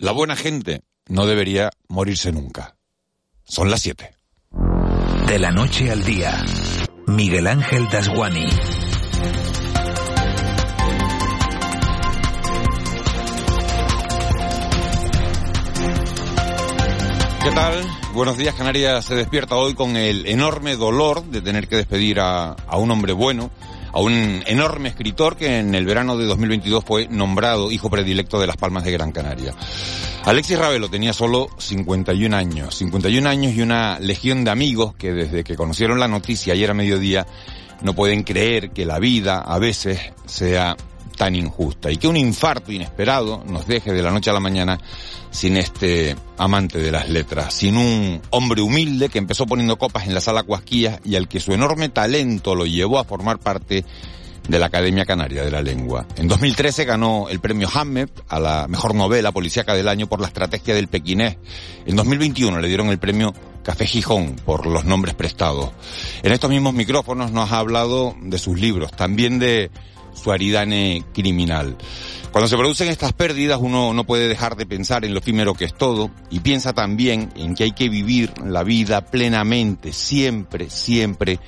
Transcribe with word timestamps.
La 0.00 0.12
buena 0.12 0.34
gente 0.34 0.80
no 1.08 1.26
debería 1.26 1.68
morirse 1.88 2.32
nunca. 2.32 2.74
Son 3.44 3.70
las 3.70 3.82
7. 3.82 4.10
De 5.26 5.38
la 5.38 5.50
noche 5.50 5.90
al 5.90 6.02
día, 6.02 6.42
Miguel 7.06 7.46
Ángel 7.46 7.86
Dasguani. 7.90 8.46
¿Qué 17.42 17.50
tal? 17.54 17.84
Buenos 18.14 18.38
días, 18.38 18.54
Canarias 18.54 19.04
se 19.04 19.14
despierta 19.14 19.56
hoy 19.56 19.74
con 19.74 19.96
el 19.96 20.26
enorme 20.26 20.76
dolor 20.76 21.24
de 21.24 21.42
tener 21.42 21.68
que 21.68 21.76
despedir 21.76 22.20
a, 22.20 22.52
a, 22.52 22.78
un 22.78 22.90
hombre 22.90 23.12
bueno, 23.12 23.50
a 23.92 24.00
un 24.00 24.42
enorme 24.46 24.88
escritor 24.88 25.36
que 25.36 25.58
en 25.58 25.74
el 25.74 25.86
verano 25.86 26.16
de 26.16 26.26
2022 26.26 26.84
fue 26.84 27.08
nombrado 27.08 27.70
hijo 27.70 27.90
predilecto 27.90 28.40
de 28.40 28.46
las 28.46 28.56
Palmas 28.56 28.84
de 28.84 28.92
Gran 28.92 29.12
Canaria. 29.12 29.54
Alexis 30.24 30.58
Ravelo 30.58 30.88
tenía 30.88 31.12
solo 31.12 31.48
51 31.58 32.36
años, 32.36 32.74
51 32.76 33.28
años 33.28 33.54
y 33.54 33.62
una 33.62 33.98
legión 33.98 34.44
de 34.44 34.50
amigos 34.50 34.94
que 34.94 35.12
desde 35.12 35.44
que 35.44 35.56
conocieron 35.56 35.98
la 35.98 36.08
noticia 36.08 36.52
ayer 36.52 36.70
a 36.70 36.74
mediodía 36.74 37.26
no 37.82 37.94
pueden 37.94 38.22
creer 38.22 38.70
que 38.70 38.84
la 38.84 38.98
vida 38.98 39.40
a 39.40 39.58
veces 39.58 39.98
sea 40.26 40.76
tan 41.20 41.36
injusta 41.36 41.90
y 41.90 41.98
que 41.98 42.08
un 42.08 42.16
infarto 42.16 42.72
inesperado 42.72 43.44
nos 43.46 43.66
deje 43.66 43.92
de 43.92 44.02
la 44.02 44.10
noche 44.10 44.30
a 44.30 44.32
la 44.32 44.40
mañana 44.40 44.80
sin 45.30 45.58
este 45.58 46.16
amante 46.38 46.78
de 46.78 46.90
las 46.90 47.10
letras, 47.10 47.52
sin 47.52 47.76
un 47.76 48.22
hombre 48.30 48.62
humilde 48.62 49.10
que 49.10 49.18
empezó 49.18 49.44
poniendo 49.44 49.76
copas 49.76 50.06
en 50.06 50.14
la 50.14 50.22
sala 50.22 50.44
Cuasquillas 50.44 50.98
y 51.04 51.16
al 51.16 51.28
que 51.28 51.38
su 51.38 51.52
enorme 51.52 51.90
talento 51.90 52.54
lo 52.54 52.64
llevó 52.64 52.98
a 52.98 53.04
formar 53.04 53.38
parte 53.38 53.84
de 54.48 54.58
la 54.58 54.64
Academia 54.64 55.04
Canaria 55.04 55.44
de 55.44 55.50
la 55.50 55.60
Lengua. 55.60 56.06
En 56.16 56.26
2013 56.26 56.86
ganó 56.86 57.28
el 57.28 57.38
premio 57.38 57.68
Hammet 57.70 58.10
a 58.26 58.40
la 58.40 58.66
mejor 58.66 58.94
novela 58.94 59.30
policíaca 59.30 59.74
del 59.74 59.88
año 59.88 60.06
por 60.06 60.22
la 60.22 60.26
estrategia 60.28 60.74
del 60.74 60.88
pequinés. 60.88 61.36
En 61.84 61.96
2021 61.96 62.60
le 62.60 62.68
dieron 62.68 62.88
el 62.88 62.98
premio 62.98 63.34
Café 63.62 63.84
Gijón 63.84 64.36
por 64.36 64.64
los 64.64 64.86
nombres 64.86 65.14
prestados. 65.14 65.68
En 66.22 66.32
estos 66.32 66.48
mismos 66.48 66.72
micrófonos 66.72 67.30
nos 67.30 67.52
ha 67.52 67.58
hablado 67.58 68.16
de 68.22 68.38
sus 68.38 68.58
libros, 68.58 68.90
también 68.92 69.38
de 69.38 69.70
su 70.14 70.32
aridane 70.32 71.04
criminal. 71.12 71.76
Cuando 72.32 72.48
se 72.48 72.56
producen 72.56 72.88
estas 72.88 73.12
pérdidas 73.12 73.58
uno 73.60 73.92
no 73.92 74.04
puede 74.04 74.28
dejar 74.28 74.56
de 74.56 74.66
pensar 74.66 75.04
en 75.04 75.14
lo 75.14 75.18
efímero 75.18 75.54
que 75.54 75.64
es 75.64 75.74
todo 75.74 76.10
y 76.30 76.40
piensa 76.40 76.72
también 76.72 77.30
en 77.34 77.54
que 77.54 77.64
hay 77.64 77.72
que 77.72 77.88
vivir 77.88 78.32
la 78.44 78.62
vida 78.62 79.04
plenamente, 79.04 79.92
siempre, 79.92 80.70
siempre 80.70 81.40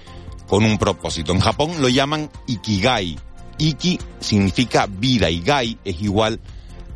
con 0.48 0.64
un 0.64 0.78
propósito. 0.78 1.32
En 1.32 1.41
Japón 1.41 1.80
lo 1.80 1.88
llaman 1.88 2.30
Ikigai. 2.46 3.19
Iki 3.58 4.00
significa 4.19 4.86
vida 4.86 5.30
y 5.30 5.41
Gai 5.41 5.78
es 5.84 6.02
igual 6.02 6.41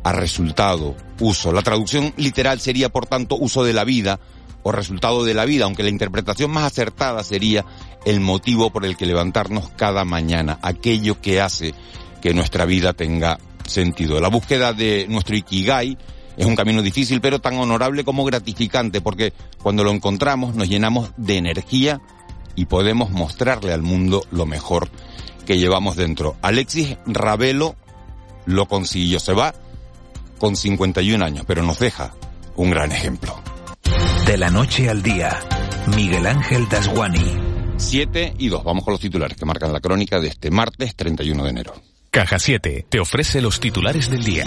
a 0.03 0.11
resultado, 0.11 0.95
uso. 1.19 1.51
La 1.51 1.61
traducción 1.61 2.13
literal 2.17 2.59
sería 2.59 2.89
por 2.89 3.05
tanto 3.05 3.35
uso 3.35 3.63
de 3.63 3.73
la 3.73 3.83
vida 3.83 4.19
o 4.67 4.71
resultado 4.73 5.23
de 5.23 5.33
la 5.33 5.45
vida, 5.45 5.63
aunque 5.63 5.83
la 5.83 5.89
interpretación 5.89 6.51
más 6.51 6.65
acertada 6.65 7.23
sería 7.23 7.63
el 8.05 8.19
motivo 8.19 8.69
por 8.69 8.85
el 8.85 8.97
que 8.97 9.05
levantarnos 9.05 9.69
cada 9.77 10.03
mañana, 10.03 10.59
aquello 10.61 11.21
que 11.21 11.39
hace 11.39 11.73
que 12.21 12.33
nuestra 12.33 12.65
vida 12.65 12.91
tenga 12.91 13.39
sentido. 13.65 14.19
La 14.19 14.27
búsqueda 14.27 14.73
de 14.73 15.05
nuestro 15.07 15.37
Ikigai 15.37 15.97
es 16.35 16.45
un 16.45 16.57
camino 16.57 16.81
difícil, 16.81 17.21
pero 17.21 17.39
tan 17.39 17.57
honorable 17.57 18.03
como 18.03 18.25
gratificante, 18.25 18.99
porque 18.99 19.31
cuando 19.63 19.85
lo 19.85 19.91
encontramos 19.91 20.53
nos 20.53 20.67
llenamos 20.67 21.11
de 21.15 21.37
energía 21.37 22.01
y 22.55 22.65
podemos 22.65 23.09
mostrarle 23.09 23.71
al 23.71 23.83
mundo 23.83 24.25
lo 24.31 24.45
mejor 24.45 24.89
que 25.45 25.57
llevamos 25.57 25.95
dentro. 25.95 26.35
Alexis 26.41 26.97
Ravelo 27.05 27.77
lo 28.45 28.65
consiguió, 28.67 29.21
se 29.21 29.31
va 29.31 29.53
con 30.39 30.57
51 30.57 31.23
años, 31.23 31.45
pero 31.47 31.63
nos 31.63 31.79
deja 31.79 32.13
un 32.57 32.69
gran 32.69 32.91
ejemplo. 32.91 33.41
De 34.25 34.37
la 34.37 34.49
noche 34.49 34.89
al 34.89 35.01
día, 35.01 35.39
Miguel 35.95 36.27
Ángel 36.27 36.67
Dasguani. 36.69 37.47
7 37.77 38.33
y 38.37 38.49
2, 38.49 38.63
vamos 38.63 38.83
con 38.83 38.91
los 38.91 39.01
titulares 39.01 39.37
que 39.37 39.45
marcan 39.45 39.71
la 39.71 39.79
crónica 39.79 40.19
de 40.19 40.27
este 40.27 40.51
martes 40.51 40.95
31 40.95 41.43
de 41.43 41.49
enero. 41.49 41.73
Caja 42.11 42.39
7 42.39 42.85
te 42.89 42.99
ofrece 42.99 43.41
los 43.41 43.59
titulares 43.59 44.09
del 44.09 44.23
día. 44.23 44.45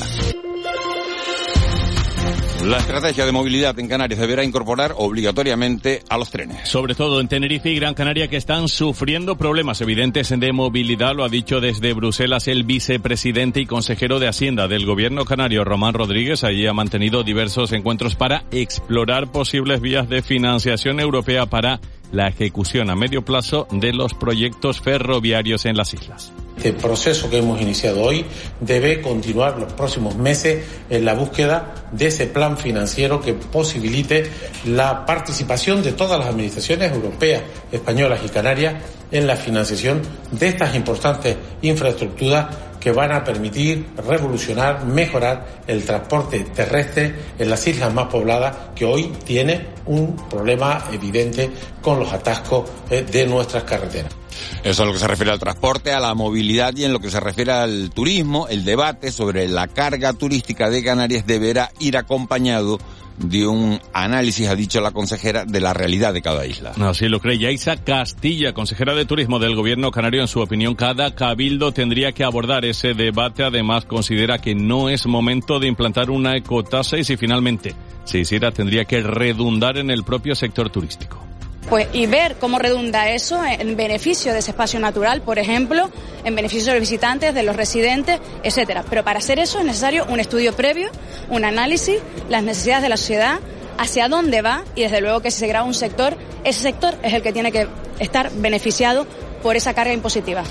La 2.65 2.77
estrategia 2.77 3.25
de 3.25 3.33
movilidad 3.33 3.79
en 3.79 3.89
Canarias 3.89 4.21
deberá 4.21 4.45
incorporar 4.45 4.93
obligatoriamente 4.99 6.03
a 6.11 6.19
los 6.19 6.31
trenes. 6.31 6.69
Sobre 6.69 6.95
todo 6.95 7.19
en 7.19 7.27
Tenerife 7.27 7.71
y 7.71 7.77
Gran 7.77 7.95
Canaria 7.95 8.29
que 8.29 8.37
están 8.37 8.69
sufriendo 8.69 9.37
problemas 9.37 9.81
evidentes 9.81 10.29
de 10.29 10.53
movilidad, 10.53 11.15
lo 11.15 11.25
ha 11.25 11.31
dicho 11.31 11.63
desde 11.63 11.95
Bruselas 11.95 12.49
el 12.49 12.65
vicepresidente 12.65 13.61
y 13.61 13.67
consejero 13.67 14.19
de 14.19 14.29
Hacienda 14.29 14.69
del 14.69 14.85
gobierno 14.85 15.25
canario, 15.25 15.65
Román 15.65 15.95
Rodríguez. 15.95 16.45
Allí 16.45 16.67
ha 16.67 16.75
mantenido 16.75 17.23
diversos 17.23 17.73
encuentros 17.73 18.15
para 18.15 18.45
explorar 18.51 19.33
posibles 19.33 19.81
vías 19.81 20.11
de 20.11 20.21
financiación 20.21 21.01
europea 21.01 21.47
para 21.47 21.81
la 22.13 22.29
ejecución 22.29 22.91
a 22.91 22.97
medio 22.97 23.25
plazo 23.25 23.67
de 23.71 23.93
los 23.93 24.15
proyectos 24.15 24.81
ferroviarios 24.81 25.65
en 25.67 25.77
las 25.77 25.95
islas. 25.95 26.33
Este 26.57 26.75
proceso 26.75 27.31
que 27.31 27.39
hemos 27.39 27.59
iniciado 27.61 28.03
hoy 28.03 28.25
debe 28.61 29.01
continuar 29.01 29.59
los 29.59 29.73
próximos 29.73 30.15
meses 30.17 30.63
en 30.91 31.07
la 31.07 31.15
búsqueda 31.15 31.75
de 31.91 32.09
ese 32.09 32.27
plan 32.27 32.59
financiero 32.59 33.21
que 33.21 33.33
posibilite 33.33 34.31
la 34.67 35.07
participación 35.07 35.83
de 35.83 35.93
todas 35.93 36.19
las 36.19 36.29
administraciones 36.29 36.93
europeas, 36.93 37.43
españolas 37.73 38.21
y 38.27 38.29
canarias 38.29 38.75
en 39.11 39.27
la 39.27 39.37
financiación 39.37 40.03
de 40.33 40.49
estas 40.49 40.75
importantes 40.75 41.37
infraestructuras 41.63 42.49
que 42.81 42.93
van 42.93 43.13
a 43.13 43.23
permitir 43.23 43.87
revolucionar, 44.09 44.85
mejorar 44.87 45.63
el 45.67 45.85
transporte 45.85 46.41
terrestre 46.55 47.15
en 47.39 47.51
las 47.51 47.67
islas 47.67 47.93
más 47.93 48.07
pobladas 48.07 48.57
que 48.75 48.87
hoy 48.87 49.13
tiene 49.25 49.67
un 49.87 50.17
problema 50.29 50.85
evidente 50.91 51.51
con 51.81 51.99
los 51.99 52.13
atascos 52.13 52.69
de 52.89 53.27
nuestras 53.27 53.65
carreteras. 53.65 54.15
Eso 54.63 54.83
en 54.83 54.89
lo 54.89 54.93
que 54.95 55.01
se 55.01 55.09
refiere 55.09 55.33
al 55.33 55.39
transporte, 55.39 55.93
a 55.93 56.01
la 56.01 56.15
movilidad 56.15 56.75
y 56.77 56.85
en 56.85 56.93
lo 56.93 57.01
que 57.01 57.11
se 57.11 57.21
refiere 57.21 57.53
al 57.53 57.91
turismo, 57.91 58.49
el 58.49 58.65
debate 58.65 59.13
sobre 59.13 59.49
la 59.49 59.69
carga 59.69 60.13
turística 60.13 60.71
de 60.71 60.85
Canarias 60.85 61.27
deberá 61.27 61.71
ir 61.79 61.97
acompañado 61.97 62.79
de 63.19 63.47
un 63.47 63.79
análisis, 63.93 64.49
ha 64.49 64.57
dicho 64.57 64.81
la 64.81 64.93
consejera, 64.93 65.45
de 65.45 65.61
la 65.61 65.75
realidad 65.75 66.15
de 66.15 66.23
cada 66.23 66.47
isla. 66.47 66.73
Así 66.81 67.09
lo 67.09 67.21
cree 67.21 67.39
Yaisa 67.39 67.77
Castilla, 67.77 68.55
consejera 68.55 68.95
de 68.95 69.05
Turismo 69.05 69.39
del 69.39 69.55
Gobierno 69.55 69.91
canario. 69.91 70.23
En 70.23 70.29
su 70.29 70.41
opinión, 70.41 70.75
cada 70.75 71.15
cabildo 71.15 71.73
tendría 71.73 72.13
que 72.13 72.25
abordar 72.25 72.65
ese 72.65 72.95
debate. 72.95 73.45
Además, 73.45 73.85
considera 73.85 74.39
que 74.39 74.55
no 74.55 74.89
es 74.89 75.07
momento 75.07 75.59
de 75.59 75.69
implantar 75.69 76.11
una 76.11 76.37
ecotasa 76.37 76.97
y 76.99 77.05
si 77.05 77.17
finalmente 77.17 77.75
se 78.05 78.21
hiciera, 78.21 78.53
tendría 78.53 78.87
que 78.87 79.03
redundar 79.03 79.77
en 79.77 79.91
el 79.91 80.03
propio 80.03 80.35
sector 80.35 80.71
turístico 80.71 81.30
pues, 81.69 81.89
y 81.93 82.07
ver 82.07 82.37
cómo 82.37 82.59
redunda 82.59 83.11
eso 83.11 83.45
en 83.45 83.77
beneficio 83.77 84.33
de 84.33 84.41
ese 84.41 84.51
espacio 84.51 84.81
natural, 84.81 85.23
por 85.23 85.39
ejemplo, 85.39 85.91
en 86.25 86.35
beneficio 86.35 86.73
de 86.73 86.79
los 86.79 86.89
visitantes, 86.89 87.35
de 87.35 87.43
los 87.43 87.57
residentes, 87.57 88.21
etcétera. 88.43 88.85
Pero 88.89 89.05
para 89.05 89.19
hacer 89.19 89.39
eso 89.39 89.59
es 89.59 89.65
necesario 89.65 90.07
un 90.09 90.21
estudio 90.21 90.55
previo, 90.55 90.91
un 91.29 91.45
análisis, 91.45 91.99
las 92.29 92.43
necesidades 92.43 92.83
de 92.83 92.89
la 92.89 92.97
sociedad, 92.97 93.39
hacia 93.79 94.09
dónde 94.09 94.43
va 94.43 94.65
y 94.75 94.83
desde 94.83 95.01
luego 95.01 95.21
que 95.21 95.31
si 95.31 95.39
se 95.39 95.47
graba 95.47 95.67
un 95.67 95.75
sector, 95.75 96.17
ese 96.45 96.61
sector 96.61 96.95
es 97.03 97.13
el 97.13 97.23
que 97.23 97.33
tiene 97.33 97.53
que 97.53 97.67
estar 97.99 98.31
beneficiado 98.33 99.07
por 99.43 99.57
esa 99.57 99.73
carga 99.73 99.93
impositiva. 99.93 100.43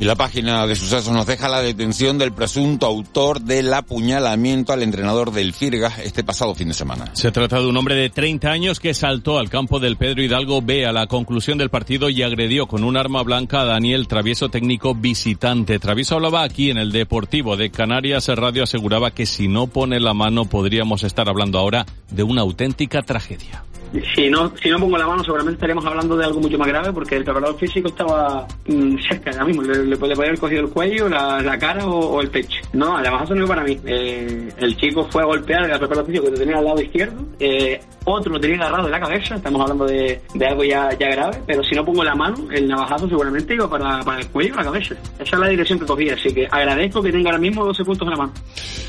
Y 0.00 0.04
la 0.04 0.14
página 0.14 0.64
de 0.64 0.76
sucesos 0.76 1.12
nos 1.12 1.26
deja 1.26 1.48
la 1.48 1.60
detención 1.60 2.18
del 2.18 2.32
presunto 2.32 2.86
autor 2.86 3.40
del 3.40 3.74
apuñalamiento 3.74 4.72
al 4.72 4.84
entrenador 4.84 5.32
del 5.32 5.52
Firgas 5.52 5.98
este 5.98 6.22
pasado 6.22 6.54
fin 6.54 6.68
de 6.68 6.74
semana. 6.74 7.10
Se 7.14 7.32
trata 7.32 7.58
de 7.58 7.66
un 7.66 7.76
hombre 7.76 7.96
de 7.96 8.08
30 8.08 8.48
años 8.48 8.78
que 8.78 8.94
saltó 8.94 9.38
al 9.38 9.50
campo 9.50 9.80
del 9.80 9.96
Pedro 9.96 10.22
Hidalgo 10.22 10.62
B 10.62 10.86
a 10.86 10.92
la 10.92 11.08
conclusión 11.08 11.58
del 11.58 11.70
partido 11.70 12.10
y 12.10 12.22
agredió 12.22 12.68
con 12.68 12.84
un 12.84 12.96
arma 12.96 13.24
blanca 13.24 13.62
a 13.62 13.64
Daniel 13.64 14.06
Travieso, 14.06 14.50
técnico 14.50 14.94
visitante. 14.94 15.80
Travieso 15.80 16.14
hablaba 16.14 16.44
aquí 16.44 16.70
en 16.70 16.78
el 16.78 16.92
Deportivo 16.92 17.56
de 17.56 17.70
Canarias. 17.70 18.28
Radio 18.28 18.62
aseguraba 18.62 19.10
que 19.10 19.26
si 19.26 19.48
no 19.48 19.66
pone 19.66 19.98
la 19.98 20.14
mano 20.14 20.44
podríamos 20.44 21.02
estar 21.02 21.28
hablando 21.28 21.58
ahora 21.58 21.86
de 22.10 22.22
una 22.22 22.42
auténtica 22.42 23.02
tragedia. 23.02 23.64
Si 24.14 24.28
no, 24.28 24.52
si 24.56 24.68
no 24.70 24.78
pongo 24.78 24.98
la 24.98 25.06
mano, 25.06 25.22
seguramente 25.24 25.54
estaríamos 25.54 25.84
hablando 25.84 26.16
de 26.16 26.24
algo 26.24 26.40
mucho 26.40 26.58
más 26.58 26.68
grave 26.68 26.92
porque 26.92 27.16
el 27.16 27.24
preparador 27.24 27.58
físico 27.58 27.88
estaba 27.88 28.46
mm, 28.66 28.96
cerca 29.08 29.30
ya 29.30 29.44
mismo. 29.44 29.62
Le, 29.62 29.84
le, 29.84 29.96
podía 29.96 30.14
haber 30.14 30.38
cogido 30.38 30.62
el 30.62 30.70
cuello, 30.70 31.08
la, 31.08 31.40
la 31.40 31.58
cara 31.58 31.86
o, 31.86 32.20
el 32.20 32.30
pecho. 32.30 32.60
No, 32.72 32.98
el 32.98 33.04
navajazo 33.04 33.34
no 33.34 33.46
para 33.46 33.64
mí. 33.64 33.78
Eh, 33.84 34.48
el 34.58 34.76
chico 34.76 35.06
fue 35.10 35.22
a 35.22 35.26
golpear 35.26 35.64
al 35.64 35.78
preparador 35.78 36.06
físico 36.06 36.24
que 36.26 36.38
tenía 36.38 36.58
al 36.58 36.64
lado 36.64 36.80
izquierdo. 36.80 37.24
Eh, 37.38 37.80
otro 38.12 38.32
lo 38.32 38.40
tenía 38.40 38.56
agarrado 38.56 38.84
de 38.84 38.90
la 38.90 39.00
cabeza. 39.00 39.36
Estamos 39.36 39.60
hablando 39.60 39.86
de, 39.86 40.20
de 40.34 40.46
algo 40.46 40.64
ya, 40.64 40.90
ya 40.98 41.08
grave. 41.08 41.42
Pero 41.46 41.62
si 41.62 41.74
no 41.74 41.84
pongo 41.84 42.04
la 42.04 42.14
mano, 42.14 42.48
el 42.50 42.68
navajazo 42.68 43.08
seguramente 43.08 43.54
iba 43.54 43.68
para, 43.68 44.02
para 44.02 44.20
el 44.20 44.28
cuello 44.28 44.54
o 44.54 44.56
la 44.56 44.64
cabeza. 44.64 44.94
Esa 45.18 45.36
es 45.36 45.40
la 45.40 45.48
dirección 45.48 45.78
que 45.78 45.86
cogía. 45.86 46.14
Así 46.14 46.32
que 46.32 46.46
agradezco 46.50 47.02
que 47.02 47.12
tenga 47.12 47.30
ahora 47.30 47.40
mismo 47.40 47.64
12 47.64 47.84
puntos 47.84 48.06
en 48.06 48.10
la 48.10 48.16
mano. 48.16 48.32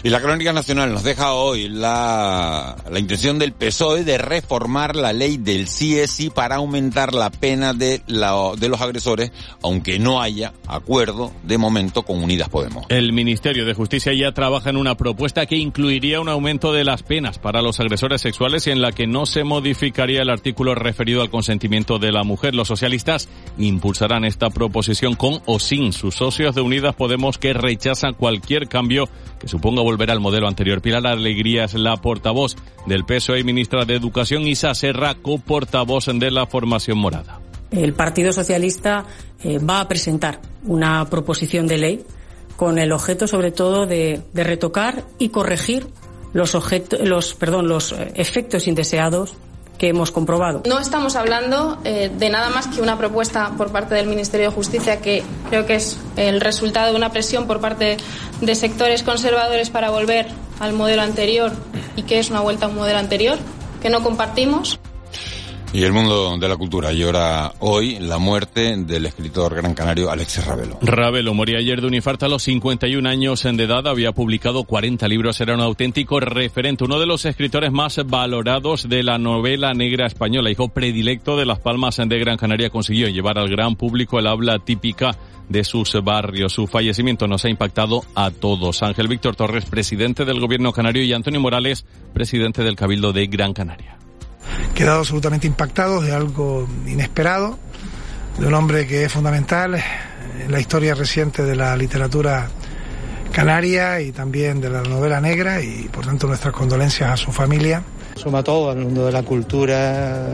Y 0.04 0.10
la 0.10 0.22
Crónica 0.22 0.54
Nacional 0.54 0.94
nos 0.94 1.04
deja 1.04 1.34
hoy 1.34 1.68
la, 1.68 2.76
la 2.90 3.00
intención 3.00 3.38
del 3.38 3.52
PSOE 3.52 4.04
de 4.04 4.18
reformar 4.18 4.96
la 4.96 5.12
ley 5.14 5.38
del 5.38 5.66
CSI 5.66 6.30
para 6.30 6.56
aumentar 6.56 7.14
la 7.14 7.30
pena 7.30 7.74
de, 7.74 8.02
la, 8.08 8.34
de 8.58 8.70
los 8.70 8.80
agresores, 8.82 9.32
aunque 9.62 10.00
no 10.00 10.22
haya 10.22 10.54
acuerdo 10.68 11.32
de 11.44 11.58
momento 11.58 12.04
con 12.04 12.24
Unidas 12.24 12.50
Podemos. 12.50 12.86
El 12.90 13.14
Ministerio 13.14 13.66
de 13.66 13.74
Justicia 13.74 14.14
ya 14.14 14.32
trabaja 14.32 14.70
en 14.70 14.78
una 14.78 14.96
propuesta 14.96 15.46
que 15.46 15.58
incluiría 15.58 16.22
un 16.22 16.30
aumento 16.30 16.72
de 16.72 16.84
las 16.84 17.04
penas 17.04 17.40
para 17.40 17.62
los 17.62 17.80
agresores 17.80 18.22
sexuales 18.22 18.68
y 18.68 18.72
en 18.72 18.82
la 18.82 18.92
que 18.92 19.08
no 19.12 19.26
se 19.26 19.44
modificaría 19.44 20.22
el 20.22 20.30
artículo 20.30 20.76
referido 20.76 21.22
al 21.22 21.30
consentimiento 21.30 22.00
de 22.00 22.12
la 22.12 22.24
mujer. 22.24 22.56
Los 22.56 22.68
socialistas 22.68 23.30
impulsarán 23.58 24.26
esta 24.26 24.50
proposición 24.50 25.16
con 25.16 25.42
o 25.46 25.60
sin 25.60 25.94
sus 25.94 26.16
socios 26.16 26.56
de 26.56 26.62
Unidas 26.62 26.96
Podemos 26.96 27.38
que 27.38 27.54
rechazan 27.54 28.14
cualquier 28.14 28.68
cambio 28.68 29.10
que 29.40 29.48
suponga 29.48 29.82
volver 29.82 30.12
al 30.12 30.20
modelo 30.20 30.48
anterior. 30.48 30.82
Pilar 30.82 31.08
Alegría 31.08 31.66
es 31.66 31.74
la 31.74 31.98
portavoz 31.98 32.56
del 32.86 33.06
PSOE 33.06 33.40
y 33.40 33.44
ministra 33.44 33.86
de 33.86 33.96
Educación, 33.96 34.48
Isa 34.48 34.74
Serra, 34.74 35.16
coportavoz 35.16 36.06
de 36.06 36.32
la 36.32 36.46
formación 36.46 36.98
morada. 36.98 37.40
El 37.72 37.94
Partido 37.94 38.32
Socialista 38.32 39.06
eh, 39.44 39.60
va 39.60 39.82
a 39.82 39.88
presentar 39.88 40.42
una 40.64 41.06
proposición 41.06 41.68
de 41.68 41.78
ley 41.78 42.04
con 42.56 42.78
el 42.78 42.92
objeto, 42.92 43.28
sobre 43.28 43.52
todo, 43.52 43.86
de, 43.86 44.22
de 44.34 44.44
retocar 44.44 45.06
y 45.18 45.30
corregir 45.30 45.88
los, 46.34 46.56
objetos, 46.56 47.00
los, 47.02 47.34
perdón, 47.34 47.68
los 47.68 47.94
efectos 48.16 48.68
indeseados 48.68 49.34
que 49.80 49.88
hemos 49.88 50.12
comprobado. 50.12 50.62
No 50.68 50.78
estamos 50.78 51.16
hablando 51.16 51.80
eh, 51.86 52.12
de 52.16 52.30
nada 52.30 52.50
más 52.50 52.68
que 52.68 52.82
una 52.82 52.98
propuesta 52.98 53.54
por 53.58 53.72
parte 53.72 53.96
del 53.96 54.08
Ministerio 54.08 54.50
de 54.50 54.56
Justicia 54.56 55.02
que 55.02 55.24
creo 55.50 55.66
que 55.66 55.76
es 55.76 55.98
el 56.18 56.42
resultado 56.42 56.92
de 56.92 56.98
una 56.98 57.12
presión 57.12 57.48
por 57.48 57.62
parte 57.62 57.98
de 58.42 58.56
sectores 58.56 59.02
conservadores 59.02 59.70
para 59.70 59.90
volver 59.90 60.28
al 60.60 60.74
modelo 60.74 61.02
anterior 61.02 61.54
y 61.96 62.04
que 62.04 62.20
es 62.20 62.30
una 62.30 62.42
vuelta 62.42 62.66
a 62.66 62.70
un 62.70 62.76
modelo 62.76 63.00
anterior 63.00 63.38
que 63.82 63.90
no 63.90 64.04
compartimos. 64.04 64.80
Y 65.72 65.84
el 65.84 65.94
mundo 65.94 66.36
de 66.36 66.50
la 66.50 66.58
cultura 66.58 66.92
llora 66.92 67.54
hoy 67.60 68.00
la 68.00 68.18
muerte 68.18 68.76
del 68.76 69.06
escritor 69.06 69.54
gran 69.54 69.76
canario 69.76 70.10
Alexis 70.10 70.44
Ravelo. 70.44 70.80
Ravelo 70.82 71.36
moría 71.36 71.60
ayer 71.60 71.80
de 71.80 71.86
un 71.86 71.94
infarto 71.94 72.26
a 72.26 72.30
los 72.30 72.42
51 72.42 73.08
años 73.08 73.44
de 73.44 73.64
edad. 73.64 73.86
Había 73.88 74.12
publicado 74.12 74.64
40 74.64 75.08
libros. 75.08 75.40
Era 75.42 75.54
un 75.54 75.62
auténtico 75.62 76.20
referente. 76.20 76.86
Uno 76.86 77.00
de 77.00 77.06
los 77.06 77.24
escritores 77.26 77.72
más 77.72 78.02
valorados 78.04 78.90
de 78.90 79.04
la 79.04 79.20
novela 79.20 79.76
negra 79.76 80.08
española. 80.08 80.50
Hijo 80.50 80.70
predilecto 80.70 81.38
de 81.38 81.46
Las 81.46 81.60
Palmas 81.60 81.98
de 81.98 82.18
Gran 82.18 82.38
Canaria. 82.38 82.72
Consiguió 82.72 83.08
llevar 83.08 83.38
al 83.38 83.50
gran 83.50 83.76
público 83.76 84.18
el 84.18 84.26
habla 84.26 84.58
típica 84.58 85.16
de 85.50 85.64
sus 85.64 85.94
barrios. 86.04 86.52
Su 86.52 86.66
fallecimiento 86.66 87.28
nos 87.28 87.46
ha 87.46 87.50
impactado 87.50 88.02
a 88.16 88.32
todos. 88.32 88.82
Ángel 88.82 89.08
Víctor 89.08 89.36
Torres, 89.36 89.66
presidente 89.66 90.26
del 90.26 90.40
gobierno 90.40 90.74
canario, 90.74 91.04
y 91.04 91.14
Antonio 91.14 91.40
Morales, 91.40 91.86
presidente 92.12 92.64
del 92.64 92.76
Cabildo 92.76 93.14
de 93.14 93.28
Gran 93.28 93.54
Canaria 93.54 93.99
quedado 94.74 95.00
absolutamente 95.00 95.48
impactados 95.48 96.06
de 96.06 96.14
algo 96.14 96.68
inesperado, 96.88 97.58
de 98.38 98.48
un 98.48 98.54
hombre 98.54 98.88
que 98.88 99.06
es 99.06 99.12
fundamental 99.12 99.82
en 100.44 100.52
la 100.52 100.60
historia 100.60 100.96
reciente 100.96 101.44
de 101.44 101.56
la 101.56 101.76
literatura 101.76 102.50
canaria 103.32 104.02
y 104.02 104.12
también 104.12 104.60
de 104.60 104.70
la 104.70 104.82
novela 104.82 105.22
negra 105.22 105.62
y 105.62 105.88
por 105.92 106.06
tanto 106.06 106.28
nuestras 106.28 106.54
condolencias 106.54 107.12
a 107.12 107.18
su 107.18 107.32
familia. 107.32 107.84
Suma 108.16 108.44
todo 108.44 108.72
al 108.72 108.80
mundo 108.80 109.06
de 109.06 109.12
la 109.12 109.24
cultura, 109.24 110.28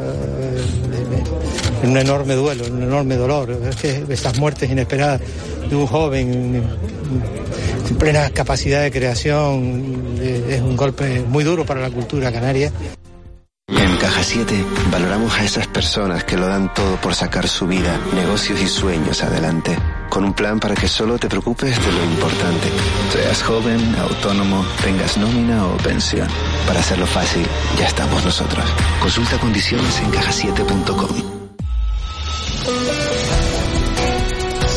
en 1.83 1.89
un 1.91 1.97
enorme 1.97 2.33
duelo, 2.33 2.65
un 2.65 2.81
enorme 2.81 3.15
dolor. 3.15 3.51
Es 3.69 3.75
que 3.75 4.03
estas 4.09 4.39
muertes 4.39 4.71
inesperadas 4.71 5.21
de 5.69 5.75
un 5.75 5.85
joven 5.85 6.63
en 7.89 7.95
plena 7.97 8.29
capacidad 8.31 8.81
de 8.81 8.91
creación 8.91 10.17
es 10.19 10.61
un 10.61 10.75
golpe 10.75 11.23
muy 11.27 11.43
duro 11.43 11.65
para 11.65 11.81
la 11.81 11.91
cultura 11.91 12.31
canaria. 12.31 12.71
En 13.67 13.97
Caja 13.97 14.21
7 14.23 14.63
valoramos 14.91 15.33
a 15.33 15.43
esas 15.43 15.65
personas 15.65 16.23
que 16.23 16.37
lo 16.37 16.45
dan 16.47 16.71
todo 16.73 16.97
por 16.97 17.15
sacar 17.15 17.47
su 17.47 17.65
vida, 17.65 17.99
negocios 18.13 18.61
y 18.61 18.67
sueños 18.67 19.23
adelante. 19.23 19.75
Con 20.09 20.23
un 20.23 20.33
plan 20.33 20.59
para 20.59 20.75
que 20.75 20.87
solo 20.87 21.17
te 21.17 21.27
preocupes 21.27 21.83
de 21.83 21.91
lo 21.91 22.03
importante. 22.03 22.69
Seas 23.11 23.41
joven, 23.41 23.95
autónomo, 23.95 24.63
tengas 24.83 25.17
nómina 25.17 25.65
o 25.65 25.77
pensión. 25.77 26.27
Para 26.67 26.81
hacerlo 26.81 27.07
fácil, 27.07 27.45
ya 27.79 27.87
estamos 27.87 28.23
nosotros. 28.23 28.65
Consulta 29.01 29.39
condiciones 29.39 29.99
en 29.99 30.11
cajasiete.com. 30.11 31.35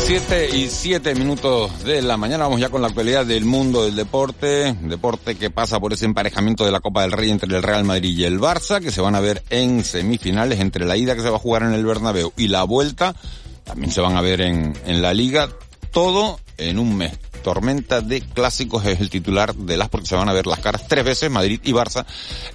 7 0.09 0.57
y 0.57 0.69
7 0.69 1.13
minutos 1.13 1.83
de 1.83 2.01
la 2.01 2.17
mañana. 2.17 2.45
Vamos 2.45 2.59
ya 2.59 2.69
con 2.69 2.81
la 2.81 2.87
actualidad 2.87 3.27
del 3.27 3.45
mundo 3.45 3.85
del 3.85 3.95
deporte. 3.95 4.73
Deporte 4.81 5.35
que 5.35 5.51
pasa 5.51 5.79
por 5.79 5.93
ese 5.93 6.05
emparejamiento 6.05 6.65
de 6.65 6.71
la 6.71 6.79
Copa 6.79 7.03
del 7.03 7.11
Rey 7.11 7.29
entre 7.29 7.55
el 7.55 7.61
Real 7.61 7.83
Madrid 7.83 8.17
y 8.17 8.23
el 8.23 8.39
Barça, 8.39 8.81
que 8.81 8.89
se 8.89 9.01
van 9.01 9.13
a 9.13 9.19
ver 9.19 9.43
en 9.51 9.83
semifinales 9.83 10.61
entre 10.61 10.83
la 10.85 10.97
ida 10.97 11.13
que 11.13 11.21
se 11.21 11.29
va 11.29 11.35
a 11.35 11.39
jugar 11.39 11.61
en 11.61 11.73
el 11.73 11.85
Bernabéu 11.85 12.33
y 12.37 12.47
la 12.47 12.63
vuelta. 12.63 13.13
También 13.63 13.91
se 13.91 14.01
van 14.01 14.17
a 14.17 14.21
ver 14.21 14.41
en, 14.41 14.73
en 14.87 15.03
la 15.03 15.13
Liga. 15.13 15.47
Todo 15.91 16.39
en 16.57 16.79
un 16.79 16.97
mes 16.97 17.11
tormenta 17.41 18.01
de 18.01 18.21
clásicos 18.21 18.85
es 18.85 18.99
el 18.99 19.09
titular 19.09 19.55
de 19.55 19.77
las 19.77 19.89
porque 19.89 20.07
se 20.07 20.15
van 20.15 20.29
a 20.29 20.33
ver 20.33 20.47
las 20.47 20.59
caras 20.59 20.87
tres 20.87 21.03
veces, 21.03 21.29
Madrid 21.29 21.59
y 21.63 21.71
Barça, 21.71 22.05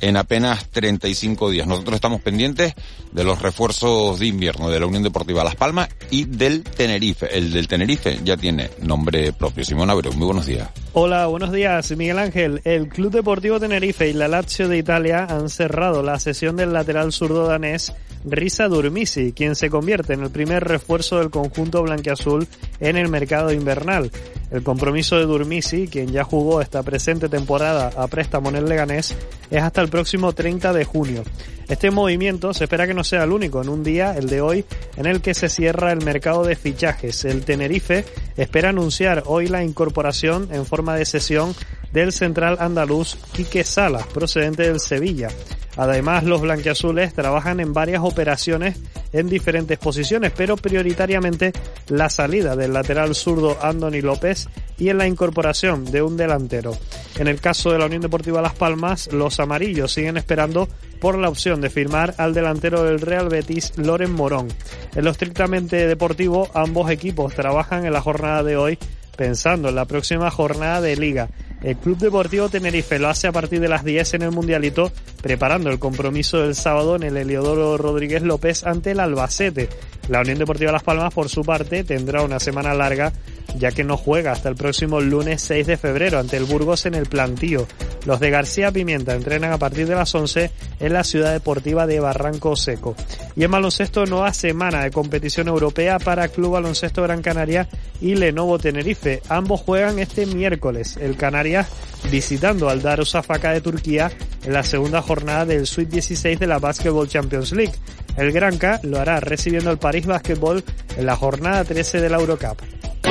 en 0.01 0.17
apenas 0.17 0.69
35 0.71 1.51
días. 1.51 1.67
Nosotros 1.67 1.95
estamos 1.97 2.21
pendientes 2.21 2.75
de 3.13 3.25
los 3.25 3.41
refuerzos 3.41 4.19
de 4.19 4.27
invierno 4.27 4.71
de 4.71 4.81
la 4.81 4.87
Unión 4.87 5.03
Deportiva 5.03 5.45
Las 5.45 5.57
Palmas 5.57 5.89
y 6.11 6.25
del 6.25 6.63
Tenerife. 6.63 7.37
El 7.37 7.53
del 7.53 7.69
Tenerife 7.69 8.21
ya 8.25 8.37
tiene 8.37 8.71
nombre 8.81 9.33
propio. 9.33 9.65
Simón 9.65 9.91
Abreu, 9.91 10.13
muy 10.13 10.27
buenos 10.27 10.47
días. 10.47 10.69
Hola, 10.93 11.27
buenos 11.27 11.53
días, 11.53 11.91
Miguel 11.97 12.19
Ángel. 12.19 12.61
El 12.65 12.89
Club 12.89 13.13
Deportivo 13.13 13.59
Tenerife 13.59 14.09
y 14.09 14.13
la 14.13 14.29
Lazio 14.29 14.69
de 14.69 14.79
Italia 14.79 15.27
han 15.29 15.49
cerrado 15.49 16.03
la 16.03 16.19
sesión 16.19 16.57
del 16.57 16.73
lateral 16.73 17.13
zurdo 17.13 17.47
danés 17.47 17.93
Risa 18.25 18.69
Durmisi, 18.69 19.33
quien 19.33 19.55
se 19.55 19.71
convierte 19.71 20.15
en 20.15 20.23
el 20.23 20.31
primer 20.31 20.65
refuerzo 20.65 21.19
del 21.19 21.31
conjunto 21.31 21.83
blanquiazul 21.83 22.47
en 22.81 22.97
el 22.97 23.09
mercado 23.09 23.53
invernal. 23.53 24.11
El 24.51 24.63
compromiso 24.85 25.17
de 25.17 25.25
Durmisi, 25.25 25.89
quien 25.89 26.13
ya 26.13 26.25
jugó 26.25 26.61
esta 26.61 26.83
presente 26.83 27.31
temporada 27.31 27.91
a 27.97 28.07
préstamo 28.07 28.51
en 28.51 28.57
el 28.57 28.67
Leganés, 28.67 29.17
es 29.51 29.63
hasta 29.63 29.81
el 29.81 29.89
próximo 29.89 30.35
30 30.35 30.75
de 30.75 30.85
junio. 30.85 31.25
Este 31.71 31.91
movimiento 31.91 32.53
se 32.53 32.65
espera 32.65 32.87
que 32.87 32.93
no 32.93 33.03
sea 33.03 33.25
el 33.25 33.33
único 33.33 33.63
en 33.63 33.71
un 33.71 33.83
día, 33.83 34.15
el 34.15 34.29
de 34.29 34.43
hoy, 34.43 34.67
en 34.99 35.07
el 35.07 35.23
que 35.23 35.33
se 35.33 35.49
cierra 35.49 35.91
el 35.91 36.05
mercado 36.05 36.45
de 36.45 36.55
fichajes. 36.55 37.25
El 37.25 37.47
Tenerife 37.47 38.05
espera 38.37 38.69
anunciar 38.69 39.23
hoy 39.25 39.47
la 39.47 39.65
incorporación 39.65 40.51
en 40.53 40.67
forma 40.67 40.97
de 40.97 41.07
sesión 41.07 41.55
del 41.95 42.13
central 42.13 42.57
andaluz 42.59 43.17
Quique 43.33 43.63
Salas, 43.63 44.07
procedente 44.09 44.65
del 44.65 44.81
Sevilla. 44.81 45.29
Además, 45.77 46.25
los 46.25 46.41
blanquiazules 46.41 47.15
trabajan 47.15 47.61
en 47.61 47.73
varias 47.73 48.03
operaciones 48.03 48.79
en 49.13 49.29
diferentes 49.29 49.79
posiciones, 49.79 50.33
pero 50.37 50.57
prioritariamente 50.57 51.53
la 51.89 52.11
salida 52.11 52.57
del 52.57 52.73
lateral 52.73 53.15
zurdo 53.15 53.57
Andoni 53.63 54.01
López 54.01 54.49
y 54.77 54.89
en 54.89 54.99
la 54.99 55.07
incorporación 55.07 55.85
de 55.85 56.03
un 56.03 56.17
delantero. 56.17 56.77
En 57.17 57.29
el 57.29 57.41
caso 57.41 57.71
de 57.71 57.79
la 57.79 57.87
Unión 57.87 58.03
Deportiva 58.03 58.43
Las 58.43 58.55
Palmas, 58.55 59.13
los 59.13 59.39
amarillos 59.39 59.93
siguen 59.93 60.17
esperando 60.17 60.69
por 61.01 61.17
la 61.17 61.29
opción 61.29 61.61
de 61.61 61.71
firmar 61.71 62.15
al 62.19 62.35
delantero 62.35 62.83
del 62.83 63.01
Real 63.01 63.29
Betis, 63.29 63.73
Loren 63.77 64.13
Morón. 64.13 64.49
En 64.97 65.05
lo 65.05 65.11
estrictamente 65.11 65.87
deportivo, 65.87 66.49
ambos 66.55 66.91
equipos 66.91 67.35
trabajan 67.35 67.87
en 67.87 67.93
la 67.93 68.01
jornada 68.01 68.43
de 68.43 68.57
hoy 68.57 68.79
pensando 69.17 69.69
en 69.69 69.75
la 69.75 69.85
próxima 69.85 70.31
jornada 70.31 70.81
de 70.81 70.97
liga. 70.97 71.29
El 71.63 71.77
Club 71.77 71.97
Deportivo 71.99 72.49
Tenerife 72.49 72.99
lo 72.99 73.09
hace 73.09 73.27
a 73.27 73.33
partir 73.33 73.61
de 73.61 73.69
las 73.69 73.85
10 73.85 74.15
en 74.15 74.23
el 74.23 74.31
Mundialito, 74.31 74.93
preparando 75.23 75.71
el 75.71 75.79
compromiso 75.79 76.39
del 76.43 76.55
sábado 76.55 76.97
en 76.97 77.05
el 77.05 77.17
Heliodoro 77.17 77.79
Rodríguez 77.79 78.23
López 78.23 78.65
ante 78.65 78.91
el 78.91 79.01
Albacete. 79.01 79.69
La 80.09 80.21
Unión 80.21 80.39
Deportiva 80.39 80.73
Las 80.73 80.83
Palmas, 80.83 81.15
por 81.15 81.31
su 81.31 81.43
parte, 81.43 81.83
tendrá 81.85 82.23
una 82.23 82.39
semana 82.39 82.75
larga 82.75 83.13
ya 83.59 83.73
que 83.73 83.85
no 83.85 83.97
juega 83.97 84.33
hasta 84.33 84.49
el 84.49 84.57
próximo 84.57 85.01
lunes 85.01 85.43
6 85.43 85.67
de 85.67 85.77
febrero 85.77 86.19
ante 86.19 86.37
el 86.37 86.45
Burgos 86.45 86.87
en 86.87 86.95
el 86.95 87.07
plantío. 87.07 87.67
Los 88.05 88.21
de 88.21 88.31
García 88.31 88.73
Pimienta 88.73 89.15
entrenan 89.15 89.53
a 89.53 89.59
partir 89.59 89.87
de 89.87 89.95
las 89.95 90.15
11 90.15 90.51
en 90.81 90.93
la 90.93 91.05
ciudad 91.05 91.33
deportiva 91.33 91.87
de 91.87 92.01
Barranco 92.01 92.57
Seco. 92.57 92.95
Y 93.37 93.43
en 93.43 93.51
baloncesto, 93.51 94.07
nueva 94.07 94.33
semana 94.33 94.85
de 94.85 94.93
competición 94.93 95.49
europea 95.49 95.99
para 95.99 96.29
Club 96.29 96.53
Baloncesto 96.53 97.03
Gran 97.03 97.21
Canaria 97.21 97.69
y 98.01 98.15
Lenovo 98.15 98.59
Tenerife. 98.59 99.23
Ambos 99.29 99.61
juegan 99.61 99.99
este 99.99 100.27
miércoles. 100.27 100.97
El 100.97 101.17
Canarias 101.17 101.69
visitando 102.11 102.69
al 102.69 102.83
Darusafaka 102.83 103.53
de 103.53 103.61
Turquía 103.61 104.11
en 104.45 104.53
la 104.53 104.63
segunda 104.63 105.03
jornada 105.03 105.45
del 105.45 105.67
Sweet 105.67 105.89
16 105.89 106.39
de 106.39 106.47
la 106.47 106.59
Basketball 106.59 107.09
Champions 107.09 107.53
League. 107.53 107.75
El 108.17 108.33
Granca 108.33 108.81
lo 108.83 108.99
hará 109.01 109.21
recibiendo 109.21 109.71
al 109.71 109.79
París 109.79 110.07
Basketball 110.07 110.63
en 110.97 111.07
la 111.07 111.17
jornada 111.17 111.65
13 111.65 112.01
de 112.01 112.09
la 112.09 112.19
Eurocup. 112.19 112.61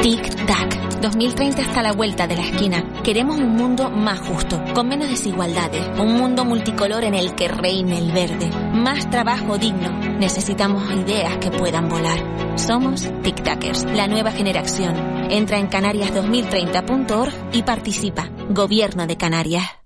Tic-tac. 0.02 1.00
2030 1.02 1.62
está 1.62 1.82
a 1.82 1.84
la 1.84 1.92
vuelta 1.92 2.28
de 2.28 2.36
la 2.36 2.44
esquina. 2.44 2.84
Queremos 3.04 3.38
un 3.38 3.56
mundo 3.56 3.90
más 3.90 4.20
justo, 4.20 4.62
con 4.74 4.88
menos 4.88 5.10
desigualdades, 5.10 5.86
un 6.00 6.14
mundo 6.14 6.46
multicolor 6.46 7.04
en 7.04 7.14
el 7.14 7.36
que 7.36 7.48
reine 7.48 8.00
el 8.00 8.12
verde, 8.12 8.50
más 8.74 9.10
trabajo 9.10 9.58
digno. 9.58 9.92
Necesitamos 10.18 10.90
ideas 10.92 11.38
que 11.38 11.52
puedan 11.52 11.90
volar. 11.90 12.58
Somos 12.58 13.04
Tic-Tackers, 13.22 13.94
la 13.94 14.08
nueva 14.08 14.32
generación. 14.32 14.96
Entra 15.30 15.60
en 15.60 15.70
canarias2030.org 15.70 17.34
y 17.52 17.64
participa. 17.64 18.30
Gobierno 18.50 19.06
de 19.06 19.18
Canarias. 19.18 19.83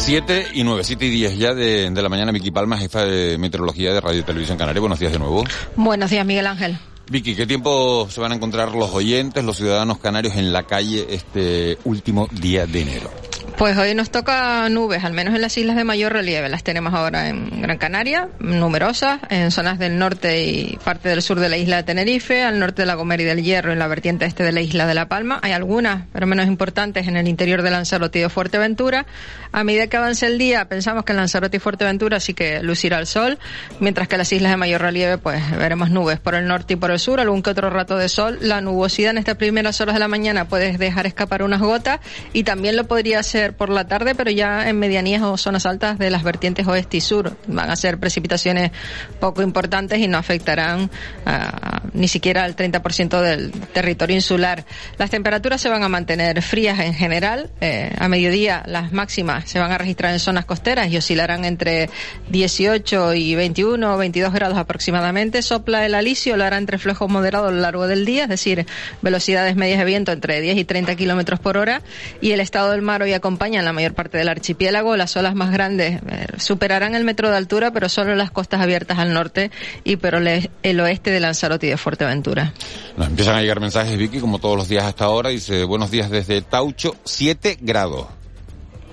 7 0.00 0.46
y 0.54 0.64
9, 0.64 0.82
7 0.82 1.04
y 1.04 1.10
10 1.10 1.38
ya 1.38 1.54
de, 1.54 1.90
de 1.90 2.02
la 2.02 2.08
mañana, 2.08 2.32
Vicky 2.32 2.50
Palma, 2.50 2.78
jefa 2.78 3.04
de 3.04 3.36
meteorología 3.36 3.92
de 3.92 4.00
Radio 4.00 4.20
y 4.20 4.22
Televisión 4.22 4.56
Canaria. 4.56 4.80
Buenos 4.80 4.98
días 4.98 5.12
de 5.12 5.18
nuevo. 5.18 5.44
Buenos 5.76 6.10
días, 6.10 6.24
Miguel 6.24 6.46
Ángel. 6.46 6.78
Vicky, 7.10 7.34
¿qué 7.36 7.46
tiempo 7.46 8.08
se 8.10 8.20
van 8.20 8.32
a 8.32 8.34
encontrar 8.34 8.74
los 8.74 8.90
oyentes, 8.94 9.44
los 9.44 9.58
ciudadanos 9.58 9.98
canarios 9.98 10.36
en 10.36 10.54
la 10.54 10.62
calle 10.62 11.06
este 11.10 11.76
último 11.84 12.28
día 12.32 12.66
de 12.66 12.80
enero? 12.80 13.10
Pues 13.60 13.76
hoy 13.76 13.94
nos 13.94 14.10
toca 14.10 14.66
nubes, 14.70 15.04
al 15.04 15.12
menos 15.12 15.34
en 15.34 15.42
las 15.42 15.58
islas 15.58 15.76
de 15.76 15.84
mayor 15.84 16.14
relieve. 16.14 16.48
Las 16.48 16.64
tenemos 16.64 16.94
ahora 16.94 17.28
en 17.28 17.60
Gran 17.60 17.76
Canaria, 17.76 18.30
numerosas, 18.38 19.20
en 19.28 19.50
zonas 19.50 19.78
del 19.78 19.98
norte 19.98 20.42
y 20.42 20.78
parte 20.82 21.10
del 21.10 21.20
sur 21.20 21.38
de 21.38 21.50
la 21.50 21.58
isla 21.58 21.76
de 21.76 21.82
Tenerife, 21.82 22.42
al 22.42 22.58
norte 22.58 22.80
de 22.80 22.86
la 22.86 22.94
Gomera 22.94 23.22
y 23.22 23.26
del 23.26 23.42
Hierro, 23.42 23.70
en 23.70 23.78
la 23.78 23.86
vertiente 23.86 24.24
este 24.24 24.44
de 24.44 24.52
la 24.52 24.62
isla 24.62 24.86
de 24.86 24.94
La 24.94 25.10
Palma. 25.10 25.40
Hay 25.42 25.52
algunas, 25.52 26.06
pero 26.10 26.26
menos 26.26 26.46
importantes, 26.46 27.06
en 27.06 27.18
el 27.18 27.28
interior 27.28 27.60
de 27.60 27.70
Lanzarote 27.70 28.20
y 28.20 28.22
de 28.22 28.30
Fuerteventura. 28.30 29.04
A 29.52 29.62
medida 29.62 29.88
que 29.88 29.98
avance 29.98 30.26
el 30.26 30.38
día, 30.38 30.66
pensamos 30.66 31.04
que 31.04 31.12
en 31.12 31.18
Lanzarote 31.18 31.58
y 31.58 31.60
Fuerteventura 31.60 32.18
sí 32.18 32.32
que 32.32 32.62
lucirá 32.62 32.98
el 32.98 33.06
sol, 33.06 33.38
mientras 33.78 34.08
que 34.08 34.16
las 34.16 34.32
islas 34.32 34.52
de 34.52 34.56
mayor 34.56 34.80
relieve, 34.80 35.18
pues 35.18 35.38
veremos 35.58 35.90
nubes 35.90 36.18
por 36.18 36.34
el 36.34 36.46
norte 36.46 36.72
y 36.72 36.76
por 36.76 36.92
el 36.92 36.98
sur, 36.98 37.20
algún 37.20 37.42
que 37.42 37.50
otro 37.50 37.68
rato 37.68 37.98
de 37.98 38.08
sol. 38.08 38.38
La 38.40 38.62
nubosidad 38.62 39.10
en 39.10 39.18
estas 39.18 39.36
primeras 39.36 39.82
horas 39.82 39.96
de 39.96 40.00
la 40.00 40.08
mañana 40.08 40.46
puede 40.48 40.78
dejar 40.78 41.06
escapar 41.06 41.42
unas 41.42 41.60
gotas 41.60 42.00
y 42.32 42.44
también 42.44 42.74
lo 42.74 42.84
podría 42.86 43.22
por 43.52 43.70
la 43.70 43.86
tarde, 43.86 44.14
pero 44.14 44.30
ya 44.30 44.68
en 44.68 44.78
medianías 44.78 45.22
o 45.22 45.36
zonas 45.36 45.66
altas 45.66 45.98
de 45.98 46.10
las 46.10 46.22
vertientes 46.22 46.66
oeste 46.66 46.98
y 46.98 47.00
sur. 47.00 47.36
Van 47.46 47.70
a 47.70 47.76
ser 47.76 47.98
precipitaciones 47.98 48.70
poco 49.18 49.42
importantes 49.42 49.98
y 49.98 50.08
no 50.08 50.18
afectarán 50.18 50.90
uh, 51.26 51.88
ni 51.92 52.08
siquiera 52.08 52.44
al 52.44 52.56
30% 52.56 53.20
del 53.20 53.50
territorio 53.50 54.16
insular. 54.16 54.64
Las 54.98 55.10
temperaturas 55.10 55.60
se 55.60 55.68
van 55.68 55.82
a 55.82 55.88
mantener 55.88 56.42
frías 56.42 56.78
en 56.80 56.94
general. 56.94 57.50
Eh, 57.60 57.92
a 57.98 58.08
mediodía 58.08 58.62
las 58.66 58.92
máximas 58.92 59.48
se 59.48 59.58
van 59.58 59.72
a 59.72 59.78
registrar 59.78 60.12
en 60.12 60.20
zonas 60.20 60.44
costeras 60.44 60.90
y 60.90 60.96
oscilarán 60.96 61.44
entre 61.44 61.90
18 62.30 63.14
y 63.14 63.34
21 63.34 63.94
o 63.94 63.98
22 63.98 64.32
grados 64.32 64.58
aproximadamente. 64.58 65.42
Sopla 65.42 65.84
el 65.86 65.94
alisio, 65.94 66.36
lo 66.36 66.44
hará 66.44 66.58
entre 66.58 66.78
flujos 66.78 67.10
moderados 67.10 67.48
a 67.48 67.52
lo 67.52 67.60
largo 67.60 67.86
del 67.86 68.04
día, 68.04 68.24
es 68.24 68.28
decir, 68.28 68.66
velocidades 69.02 69.56
medias 69.56 69.78
de 69.78 69.84
viento 69.84 70.12
entre 70.12 70.40
10 70.40 70.58
y 70.58 70.64
30 70.64 70.94
kilómetros 70.96 71.40
por 71.40 71.56
hora. 71.56 71.82
Y 72.20 72.32
el 72.32 72.40
estado 72.40 72.70
del 72.70 72.82
mar 72.82 73.02
hoy 73.02 73.12
acompaña 73.12 73.39
en 73.46 73.64
la 73.64 73.72
mayor 73.72 73.94
parte 73.94 74.18
del 74.18 74.28
archipiélago. 74.28 74.96
Las 74.96 75.16
olas 75.16 75.34
más 75.34 75.50
grandes 75.50 76.00
eh, 76.08 76.26
superarán 76.36 76.94
el 76.94 77.04
metro 77.04 77.30
de 77.30 77.36
altura, 77.36 77.70
pero 77.72 77.88
solo 77.88 78.14
las 78.14 78.30
costas 78.30 78.60
abiertas 78.60 78.98
al 78.98 79.12
norte 79.14 79.50
y 79.82 79.96
pero 79.96 80.18
el 80.18 80.80
oeste 80.80 81.10
de 81.10 81.20
Lanzarote 81.20 81.66
y 81.66 81.70
de 81.70 81.76
Fuerteventura. 81.76 82.52
Nos 82.96 83.08
empiezan 83.08 83.36
a 83.36 83.40
llegar 83.40 83.60
mensajes, 83.60 83.96
Vicky, 83.96 84.20
como 84.20 84.38
todos 84.38 84.56
los 84.56 84.68
días 84.68 84.84
hasta 84.84 85.04
ahora. 85.04 85.30
Dice, 85.30 85.64
buenos 85.64 85.90
días 85.90 86.10
desde 86.10 86.42
Taucho, 86.42 86.96
7 87.04 87.58
grados. 87.60 88.19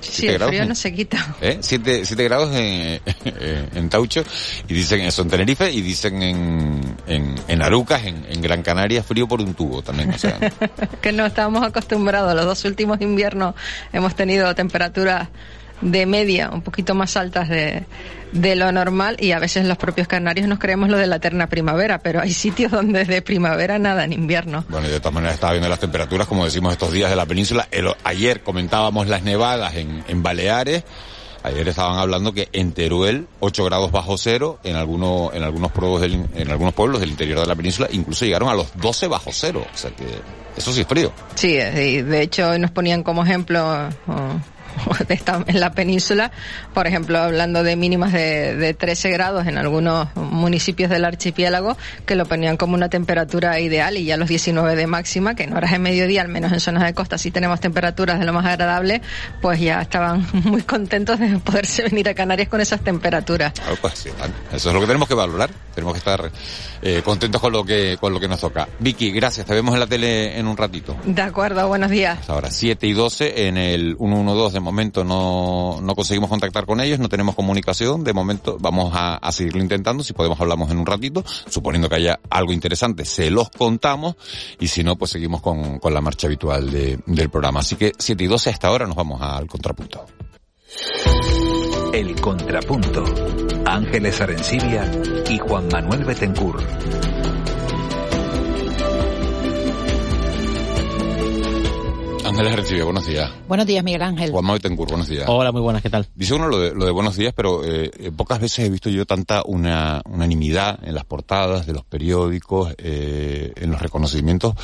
Sí, 0.01 0.27
el 0.27 0.39
frío 0.39 0.65
no 0.65 0.75
se 0.75 0.93
quita. 0.93 1.35
¿Eh? 1.41 1.57
Siete, 1.61 2.05
siete 2.05 2.23
grados 2.23 2.55
en, 2.55 3.01
en, 3.75 3.89
Taucho 3.89 4.23
y 4.67 4.73
dicen 4.73 5.01
eso 5.01 5.21
en 5.23 5.29
Tenerife 5.29 5.71
y 5.71 5.81
dicen 5.81 6.21
en, 6.21 6.95
en, 7.07 7.35
en 7.47 7.61
Arucas, 7.61 8.05
en, 8.05 8.25
en, 8.29 8.41
Gran 8.41 8.61
Canaria, 8.61 9.03
frío 9.03 9.27
por 9.27 9.41
un 9.41 9.53
tubo 9.53 9.81
también. 9.81 10.11
O 10.11 10.17
sea. 10.17 10.39
que 11.01 11.11
no 11.11 11.25
estábamos 11.25 11.63
acostumbrados. 11.63 12.35
Los 12.35 12.45
dos 12.45 12.65
últimos 12.65 13.01
inviernos 13.01 13.55
hemos 13.91 14.15
tenido 14.15 14.53
temperaturas 14.55 15.29
de 15.81 16.05
media 16.05 16.49
un 16.51 16.61
poquito 16.61 16.95
más 16.95 17.17
altas 17.17 17.49
de, 17.49 17.85
de 18.31 18.55
lo 18.55 18.71
normal 18.71 19.17
y 19.19 19.31
a 19.31 19.39
veces 19.39 19.65
los 19.65 19.77
propios 19.77 20.07
canarios 20.07 20.47
nos 20.47 20.59
creemos 20.59 20.89
lo 20.89 20.97
de 20.97 21.07
la 21.07 21.17
eterna 21.17 21.47
primavera, 21.47 21.99
pero 21.99 22.21
hay 22.21 22.33
sitios 22.33 22.71
donde 22.71 23.05
de 23.05 23.21
primavera 23.21 23.79
nada 23.79 24.03
en 24.03 24.13
invierno. 24.13 24.65
Bueno, 24.69 24.87
y 24.87 24.91
de 24.91 24.99
todas 24.99 25.13
maneras 25.13 25.35
estaba 25.35 25.53
viendo 25.53 25.69
las 25.69 25.79
temperaturas, 25.79 26.27
como 26.27 26.45
decimos 26.45 26.73
estos 26.73 26.91
días 26.91 27.09
de 27.09 27.15
la 27.15 27.25
península. 27.25 27.67
El, 27.71 27.87
ayer 28.03 28.41
comentábamos 28.41 29.07
las 29.07 29.23
nevadas 29.23 29.75
en, 29.75 30.03
en 30.07 30.23
Baleares. 30.23 30.83
Ayer 31.43 31.67
estaban 31.67 31.97
hablando 31.97 32.33
que 32.33 32.49
en 32.51 32.73
Teruel 32.73 33.27
8 33.39 33.63
grados 33.63 33.91
bajo 33.91 34.17
cero, 34.17 34.59
en 34.63 34.75
algunos 34.75 35.33
en 35.33 35.43
algunos 35.43 35.71
pueblos 35.71 36.01
del, 36.01 36.25
en 36.35 36.51
algunos 36.51 36.73
pueblos 36.73 36.99
del 36.99 37.09
interior 37.11 37.39
de 37.39 37.45
la 37.45 37.55
península 37.55 37.87
incluso 37.91 38.25
llegaron 38.25 38.49
a 38.49 38.53
los 38.53 38.75
12 38.75 39.07
bajo 39.07 39.29
cero, 39.31 39.65
o 39.73 39.77
sea 39.77 39.91
que 39.91 40.03
eso 40.57 40.73
sí 40.73 40.81
es 40.81 40.87
frío. 40.87 41.13
Sí, 41.35 41.53
de 41.53 42.21
hecho 42.21 42.49
hoy 42.49 42.59
nos 42.59 42.71
ponían 42.71 43.01
como 43.03 43.23
ejemplo 43.23 43.65
oh, 44.07 44.41
en 45.47 45.59
la 45.59 45.71
península, 45.71 46.31
por 46.73 46.87
ejemplo, 46.87 47.19
hablando 47.19 47.63
de 47.63 47.75
mínimas 47.75 48.13
de, 48.13 48.55
de 48.55 48.73
13 48.73 49.11
grados 49.11 49.47
en 49.47 49.57
algunos 49.57 50.15
municipios 50.15 50.89
del 50.89 51.05
archipiélago, 51.05 51.77
que 52.05 52.15
lo 52.15 52.25
ponían 52.25 52.57
como 52.57 52.75
una 52.75 52.89
temperatura 52.89 53.59
ideal 53.59 53.97
y 53.97 54.05
ya 54.05 54.17
los 54.17 54.29
19 54.29 54.75
de 54.75 54.87
máxima, 54.87 55.35
que 55.35 55.43
en 55.43 55.53
horas 55.53 55.71
de 55.71 55.79
mediodía, 55.79 56.21
al 56.21 56.27
menos 56.27 56.51
en 56.51 56.59
zonas 56.59 56.83
de 56.83 56.93
costa, 56.93 57.17
sí 57.17 57.31
tenemos 57.31 57.59
temperaturas 57.59 58.19
de 58.19 58.25
lo 58.25 58.33
más 58.33 58.45
agradable, 58.45 59.01
pues 59.41 59.59
ya 59.59 59.81
estaban 59.81 60.25
muy 60.43 60.61
contentos 60.61 61.19
de 61.19 61.37
poderse 61.39 61.83
venir 61.83 62.09
a 62.09 62.13
Canarias 62.13 62.49
con 62.49 62.61
esas 62.61 62.81
temperaturas. 62.81 63.53
Claro, 63.53 63.77
pues 63.81 63.93
sí, 63.95 64.09
eso 64.51 64.69
es 64.69 64.73
lo 64.73 64.79
que 64.79 64.87
tenemos 64.87 65.07
que 65.07 65.13
valorar, 65.13 65.49
tenemos 65.73 65.93
que 65.93 65.99
estar 65.99 66.31
eh, 66.81 67.01
contentos 67.03 67.41
con 67.41 67.53
lo 67.53 67.63
que 67.63 67.97
con 67.99 68.13
lo 68.13 68.19
que 68.19 68.27
nos 68.27 68.39
toca. 68.39 68.67
Vicky, 68.79 69.11
gracias, 69.11 69.45
te 69.45 69.53
vemos 69.53 69.73
en 69.73 69.79
la 69.79 69.87
tele 69.87 70.37
en 70.37 70.47
un 70.47 70.57
ratito. 70.57 70.95
De 71.05 71.21
acuerdo, 71.21 71.67
buenos 71.67 71.89
días. 71.89 72.29
Ahora 72.29 72.51
7 72.51 72.87
y 72.87 72.93
12 72.93 73.47
en 73.47 73.57
el 73.57 73.95
112 73.97 74.53
de 74.53 74.59
momento 74.67 75.05
no, 75.05 75.79
no 75.81 75.95
conseguimos 75.95 76.29
contactar 76.29 76.65
con 76.65 76.81
ellos, 76.81 76.99
no 76.99 77.07
tenemos 77.07 77.35
comunicación, 77.35 78.03
de 78.03 78.11
momento 78.11 78.57
vamos 78.59 78.91
a, 78.93 79.15
a 79.15 79.31
seguirlo 79.31 79.61
intentando, 79.61 80.03
si 80.03 80.11
podemos 80.11 80.39
hablamos 80.41 80.69
en 80.71 80.77
un 80.77 80.85
ratito, 80.85 81.23
suponiendo 81.49 81.87
que 81.87 81.95
haya 81.95 82.19
algo 82.29 82.51
interesante, 82.51 83.05
se 83.05 83.31
los 83.31 83.49
contamos 83.49 84.15
y 84.59 84.67
si 84.67 84.83
no, 84.83 84.97
pues 84.97 85.11
seguimos 85.11 85.41
con, 85.41 85.79
con 85.79 85.93
la 85.93 86.01
marcha 86.01 86.27
habitual 86.27 86.69
de, 86.69 86.99
del 87.05 87.29
programa. 87.29 87.61
Así 87.61 87.77
que 87.77 87.93
7 87.97 88.23
y 88.23 88.27
12 88.27 88.49
hasta 88.49 88.67
ahora 88.67 88.85
nos 88.85 88.95
vamos 88.95 89.21
al 89.21 89.47
contrapunto. 89.47 90.05
El 91.93 92.19
contrapunto. 92.19 93.05
Ángeles 93.65 94.19
Arencibia 94.21 94.91
y 95.29 95.37
Juan 95.37 95.67
Manuel 95.71 96.03
Betencur. 96.03 96.61
Ángeles 102.27 102.51
Arencibia, 102.51 102.83
buenos 102.83 103.07
días. 103.07 103.31
Buenos 103.47 103.65
días, 103.65 103.83
Miguel 103.85 104.01
Ángel. 104.01 104.31
Juan 104.31 104.43
Manuel 104.43 104.61
Betancourt, 104.61 104.91
buenos 104.91 105.07
días. 105.07 105.25
Hola, 105.29 105.53
muy 105.53 105.61
buenas, 105.61 105.81
¿qué 105.81 105.89
tal? 105.89 106.07
Dice 106.13 106.33
uno 106.33 106.49
lo 106.49 106.59
de, 106.59 106.75
lo 106.75 106.85
de 106.85 106.91
buenos 106.91 107.15
días, 107.15 107.33
pero 107.33 107.63
eh, 107.63 108.11
pocas 108.17 108.41
veces 108.41 108.65
he 108.65 108.69
visto 108.69 108.89
yo 108.89 109.05
tanta 109.05 109.43
una, 109.45 110.01
unanimidad 110.03 110.77
en 110.83 110.93
las 110.93 111.05
portadas 111.05 111.65
de 111.65 111.71
los 111.71 111.85
periódicos, 111.85 112.75
eh, 112.79 113.53
en 113.55 113.71
los 113.71 113.81
reconocimientos, 113.81 114.55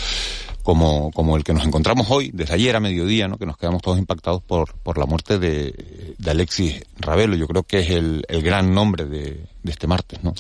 como, 0.62 1.12
como 1.12 1.38
el 1.38 1.46
que 1.46 1.54
nos 1.54 1.66
encontramos 1.66 2.08
hoy, 2.10 2.32
desde 2.34 2.54
ayer 2.54 2.76
a 2.76 2.82
mediodía, 2.82 3.30
¿no? 3.30 3.38
que 3.38 3.46
nos 3.46 3.58
quedamos 3.58 3.82
todos 3.82 3.98
impactados 3.98 4.42
por, 4.42 4.74
por 4.80 4.98
la 4.98 5.06
muerte 5.06 5.40
de, 5.40 6.16
de 6.18 6.32
Alexis 6.32 6.84
Ravelo. 6.98 7.38
Yo 7.38 7.48
creo 7.48 7.64
que 7.64 7.80
es 7.80 7.90
el, 7.92 8.26
el 8.28 8.44
gran 8.44 8.74
nombre 8.74 9.06
de, 9.06 9.46
de 9.64 9.72
este 9.72 9.88
martes, 9.88 10.22
¿no? 10.22 10.34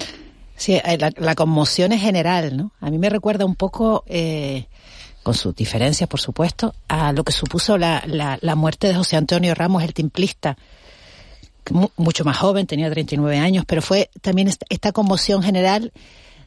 Sí, 0.55 0.79
la, 0.99 1.11
la, 1.15 1.35
conmoción 1.35 1.93
es 1.93 2.01
general, 2.01 2.55
¿no? 2.55 2.71
A 2.79 2.89
mí 2.89 2.97
me 2.97 3.09
recuerda 3.09 3.43
un 3.43 3.55
poco, 3.55 4.03
eh, 4.07 4.67
con 5.23 5.33
sus 5.33 5.55
diferencias, 5.55 6.07
por 6.07 6.19
supuesto, 6.19 6.75
a 6.87 7.13
lo 7.13 7.23
que 7.23 7.31
supuso 7.31 7.77
la, 7.77 8.03
la, 8.05 8.37
la 8.41 8.55
muerte 8.55 8.87
de 8.87 8.95
José 8.95 9.15
Antonio 9.15 9.55
Ramos, 9.55 9.83
el 9.83 9.93
timplista, 9.93 10.57
mucho 11.95 12.25
más 12.25 12.37
joven, 12.37 12.67
tenía 12.67 12.89
39 12.89 13.39
años, 13.39 13.65
pero 13.65 13.81
fue 13.81 14.09
también 14.21 14.49
esta, 14.69 14.91
conmoción 14.91 15.41
general 15.41 15.93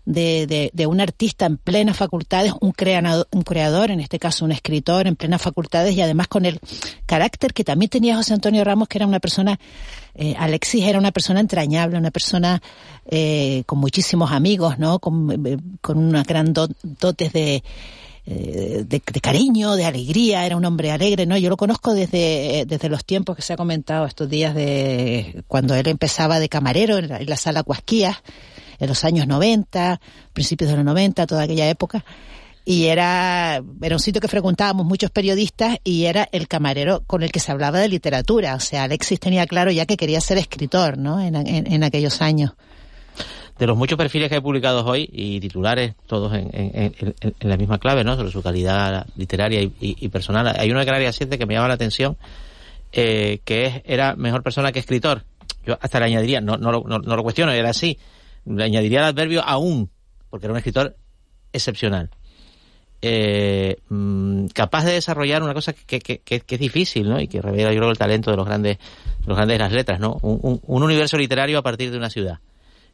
de, 0.04 0.47
de, 0.47 0.71
de, 0.73 0.87
un 0.87 1.00
artista 1.00 1.47
en 1.47 1.56
plenas 1.56 1.97
facultades, 1.97 2.52
un 2.61 2.73
creador, 2.73 3.26
un 3.33 3.42
creador, 3.42 3.90
en 3.90 4.00
este 4.00 4.18
caso 4.18 4.45
un 4.45 4.52
escritor 4.52 5.06
en 5.06 5.16
plenas 5.16 5.42
facultades 5.42 5.97
y 5.97 6.02
además 6.02 6.28
con 6.28 6.45
el 6.45 6.61
carácter 7.06 7.54
que 7.54 7.64
también 7.64 7.88
tenía 7.88 8.16
José 8.16 8.35
Antonio 8.35 8.62
Ramos, 8.62 8.88
que 8.88 8.99
era 8.99 9.06
una 9.06 9.21
persona, 9.21 9.59
eh, 10.14 10.35
Alexis 10.38 10.85
era 10.85 10.99
una 10.99 11.12
persona 11.12 11.40
entrañable, 11.40 11.99
una 11.99 12.11
persona 12.11 12.62
eh, 13.06 13.64
con 13.66 13.78
muchísimos 13.78 14.30
amigos, 14.33 14.78
¿no? 14.78 14.99
Con, 14.99 15.47
eh, 15.47 15.56
con 15.80 15.99
una 15.99 16.23
gran 16.23 16.52
do, 16.52 16.68
dotes 16.83 17.33
de, 17.33 17.64
de, 18.26 18.85
de, 18.85 19.21
cariño, 19.21 19.76
de 19.76 19.85
alegría, 19.85 20.45
era 20.45 20.56
un 20.56 20.64
hombre 20.64 20.90
alegre, 20.90 21.26
¿no? 21.26 21.37
Yo 21.38 21.49
lo 21.49 21.56
conozco 21.56 21.95
desde, 21.95 22.64
desde 22.66 22.88
los 22.88 23.04
tiempos 23.04 23.37
que 23.37 23.42
se 23.42 23.52
ha 23.52 23.56
comentado 23.56 24.04
estos 24.04 24.28
días 24.28 24.54
de 24.54 25.45
cuando 25.47 25.75
él 25.76 25.87
empezaba 25.87 26.40
de 26.40 26.49
camarero 26.49 26.99
en 26.99 27.09
la, 27.09 27.18
en 27.18 27.28
la 27.28 27.37
sala 27.37 27.62
Cuasquías, 27.62 28.16
en 28.80 28.88
los 28.88 29.04
años 29.04 29.28
90, 29.28 30.00
principios 30.33 30.71
de 30.71 30.76
los 30.76 30.85
90, 30.85 31.26
toda 31.26 31.42
aquella 31.42 31.68
época. 31.68 32.04
y 32.64 32.87
era, 32.87 33.62
era 33.80 33.95
un 33.95 34.00
sitio 34.00 34.21
que 34.21 34.26
frecuentábamos 34.26 34.85
muchos 34.85 35.12
periodistas 35.12 35.78
y 35.85 36.06
era 36.06 36.28
el 36.33 36.49
camarero 36.49 37.04
con 37.06 37.23
el 37.23 37.30
que 37.30 37.38
se 37.38 37.52
hablaba 37.52 37.78
de 37.78 37.88
literatura. 37.88 38.56
O 38.56 38.61
sea, 38.61 38.83
Alexis 38.83 39.21
tenía 39.21 39.47
claro 39.47 39.71
ya 39.71 39.87
que 39.87 39.97
quería 39.97 40.21
ser 40.21 40.37
escritor, 40.38 40.99
¿no? 40.99 41.21
En, 41.21 41.37
en, 41.37 41.85
aquellos 41.85 42.21
años. 42.21 42.54
De 43.59 43.67
los 43.67 43.77
muchos 43.77 43.97
perfiles 43.97 44.29
que 44.29 44.37
he 44.37 44.41
publicado 44.41 44.85
hoy 44.85 45.09
y 45.11 45.41
titulares, 45.41 45.95
todos 46.07 46.35
en, 46.35 46.51
en, 46.53 47.15
la 47.41 47.57
misma 47.57 47.79
clave, 47.79 48.05
¿no? 48.05 48.15
Sobre 48.17 48.31
su 48.31 48.43
calidad 48.43 49.07
literaria 49.17 49.63
y, 49.63 50.09
personal. 50.09 50.55
Hay 50.59 50.71
uno 50.71 50.81
de 50.81 50.87
Canarias 50.87 51.17
7 51.17 51.39
que 51.39 51.47
me 51.47 51.55
llama 51.55 51.69
la 51.69 51.75
atención, 51.75 52.19
eh, 52.93 53.41
que 53.45 53.65
es, 53.65 53.83
era 53.87 54.15
mejor 54.15 54.43
persona 54.43 54.73
que 54.73 54.79
escritor. 54.79 55.25
Yo 55.65 55.79
hasta 55.81 55.99
le 56.01 56.07
añadiría, 56.07 56.41
no, 56.41 56.57
no, 56.59 56.71
lo 56.71 57.23
cuestiono, 57.23 57.53
era 57.53 57.71
así, 57.71 57.99
le 58.45 58.65
añadiría 58.65 58.99
el 58.99 59.05
adverbio 59.07 59.43
aún, 59.43 59.91
porque 60.29 60.47
era 60.47 60.53
un 60.53 60.59
escritor 60.59 60.95
excepcional 61.53 62.11
eh, 63.03 63.77
mm, 63.89 64.47
capaz 64.49 64.85
de 64.85 64.93
desarrollar 64.93 65.43
una 65.43 65.55
cosa 65.55 65.73
que, 65.73 66.01
que, 66.01 66.21
es 66.27 66.59
difícil, 66.59 67.09
¿no? 67.09 67.21
Y 67.21 67.29
que 67.29 67.43
revela, 67.43 67.73
yo 67.73 67.79
creo, 67.79 67.91
el 67.91 67.99
talento 67.99 68.31
de 68.31 68.37
los 68.37 68.47
grandes, 68.47 68.79
los 69.27 69.37
grandes 69.37 69.55
de 69.55 69.65
las 69.65 69.73
letras, 69.73 70.01
¿no? 70.01 70.19
Un, 70.23 70.61
universo 70.67 71.17
literario 71.17 71.59
a 71.59 71.63
partir 71.63 71.91
de 71.91 71.99
una 71.99 72.11
ciudad. 72.11 72.39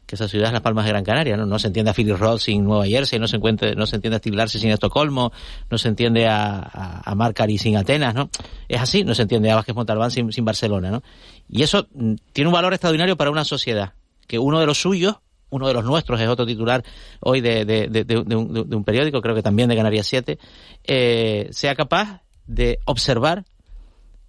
Que 0.05 0.15
esa 0.15 0.27
ciudad 0.27 0.47
es 0.47 0.53
Las 0.53 0.61
Palmas 0.61 0.85
de 0.85 0.91
Gran 0.91 1.03
Canaria, 1.03 1.37
¿no? 1.37 1.45
No 1.45 1.59
se 1.59 1.67
entiende 1.67 1.91
a 1.91 1.93
Philip 1.93 2.17
Roth 2.17 2.41
sin 2.41 2.65
Nueva 2.65 2.85
Jersey, 2.85 3.19
no 3.19 3.27
se, 3.27 3.37
encuentre, 3.37 3.75
no 3.75 3.85
se 3.85 3.95
entiende 3.95 4.17
a 4.17 4.19
Steve 4.19 4.47
sin 4.47 4.69
Estocolmo, 4.69 5.31
no 5.69 5.77
se 5.77 5.87
entiende 5.87 6.27
a, 6.27 6.57
a, 6.59 7.11
a 7.11 7.15
Marcari 7.15 7.57
sin 7.57 7.77
Atenas, 7.77 8.13
¿no? 8.13 8.29
Es 8.67 8.81
así, 8.81 9.03
no 9.03 9.15
se 9.15 9.21
entiende 9.21 9.49
a 9.51 9.55
Vázquez 9.55 9.75
Montalbán 9.75 10.11
sin, 10.11 10.31
sin 10.31 10.43
Barcelona, 10.43 10.91
¿no? 10.91 11.03
Y 11.49 11.63
eso 11.63 11.87
mm, 11.93 12.15
tiene 12.33 12.49
un 12.49 12.53
valor 12.53 12.73
extraordinario 12.73 13.15
para 13.15 13.31
una 13.31 13.45
sociedad, 13.45 13.93
que 14.27 14.39
uno 14.39 14.59
de 14.59 14.65
los 14.65 14.81
suyos 14.81 15.17
uno 15.53 15.67
de 15.67 15.73
los 15.75 15.85
nuestros 15.85 16.19
es 16.19 16.27
otro 16.27 16.47
titular 16.47 16.83
hoy 17.19 17.39
de, 17.39 17.63
de, 17.63 18.35
un, 18.35 18.83
periódico, 18.83 19.21
creo 19.21 19.35
que 19.35 19.43
también 19.43 19.69
de 19.69 19.75
Canarias 19.75 20.07
7, 20.07 20.39
eh, 20.83 21.47
sea 21.51 21.75
capaz 21.75 22.23
de 22.47 22.79
observar 22.85 23.45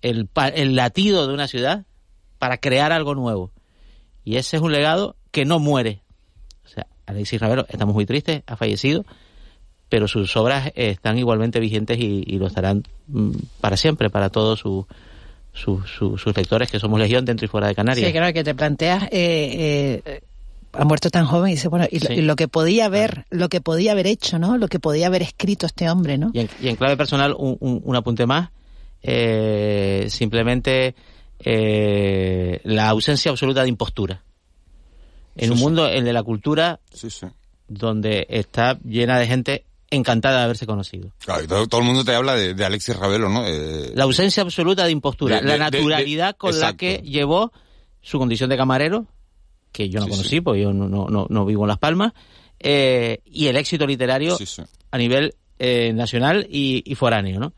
el, 0.02 0.28
el 0.54 0.76
latido 0.76 1.26
de 1.26 1.32
una 1.32 1.48
ciudad 1.48 1.86
para 2.38 2.58
crear 2.58 2.92
algo 2.92 3.14
nuevo. 3.14 3.52
Y 4.22 4.36
ese 4.36 4.58
es 4.58 4.62
un 4.62 4.72
legado 4.72 5.16
que 5.34 5.44
no 5.44 5.58
muere. 5.58 6.00
O 6.64 6.68
sea, 6.68 6.86
Alexis 7.06 7.40
Ravero, 7.40 7.66
estamos 7.68 7.94
muy 7.94 8.06
tristes, 8.06 8.44
ha 8.46 8.56
fallecido, 8.56 9.04
pero 9.88 10.06
sus 10.06 10.34
obras 10.36 10.70
están 10.76 11.18
igualmente 11.18 11.58
vigentes 11.58 11.98
y, 11.98 12.38
lo 12.38 12.46
estarán 12.46 12.84
mm, 13.08 13.32
para 13.60 13.76
siempre, 13.76 14.08
para 14.08 14.30
todos 14.30 14.60
sus 14.60 14.86
sus 15.52 16.36
lectores, 16.36 16.70
que 16.70 16.80
somos 16.80 16.98
legión 16.98 17.24
dentro 17.24 17.44
y 17.44 17.48
fuera 17.48 17.68
de 17.68 17.74
Canarias. 17.74 18.06
Sí, 18.06 18.12
claro, 18.12 18.32
que 18.32 18.42
te 18.42 18.56
planteas 18.56 19.04
eh, 19.04 20.02
eh, 20.04 20.20
ha 20.72 20.84
muerto 20.84 21.10
tan 21.10 21.26
joven 21.26 21.50
y 21.50 21.54
dice, 21.54 21.68
bueno, 21.68 21.86
y, 21.90 22.22
lo, 22.22 22.36
que 22.36 22.48
podía 22.48 22.86
haber, 22.86 23.26
lo 23.30 23.48
que 23.48 23.60
podía 23.60 23.92
haber 23.92 24.06
hecho, 24.06 24.38
¿no? 24.38 24.58
Lo 24.58 24.68
que 24.68 24.80
podía 24.80 25.06
haber 25.06 25.22
escrito 25.22 25.66
este 25.66 25.88
hombre, 25.88 26.18
¿no? 26.18 26.32
Y 26.32 26.68
en, 26.68 26.76
clave 26.76 26.96
personal, 26.96 27.34
un, 27.38 27.56
un, 27.60 27.96
apunte 27.96 28.26
más, 28.26 28.50
eh, 29.02 30.06
simplemente 30.08 30.94
eh, 31.38 32.60
la 32.64 32.88
ausencia 32.88 33.30
absoluta 33.30 33.62
de 33.62 33.68
impostura. 33.68 34.22
En 35.36 35.52
un 35.52 35.58
mundo, 35.58 35.88
el 35.88 36.04
de 36.04 36.12
la 36.12 36.22
cultura, 36.22 36.80
donde 37.68 38.26
está 38.28 38.78
llena 38.84 39.18
de 39.18 39.26
gente 39.26 39.64
encantada 39.90 40.38
de 40.38 40.44
haberse 40.44 40.66
conocido. 40.66 41.10
Claro, 41.18 41.66
todo, 41.68 41.80
el 41.80 41.86
mundo 41.86 42.04
te 42.04 42.14
habla 42.14 42.34
de, 42.34 42.64
Alexis 42.64 42.96
Ravelo, 42.96 43.28
¿no? 43.28 43.46
Eh, 43.46 43.92
la 43.94 44.04
ausencia 44.04 44.42
absoluta 44.42 44.84
de 44.84 44.90
impostura, 44.90 45.40
la 45.40 45.56
naturalidad 45.56 46.36
con 46.36 46.58
la 46.58 46.76
que 46.76 46.98
llevó 46.98 47.52
su 48.00 48.18
condición 48.18 48.50
de 48.50 48.56
camarero, 48.56 49.06
que 49.72 49.88
yo 49.88 50.00
no 50.00 50.08
conocí, 50.08 50.40
porque 50.40 50.62
yo 50.62 50.72
no, 50.72 50.88
no, 50.88 51.26
no, 51.28 51.44
vivo 51.44 51.64
en 51.64 51.68
Las 51.68 51.78
Palmas, 51.78 52.12
eh, 52.60 53.20
y 53.24 53.46
el 53.46 53.56
éxito 53.56 53.86
literario 53.86 54.36
a 54.90 54.98
nivel 54.98 55.34
eh, 55.58 55.92
nacional 55.92 56.46
y, 56.50 56.82
y, 56.84 56.94
foráneo, 56.94 57.40
¿no? 57.40 57.52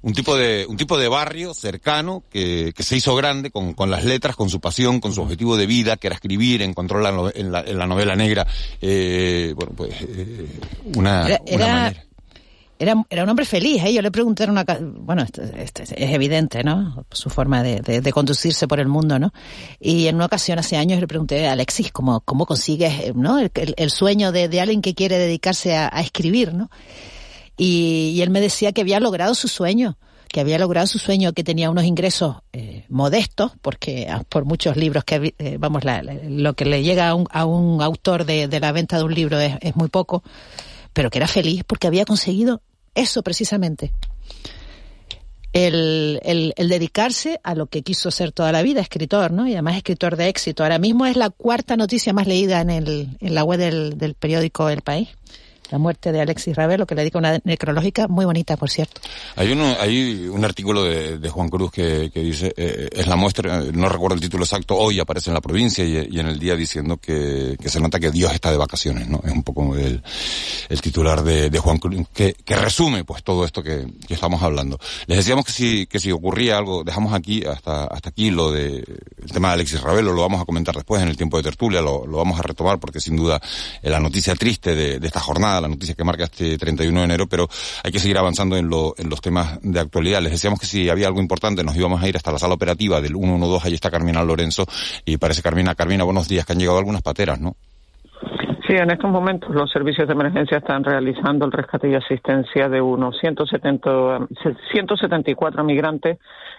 Un 0.00 0.12
tipo 0.12 0.36
de, 0.36 0.64
un 0.68 0.76
tipo 0.76 0.96
de 0.96 1.08
barrio 1.08 1.54
cercano 1.54 2.22
que, 2.30 2.72
que 2.76 2.82
se 2.82 2.96
hizo 2.96 3.16
grande 3.16 3.50
con, 3.50 3.74
con, 3.74 3.90
las 3.90 4.04
letras, 4.04 4.36
con 4.36 4.48
su 4.48 4.60
pasión, 4.60 5.00
con 5.00 5.12
su 5.12 5.22
objetivo 5.22 5.56
de 5.56 5.66
vida, 5.66 5.96
que 5.96 6.06
era 6.06 6.14
escribir, 6.14 6.62
encontró 6.62 7.00
la, 7.00 7.32
en, 7.34 7.50
la, 7.50 7.60
en 7.60 7.78
la 7.78 7.86
novela 7.86 8.14
negra, 8.14 8.46
eh, 8.80 9.52
bueno, 9.56 9.72
pues, 9.76 9.94
eh, 10.00 10.46
una, 10.94 11.26
una 11.50 11.66
manera 11.66 12.04
era, 12.78 12.94
era 13.10 13.24
un 13.24 13.28
hombre 13.28 13.44
feliz, 13.44 13.82
¿eh? 13.84 13.92
Yo 13.92 14.02
le 14.02 14.10
pregunté 14.10 14.44
una 14.44 14.64
bueno, 14.80 15.24
esto, 15.24 15.42
es 15.82 15.92
evidente, 15.96 16.62
¿no? 16.62 17.04
Su 17.10 17.28
forma 17.28 17.62
de, 17.62 17.80
de, 17.80 18.12
conducirse 18.12 18.68
por 18.68 18.78
el 18.78 18.86
mundo, 18.86 19.18
¿no? 19.18 19.32
Y 19.80 20.06
en 20.06 20.14
una 20.14 20.26
ocasión 20.26 20.58
hace 20.60 20.76
años 20.76 21.00
le 21.00 21.08
pregunté 21.08 21.48
a 21.48 21.52
Alexis 21.52 21.90
cómo, 21.90 22.20
cómo 22.20 22.46
consigues, 22.46 23.14
¿no? 23.16 23.38
El, 23.40 23.50
el 23.76 23.90
sueño 23.90 24.30
de, 24.30 24.48
de, 24.48 24.60
alguien 24.60 24.80
que 24.80 24.94
quiere 24.94 25.18
dedicarse 25.18 25.76
a, 25.76 25.90
a 25.92 26.00
escribir, 26.00 26.54
¿no? 26.54 26.70
Y, 27.58 28.12
y, 28.14 28.22
él 28.22 28.30
me 28.30 28.40
decía 28.40 28.72
que 28.72 28.80
había 28.80 29.00
logrado 29.00 29.34
su 29.34 29.48
sueño, 29.48 29.98
que 30.28 30.40
había 30.40 30.58
logrado 30.58 30.86
su 30.86 30.98
sueño, 30.98 31.32
que 31.32 31.42
tenía 31.42 31.70
unos 31.70 31.84
ingresos 31.84 32.36
eh, 32.52 32.84
modestos, 32.88 33.52
porque 33.62 34.06
ah, 34.08 34.22
por 34.28 34.44
muchos 34.44 34.76
libros 34.76 35.04
que, 35.04 35.34
eh, 35.38 35.56
vamos, 35.58 35.84
la, 35.84 36.02
lo 36.02 36.54
que 36.54 36.64
le 36.64 36.82
llega 36.82 37.08
a 37.08 37.14
un, 37.14 37.26
a 37.30 37.44
un 37.46 37.82
autor 37.82 38.24
de, 38.24 38.48
la 38.60 38.72
venta 38.72 38.98
de 38.98 39.04
un 39.04 39.14
libro 39.14 39.40
es, 39.40 39.56
es 39.60 39.74
muy 39.74 39.88
poco, 39.88 40.22
pero 40.92 41.10
que 41.10 41.18
era 41.18 41.26
feliz 41.26 41.64
porque 41.66 41.86
había 41.86 42.04
conseguido 42.04 42.62
eso 42.94 43.22
precisamente. 43.22 43.92
El, 45.54 46.20
el, 46.24 46.68
dedicarse 46.68 47.40
a 47.42 47.54
lo 47.54 47.66
que 47.66 47.82
quiso 47.82 48.10
ser 48.10 48.32
toda 48.32 48.52
la 48.52 48.62
vida, 48.62 48.82
escritor, 48.82 49.32
¿no? 49.32 49.48
Y 49.48 49.54
además 49.54 49.76
escritor 49.76 50.16
de 50.16 50.28
éxito. 50.28 50.62
Ahora 50.62 50.78
mismo 50.78 51.06
es 51.06 51.16
la 51.16 51.30
cuarta 51.30 51.76
noticia 51.76 52.12
más 52.12 52.26
leída 52.26 52.60
en, 52.60 52.68
el, 52.68 53.16
en 53.18 53.34
la 53.34 53.44
web 53.44 53.58
del, 53.58 53.96
del 53.96 54.14
periódico 54.14 54.68
El 54.68 54.82
País 54.82 55.08
la 55.70 55.78
muerte 55.78 56.12
de 56.12 56.20
Alexis 56.20 56.56
Ravelo, 56.56 56.86
que 56.86 56.94
le 56.94 57.02
dedica 57.02 57.18
una 57.18 57.38
necrológica 57.44 58.08
muy 58.08 58.24
bonita, 58.24 58.56
por 58.56 58.70
cierto. 58.70 59.00
Hay, 59.36 59.52
uno, 59.52 59.76
hay 59.78 60.26
un 60.28 60.44
artículo 60.44 60.84
de, 60.84 61.18
de 61.18 61.30
Juan 61.30 61.48
Cruz 61.48 61.70
que, 61.70 62.10
que 62.12 62.20
dice, 62.20 62.52
eh, 62.56 62.88
es 62.92 63.06
la 63.06 63.16
muestra, 63.16 63.62
no 63.72 63.88
recuerdo 63.88 64.14
el 64.14 64.20
título 64.20 64.44
exacto, 64.44 64.76
hoy 64.76 65.00
aparece 65.00 65.30
en 65.30 65.34
la 65.34 65.40
provincia 65.40 65.84
y, 65.84 66.08
y 66.10 66.20
en 66.20 66.26
el 66.26 66.38
día 66.38 66.56
diciendo 66.56 66.96
que, 66.96 67.56
que, 67.60 67.68
se 67.68 67.80
nota 67.80 68.00
que 68.00 68.10
Dios 68.10 68.32
está 68.32 68.50
de 68.50 68.56
vacaciones, 68.56 69.08
¿no? 69.08 69.20
Es 69.24 69.32
un 69.32 69.42
poco 69.42 69.76
el, 69.76 70.02
el 70.68 70.80
titular 70.80 71.22
de, 71.22 71.58
Juan 71.58 71.78
Cruz, 71.78 72.06
que, 72.12 72.34
que 72.44 72.56
resume 72.56 73.04
pues 73.04 73.22
todo 73.22 73.44
esto 73.44 73.62
que, 73.62 73.86
estamos 74.08 74.42
hablando. 74.42 74.78
Les 75.06 75.18
decíamos 75.18 75.44
que 75.44 75.52
si, 75.52 75.86
que 75.86 76.00
si 76.00 76.10
ocurría 76.10 76.56
algo, 76.56 76.82
dejamos 76.82 77.12
aquí, 77.12 77.44
hasta, 77.44 77.84
hasta 77.84 78.08
aquí 78.08 78.30
lo 78.30 78.50
de, 78.50 78.78
el 78.78 79.32
tema 79.32 79.48
de 79.48 79.54
Alexis 79.54 79.80
Ravelo, 79.80 80.12
lo 80.12 80.22
vamos 80.22 80.40
a 80.40 80.44
comentar 80.44 80.74
después 80.74 81.02
en 81.02 81.08
el 81.08 81.16
tiempo 81.16 81.36
de 81.36 81.42
tertulia, 81.42 81.80
lo, 81.80 82.06
vamos 82.06 82.38
a 82.38 82.42
retomar 82.42 82.78
porque 82.78 83.00
sin 83.00 83.16
duda 83.16 83.40
la 83.82 84.00
noticia 84.00 84.34
triste 84.34 84.74
de 84.74 85.06
esta 85.06 85.20
jornada 85.20 85.57
la 85.60 85.68
noticia 85.68 85.94
que 85.94 86.04
marca 86.04 86.24
este 86.24 86.58
31 86.58 86.98
de 86.98 87.04
enero, 87.04 87.26
pero 87.26 87.48
hay 87.84 87.92
que 87.92 87.98
seguir 87.98 88.18
avanzando 88.18 88.56
en, 88.56 88.68
lo, 88.68 88.94
en 88.98 89.08
los 89.08 89.20
temas 89.20 89.58
de 89.62 89.80
actualidad. 89.80 90.20
Les 90.22 90.32
decíamos 90.32 90.60
que 90.60 90.66
si 90.66 90.88
había 90.88 91.06
algo 91.06 91.20
importante 91.20 91.64
nos 91.64 91.76
íbamos 91.76 92.02
a 92.02 92.08
ir 92.08 92.16
hasta 92.16 92.32
la 92.32 92.38
sala 92.38 92.54
operativa 92.54 93.00
del 93.00 93.14
112, 93.14 93.68
ahí 93.68 93.74
está 93.74 93.90
Carmina 93.90 94.22
Lorenzo, 94.22 94.66
y 95.04 95.16
parece 95.16 95.42
Carmina, 95.42 95.74
Carmina, 95.74 96.04
buenos 96.04 96.28
días, 96.28 96.46
que 96.46 96.52
han 96.52 96.58
llegado 96.58 96.78
algunas 96.78 97.02
pateras, 97.02 97.40
¿no? 97.40 97.56
Sí, 98.68 98.74
en 98.74 98.90
estos 98.90 99.10
momentos 99.10 99.48
los 99.54 99.70
servicios 99.70 100.06
de 100.06 100.12
emergencia 100.12 100.58
están 100.58 100.84
realizando 100.84 101.46
el 101.46 101.52
rescate 101.52 101.88
y 101.88 101.94
asistencia 101.94 102.68
de 102.68 102.82
unos 102.82 103.16
170, 103.18 104.28
174 104.70 105.64
migrantes 105.64 106.18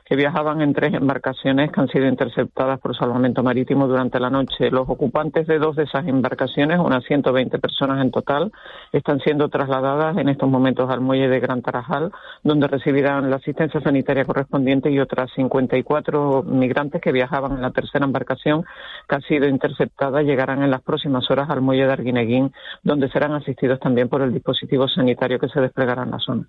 que 0.09 0.15
viajaban 0.15 0.61
en 0.61 0.73
tres 0.73 0.95
embarcaciones 0.95 1.71
que 1.71 1.79
han 1.79 1.87
sido 1.87 2.07
interceptadas 2.07 2.79
por 2.79 2.97
salvamento 2.97 3.43
marítimo 3.43 3.87
durante 3.87 4.19
la 4.19 4.31
noche. 4.31 4.71
Los 4.71 4.89
ocupantes 4.89 5.45
de 5.45 5.59
dos 5.59 5.75
de 5.75 5.83
esas 5.83 6.07
embarcaciones, 6.07 6.79
unas 6.79 7.03
120 7.03 7.59
personas 7.59 8.01
en 8.01 8.09
total, 8.09 8.51
están 8.91 9.19
siendo 9.19 9.49
trasladadas 9.49 10.17
en 10.17 10.27
estos 10.29 10.49
momentos 10.49 10.89
al 10.89 10.99
muelle 10.99 11.29
de 11.29 11.39
Gran 11.39 11.61
Tarajal, 11.61 12.11
donde 12.43 12.67
recibirán 12.67 13.29
la 13.29 13.35
asistencia 13.35 13.79
sanitaria 13.81 14.25
correspondiente 14.25 14.89
y 14.89 14.99
otras 14.99 15.29
54 15.35 16.41
migrantes 16.41 17.01
que 17.01 17.11
viajaban 17.11 17.51
en 17.51 17.61
la 17.61 17.69
tercera 17.69 18.05
embarcación 18.05 18.65
que 19.07 19.15
ha 19.15 19.21
sido 19.21 19.47
interceptada 19.47 20.23
llegarán 20.23 20.63
en 20.63 20.71
las 20.71 20.81
próximas 20.81 21.29
horas 21.29 21.51
al 21.51 21.61
muelle 21.61 21.85
de 21.85 21.93
Arguineguín, 21.93 22.51
donde 22.81 23.09
serán 23.09 23.33
asistidos 23.33 23.79
también 23.79 24.09
por 24.09 24.23
el 24.23 24.33
dispositivo 24.33 24.87
sanitario 24.87 25.37
que 25.37 25.49
se 25.49 25.61
desplegará 25.61 26.01
en 26.01 26.11
la 26.11 26.19
zona. 26.19 26.47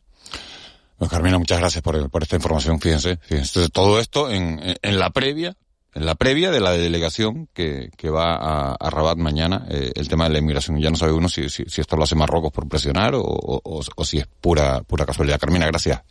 Bueno, 1.00 1.12
Carmina, 1.12 1.38
muchas 1.38 1.58
gracias 1.58 1.82
por, 1.82 2.10
por 2.10 2.22
esta 2.22 2.36
información. 2.36 2.78
Fíjense, 2.78 3.16
fíjense, 3.22 3.70
todo 3.70 3.98
esto 3.98 4.30
en, 4.30 4.60
en, 4.82 4.98
la 4.98 5.08
previa, 5.08 5.54
en 5.94 6.04
la 6.04 6.14
previa 6.14 6.50
de 6.50 6.60
la 6.60 6.72
delegación 6.72 7.48
que, 7.54 7.88
que 7.96 8.10
va 8.10 8.34
a, 8.34 8.74
a 8.74 8.90
Rabat 8.90 9.16
mañana, 9.16 9.64
eh, 9.70 9.92
el 9.94 10.08
tema 10.10 10.24
de 10.24 10.34
la 10.34 10.40
inmigración. 10.40 10.78
Ya 10.78 10.90
no 10.90 10.96
sabe 10.96 11.12
uno 11.12 11.30
si, 11.30 11.48
si, 11.48 11.64
esto 11.80 11.96
lo 11.96 12.02
hace 12.02 12.16
Marruecos 12.16 12.52
por 12.52 12.68
presionar 12.68 13.14
o, 13.14 13.22
o, 13.22 13.80
o, 13.96 14.04
si 14.04 14.18
es 14.18 14.26
pura, 14.26 14.82
pura 14.82 15.06
casualidad. 15.06 15.40
Carmina, 15.40 15.66
gracias. 15.66 16.02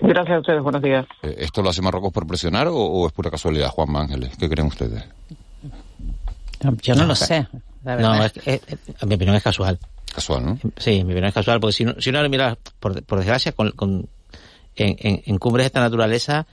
Gracias 0.00 0.36
a 0.36 0.40
ustedes, 0.40 0.60
buenos 0.60 0.82
días. 0.82 1.06
Eh, 1.22 1.36
¿Esto 1.38 1.62
lo 1.62 1.70
hace 1.70 1.80
Marruecos 1.80 2.12
por 2.12 2.26
presionar 2.26 2.66
o, 2.68 3.06
es 3.06 3.12
pura 3.12 3.30
casualidad, 3.30 3.68
Juan 3.68 3.94
Ángeles? 3.94 4.36
¿Qué 4.36 4.48
creen 4.48 4.66
ustedes? 4.66 5.04
Yo 6.82 6.96
no, 6.96 7.06
lo 7.06 7.14
sé. 7.14 7.46
No, 7.82 8.24
es, 8.24 8.32
es, 8.44 8.60
mi 9.06 9.14
opinión 9.14 9.36
es 9.36 9.42
casual. 9.42 9.78
Casual, 10.14 10.44
¿no? 10.44 10.58
Sí, 10.76 11.04
mi 11.04 11.12
opinión 11.12 11.26
es 11.26 11.34
casual, 11.34 11.60
porque 11.60 11.72
si, 11.72 11.84
no, 11.84 11.94
si 11.98 12.10
uno 12.10 12.28
mira, 12.28 12.58
por, 12.78 13.02
por 13.04 13.18
desgracia, 13.18 13.52
con, 13.52 13.70
con 13.72 14.08
en, 14.76 14.96
en, 14.98 15.22
en, 15.24 15.38
cumbres 15.38 15.64
de 15.64 15.66
esta 15.68 15.80
naturaleza, 15.80 16.46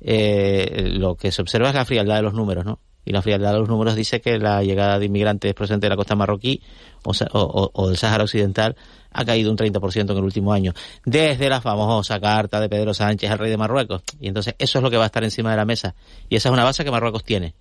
eh, 0.00 0.90
lo 0.94 1.16
que 1.16 1.32
se 1.32 1.42
observa 1.42 1.68
es 1.68 1.74
la 1.74 1.84
frialdad 1.84 2.16
de 2.16 2.22
los 2.22 2.34
números, 2.34 2.64
¿no? 2.64 2.80
y 3.04 3.12
la 3.12 3.22
frialdad 3.22 3.52
de 3.52 3.58
los 3.58 3.68
números 3.68 3.94
dice 3.94 4.20
que 4.20 4.38
la 4.38 4.62
llegada 4.62 4.98
de 4.98 5.06
inmigrantes 5.06 5.54
procedentes 5.54 5.86
de 5.86 5.90
la 5.90 5.96
costa 5.96 6.16
marroquí 6.16 6.62
o, 7.02 7.88
del 7.88 7.96
Sáhara 7.98 8.24
Occidental 8.24 8.76
ha 9.12 9.24
caído 9.24 9.50
un 9.50 9.56
30% 9.56 10.10
en 10.10 10.16
el 10.16 10.24
último 10.24 10.52
año, 10.52 10.72
desde 11.04 11.48
la 11.48 11.60
famosa 11.60 12.18
carta 12.18 12.60
de 12.60 12.68
Pedro 12.68 12.94
Sánchez 12.94 13.30
al 13.30 13.38
rey 13.38 13.50
de 13.50 13.56
Marruecos. 13.56 14.02
Y 14.20 14.28
entonces 14.28 14.54
eso 14.58 14.78
es 14.78 14.82
lo 14.82 14.90
que 14.90 14.96
va 14.96 15.04
a 15.04 15.06
estar 15.06 15.22
encima 15.22 15.50
de 15.50 15.56
la 15.56 15.64
mesa. 15.64 15.94
Y 16.28 16.36
esa 16.36 16.48
es 16.48 16.52
una 16.52 16.64
base 16.64 16.84
que 16.84 16.90
Marruecos 16.90 17.22
tiene, 17.22 17.54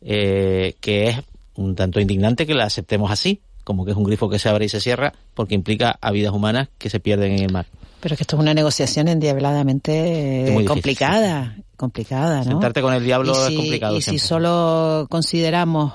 eh, 0.00 0.76
que 0.80 1.08
es 1.08 1.18
un 1.56 1.74
tanto 1.74 2.00
indignante 2.00 2.46
que 2.46 2.54
la 2.54 2.64
aceptemos 2.64 3.10
así, 3.10 3.40
como 3.64 3.84
que 3.84 3.92
es 3.92 3.96
un 3.96 4.04
grifo 4.04 4.28
que 4.28 4.38
se 4.38 4.48
abre 4.48 4.66
y 4.66 4.68
se 4.68 4.80
cierra, 4.80 5.12
porque 5.34 5.54
implica 5.54 5.98
a 6.00 6.10
vidas 6.10 6.32
humanas 6.32 6.68
que 6.78 6.90
se 6.90 7.00
pierden 7.00 7.32
en 7.32 7.44
el 7.44 7.52
mar. 7.52 7.66
Pero 8.00 8.14
es 8.14 8.18
que 8.18 8.24
esto 8.24 8.36
es 8.36 8.40
una 8.40 8.52
negociación 8.52 9.08
endiabladamente 9.08 10.64
complicada, 10.66 11.56
complicada, 11.76 12.38
¿no? 12.44 12.52
Sentarte 12.52 12.82
con 12.82 12.92
el 12.92 13.02
diablo 13.02 13.32
es 13.48 13.54
complicado. 13.54 13.96
Y 13.96 14.02
si 14.02 14.18
solo 14.18 15.06
consideramos 15.08 15.94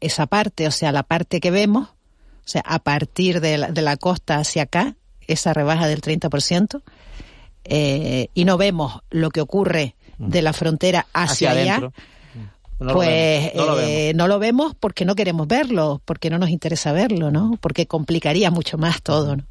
esa 0.00 0.26
parte, 0.26 0.68
o 0.68 0.70
sea, 0.70 0.92
la 0.92 1.02
parte 1.02 1.40
que 1.40 1.50
vemos, 1.50 1.88
o 1.88 2.50
sea, 2.50 2.62
a 2.64 2.78
partir 2.78 3.40
de 3.40 3.58
la, 3.58 3.72
de 3.72 3.82
la 3.82 3.96
costa 3.96 4.38
hacia 4.38 4.62
acá, 4.62 4.94
esa 5.26 5.52
rebaja 5.52 5.88
del 5.88 6.00
30%, 6.00 6.80
eh, 7.64 8.28
y 8.34 8.44
no 8.44 8.56
vemos 8.56 9.00
lo 9.10 9.30
que 9.30 9.40
ocurre 9.40 9.94
mm. 10.18 10.28
de 10.28 10.42
la 10.42 10.52
frontera 10.52 11.06
hacia, 11.12 11.50
allá, 11.50 11.90
pues 12.78 13.08
eh, 13.08 14.12
no 14.14 14.28
lo, 14.28 14.38
vemos 14.38 14.74
porque 14.78 15.04
no 15.04 15.16
queremos 15.16 15.48
verlo, 15.48 16.00
porque 16.04 16.30
no 16.30 16.38
nos 16.38 16.50
interesa 16.50 16.92
verlo, 16.92 17.30
¿no? 17.30 17.58
Porque 17.60 17.86
complicaría 17.86 18.50
mucho 18.50 18.78
más 18.78 19.02
todo, 19.02 19.36
¿no? 19.36 19.44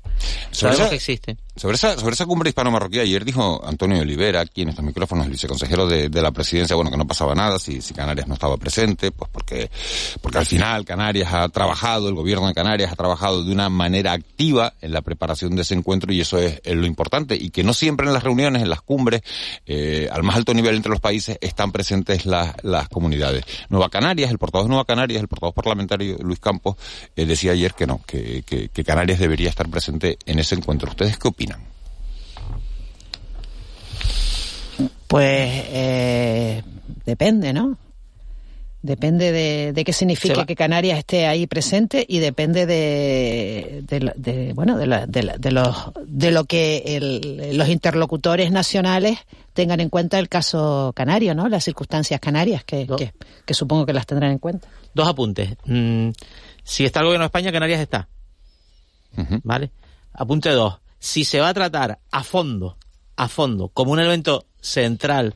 Sabemos 0.52 0.90
que 0.90 0.96
existe. 0.96 1.38
Sobre 1.58 1.76
esa, 1.76 1.98
sobre 1.98 2.14
esa 2.14 2.28
cumbre 2.28 2.50
hispano-marroquí, 2.50 3.00
ayer 3.00 3.26
dijo 3.26 3.60
Antonio 3.66 4.00
Olivera, 4.00 4.42
aquí 4.42 4.62
en 4.62 4.70
estos 4.70 4.86
micrófonos, 4.86 5.26
el 5.26 5.32
viceconsejero 5.32 5.88
de, 5.88 6.08
de 6.08 6.22
la 6.22 6.30
presidencia, 6.32 6.76
bueno, 6.76 6.92
que 6.92 6.98
no 6.98 7.08
pasaba 7.08 7.34
nada 7.34 7.58
si, 7.58 7.82
si 7.82 7.96
Canarias 7.96 8.28
no 8.28 8.36
estaba 8.36 8.58
presente, 8.58 9.12
pues 9.12 9.28
porque, 9.34 9.72
porque 10.22 10.38
al 10.38 10.46
final 10.46 10.86
Canarias 10.86 11.34
ha 11.34 11.50
trabajado, 11.50 12.10
el 12.10 12.14
gobierno 12.14 12.48
de 12.48 12.54
Canarias 12.54 12.92
ha 12.92 12.96
trabajado 12.96 13.44
de 13.44 13.52
una 13.52 13.70
manera 13.70 14.14
activa 14.14 14.74
en 14.82 14.94
la 14.94 15.02
preparación 15.02 15.56
de 15.56 15.64
ese 15.64 15.74
encuentro 15.74 16.14
y 16.14 16.22
eso 16.22 16.38
es, 16.38 16.62
lo 16.66 16.86
importante 16.86 17.36
y 17.36 17.50
que 17.50 17.64
no 17.64 17.74
siempre 17.74 18.06
en 18.06 18.14
las 18.14 18.24
reuniones, 18.24 18.62
en 18.62 18.70
las 18.70 18.82
cumbres, 18.82 19.24
eh, 19.66 20.08
al 20.12 20.22
más 20.22 20.36
alto 20.36 20.54
nivel 20.54 20.76
entre 20.76 20.92
los 20.92 21.00
países 21.00 21.40
están 21.42 21.72
presentes 21.72 22.28
las, 22.28 22.54
las 22.62 22.88
comunidades. 22.88 23.44
Nueva 23.70 23.90
Canarias, 23.90 24.30
el 24.30 24.38
portavoz 24.38 24.66
de 24.66 24.70
Nueva 24.70 24.86
Canarias, 24.86 25.22
el 25.22 25.28
portavoz 25.28 25.56
parlamentario 25.56 26.18
Luis 26.20 26.40
Campos, 26.40 26.76
eh, 27.16 27.26
decía 27.26 27.54
ayer 27.54 27.74
que 27.74 27.88
no, 27.88 28.00
que, 28.06 28.44
que, 28.46 28.70
que 28.70 28.84
Canarias 28.84 29.18
debería 29.18 29.50
estar 29.50 29.68
presente 29.68 30.07
en 30.26 30.40
ese 30.40 30.56
encuentro. 30.56 30.90
¿Ustedes 30.90 31.18
qué 31.18 31.28
opinan? 31.28 31.60
Pues 35.08 35.64
eh, 35.70 36.64
depende, 37.06 37.54
¿no? 37.54 37.78
Depende 38.82 39.32
de, 39.74 39.84
qué 39.84 39.92
significa 39.92 40.46
que 40.46 40.56
Canarias 40.56 41.00
esté 41.00 41.26
ahí 41.26 41.48
presente 41.48 42.06
y 42.08 42.20
depende 42.20 42.66
de, 42.66 43.84
de, 43.86 44.54
bueno 44.54 44.78
de, 44.78 44.86
de, 45.08 45.52
los, 45.52 45.76
de 46.06 46.32
lo 46.32 46.46
que 46.46 47.50
los 47.54 47.68
interlocutores 47.70 48.52
nacionales 48.52 49.20
tengan 49.54 49.80
en 49.80 49.90
cuenta 49.90 50.20
el 50.20 50.30
caso 50.30 50.94
canario, 50.96 51.34
¿no? 51.34 51.50
Las 51.50 51.64
circunstancias 51.64 52.20
canarias 52.20 52.64
que, 52.64 52.88
que, 53.46 53.54
supongo 53.54 53.86
que 53.86 53.94
las 53.94 54.06
tendrán 54.06 54.32
en 54.32 54.40
cuenta. 54.40 54.70
Dos 54.94 55.08
apuntes. 55.08 55.56
Mm, 55.66 56.12
si 56.64 56.86
está 56.86 57.00
el 57.00 57.08
gobierno 57.08 57.24
de 57.24 57.28
España, 57.28 57.52
Canarias 57.52 57.82
está. 57.82 58.08
¿Vale? 59.44 59.72
Apunte 60.18 60.50
dos 60.50 60.80
si 61.00 61.24
se 61.24 61.40
va 61.40 61.50
a 61.50 61.54
tratar 61.54 62.00
a 62.12 62.24
fondo, 62.24 62.78
a 63.16 63.28
fondo, 63.28 63.70
como 63.70 63.92
un 63.92 64.00
elemento 64.00 64.46
central 64.60 65.36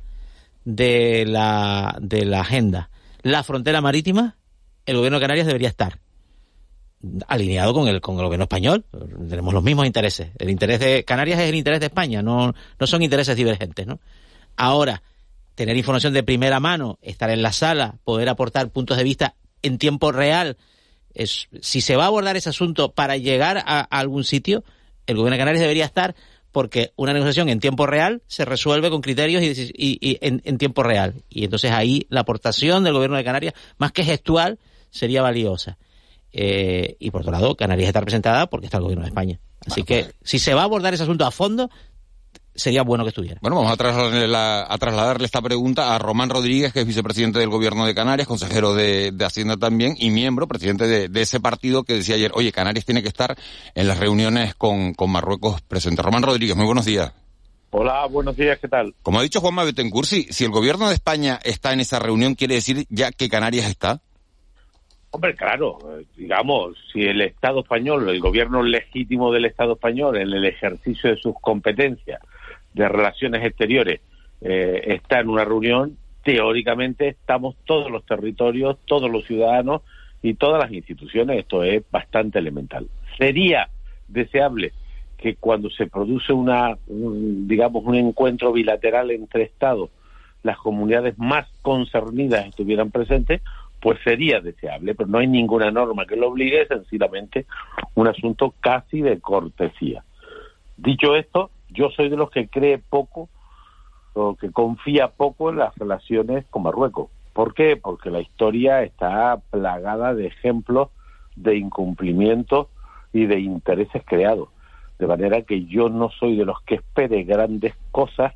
de 0.66 1.26
la, 1.26 1.98
de 2.02 2.26
la 2.26 2.42
agenda, 2.42 2.90
la 3.22 3.44
frontera 3.44 3.82
marítima, 3.82 4.38
el 4.86 4.98
gobierno 4.98 5.20
de 5.20 5.24
Canarias 5.24 5.48
debería 5.48 5.70
estar 5.70 6.00
alineado 7.28 7.74
con 7.74 7.88
el, 7.88 8.02
con 8.02 8.18
el 8.18 8.26
gobierno 8.26 8.44
español. 8.44 8.86
Tenemos 9.30 9.54
los 9.54 9.64
mismos 9.64 9.88
intereses. 9.88 10.32
El 10.38 10.50
interés 10.50 10.80
de 10.80 11.04
Canarias 11.04 11.40
es 11.40 11.50
el 11.50 11.56
interés 11.56 11.80
de 11.80 11.88
España, 11.88 12.22
no, 12.22 12.54
no 12.80 12.88
son 12.88 13.02
intereses 13.02 13.36
divergentes, 13.36 13.88
¿no? 13.88 14.00
Ahora, 14.58 15.02
tener 15.56 15.78
información 15.78 16.14
de 16.14 16.24
primera 16.24 16.60
mano, 16.60 17.00
estar 17.02 17.30
en 17.30 17.42
la 17.42 17.54
sala, 17.54 17.96
poder 18.04 18.30
aportar 18.30 18.70
puntos 18.72 18.98
de 18.98 19.04
vista 19.04 19.36
en 19.62 19.78
tiempo 19.78 20.12
real, 20.12 20.58
es, 21.16 21.48
si 21.62 21.82
se 21.82 21.96
va 21.96 22.04
a 22.04 22.08
abordar 22.08 22.38
ese 22.38 22.50
asunto 22.50 22.94
para 22.94 23.18
llegar 23.18 23.64
a 23.66 23.82
algún 23.82 24.24
sitio, 24.24 24.64
el 25.08 25.18
gobierno 25.18 25.36
de 25.36 25.40
Canarias 25.40 25.62
debería 25.62 25.86
estar 25.86 26.16
porque 26.52 26.92
una 26.96 27.14
negociación 27.14 27.50
en 27.50 27.60
tiempo 27.60 27.88
real 27.88 28.22
se 28.28 28.46
resuelve 28.46 28.90
con 28.90 29.02
criterios 29.02 29.42
y, 29.44 30.18
en, 30.22 30.58
tiempo 30.58 30.84
real. 30.84 31.24
Y 31.30 31.46
entonces 31.46 31.72
ahí 31.72 32.06
la 32.10 32.22
aportación 32.22 32.84
del 32.84 32.94
gobierno 32.94 33.18
de 33.18 33.24
Canarias, 33.24 33.54
más 33.78 33.92
que 33.92 34.04
gestual, 34.04 34.60
sería 34.90 35.22
valiosa. 35.22 35.78
Eh, 36.34 36.98
y 37.00 37.12
por 37.12 37.22
otro 37.22 37.32
lado, 37.32 37.56
Canarias 37.56 37.88
está 37.88 38.02
representada 38.02 38.48
porque 38.48 38.66
está 38.66 38.78
el 38.78 38.84
gobierno 38.84 39.04
de 39.04 39.10
España. 39.10 39.40
Así 39.66 39.84
que 39.84 40.04
pues 40.04 40.16
si 40.24 40.40
se 40.40 40.54
va 40.54 40.62
a 40.62 40.66
abordar 40.66 40.94
ese 40.94 41.04
asunto 41.04 41.26
a 41.26 41.32
fondo, 41.32 41.70
sería 42.62 42.84
bueno 42.84 43.04
que 43.04 43.10
estuviera. 43.10 43.40
Bueno, 43.42 43.58
vamos 43.58 43.72
a 43.72 43.78
trasladarle, 43.78 44.36
a 44.36 44.78
trasladarle, 44.78 45.26
esta 45.26 45.42
pregunta 45.42 45.96
a 45.96 46.00
Román 46.00 46.30
Rodríguez, 46.30 46.72
que 46.72 46.82
es 46.82 46.88
vicepresidente 46.88 47.40
del 47.40 47.50
Gobierno 47.50 47.86
de 47.86 47.96
Canarias, 47.96 48.28
consejero 48.28 48.74
de, 48.74 49.14
Hacienda 49.22 49.58
también 49.58 49.96
y 49.98 50.10
miembro, 50.10 50.48
presidente 50.48 50.88
de, 50.88 51.22
ese 51.22 51.40
partido 51.40 51.84
que 51.84 51.94
decía 51.94 52.16
ayer, 52.16 52.32
oye, 52.34 52.52
Canarias 52.52 52.86
tiene 52.86 53.02
que 53.02 53.08
estar 53.08 53.36
en 53.76 53.88
las 53.88 54.00
reuniones 54.00 54.56
con, 54.56 54.94
Marruecos 55.08 55.62
presente. 55.62 56.02
Román 56.02 56.24
Rodríguez, 56.24 56.56
muy 56.56 56.66
buenos 56.66 56.86
días. 56.86 57.14
Hola, 57.72 58.06
buenos 58.06 58.36
días, 58.36 58.60
¿qué 58.60 58.68
tal? 58.68 58.94
Como 59.02 59.20
ha 59.20 59.24
dicho 59.24 59.42
Juanma 59.42 59.64
Betancourt, 59.64 60.08
si, 60.08 60.24
si 60.24 60.44
el 60.44 60.52
Gobierno 60.52 60.88
de 60.88 60.94
España 60.94 61.40
está 61.44 61.74
en 61.74 61.80
esa 61.80 62.00
reunión, 62.00 62.36
¿quiere 62.36 62.56
decir 62.56 62.86
ya 62.90 63.12
que 63.12 63.30
Canarias 63.30 63.70
está? 63.70 64.02
Hombre, 65.14 65.36
claro, 65.36 65.78
digamos, 66.16 66.78
si 66.92 67.04
el 67.04 67.20
Estado 67.22 67.62
español, 67.62 68.08
el 68.08 68.22
gobierno 68.22 68.64
legítimo 68.64 69.32
del 69.34 69.44
Estado 69.44 69.74
español, 69.74 70.16
en 70.16 70.32
el 70.32 70.46
ejercicio 70.46 71.10
de 71.10 71.18
sus 71.18 71.36
competencias, 71.42 72.22
de 72.74 72.88
Relaciones 72.88 73.46
Exteriores 73.46 74.02
eh, 74.42 74.82
está 74.88 75.20
en 75.20 75.30
una 75.30 75.46
reunión, 75.46 75.98
teóricamente 76.24 77.10
estamos 77.10 77.56
todos 77.66 77.92
los 77.92 78.06
territorios, 78.06 78.78
todos 78.86 79.10
los 79.10 79.26
ciudadanos 79.26 79.82
y 80.22 80.36
todas 80.36 80.62
las 80.62 80.72
instituciones. 80.72 81.40
Esto 81.40 81.64
es 81.64 81.84
bastante 81.92 82.40
elemental. 82.40 82.88
Sería 83.18 83.70
deseable 84.08 84.74
que 85.18 85.36
cuando 85.36 85.70
se 85.70 85.88
produce 85.88 86.34
una, 86.34 86.78
digamos, 86.88 87.84
un 87.86 87.96
encuentro 87.96 88.52
bilateral 88.52 89.12
entre 89.12 89.44
Estados, 89.44 89.90
las 90.44 90.58
comunidades 90.58 91.18
más 91.20 91.48
concernidas 91.62 92.48
estuvieran 92.48 92.90
presentes, 92.90 93.42
pues 93.80 94.00
sería 94.04 94.42
deseable, 94.42 94.96
pero 94.96 95.10
no 95.10 95.20
hay 95.20 95.28
ninguna 95.28 95.72
norma 95.72 96.06
que 96.06 96.16
lo 96.16 96.30
obligue, 96.30 96.66
sencillamente 96.68 97.46
un 97.96 98.08
asunto 98.08 98.54
casi 98.60 99.02
de 99.02 99.20
cortesía. 99.20 100.04
Dicho 100.78 101.16
esto, 101.16 101.52
yo 101.72 101.90
soy 101.90 102.10
de 102.10 102.18
los 102.18 102.30
que 102.30 102.48
cree 102.48 102.78
poco 102.78 103.30
o 104.14 104.36
que 104.36 104.52
confía 104.52 105.10
poco 105.10 105.50
en 105.50 105.58
las 105.58 105.76
relaciones 105.76 106.46
con 106.50 106.64
Marruecos. 106.64 107.10
¿Por 107.34 107.54
qué? 107.54 107.78
Porque 107.78 108.10
la 108.10 108.20
historia 108.20 108.84
está 108.84 109.42
plagada 109.50 110.14
de 110.14 110.28
ejemplos 110.28 110.90
de 111.36 111.56
incumplimiento 111.56 112.70
y 113.14 113.26
de 113.26 113.40
intereses 113.40 114.04
creados. 114.06 114.50
De 115.00 115.08
manera 115.08 115.42
que 115.42 115.66
yo 115.66 115.90
no 115.90 116.10
soy 116.10 116.36
de 116.36 116.46
los 116.46 116.62
que 116.64 116.76
espere 116.76 117.24
grandes 117.24 117.74
cosas 117.92 118.34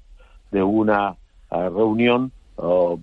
de 0.51 0.63
una 0.63 1.17
ah, 1.49 1.69
reunión 1.69 2.31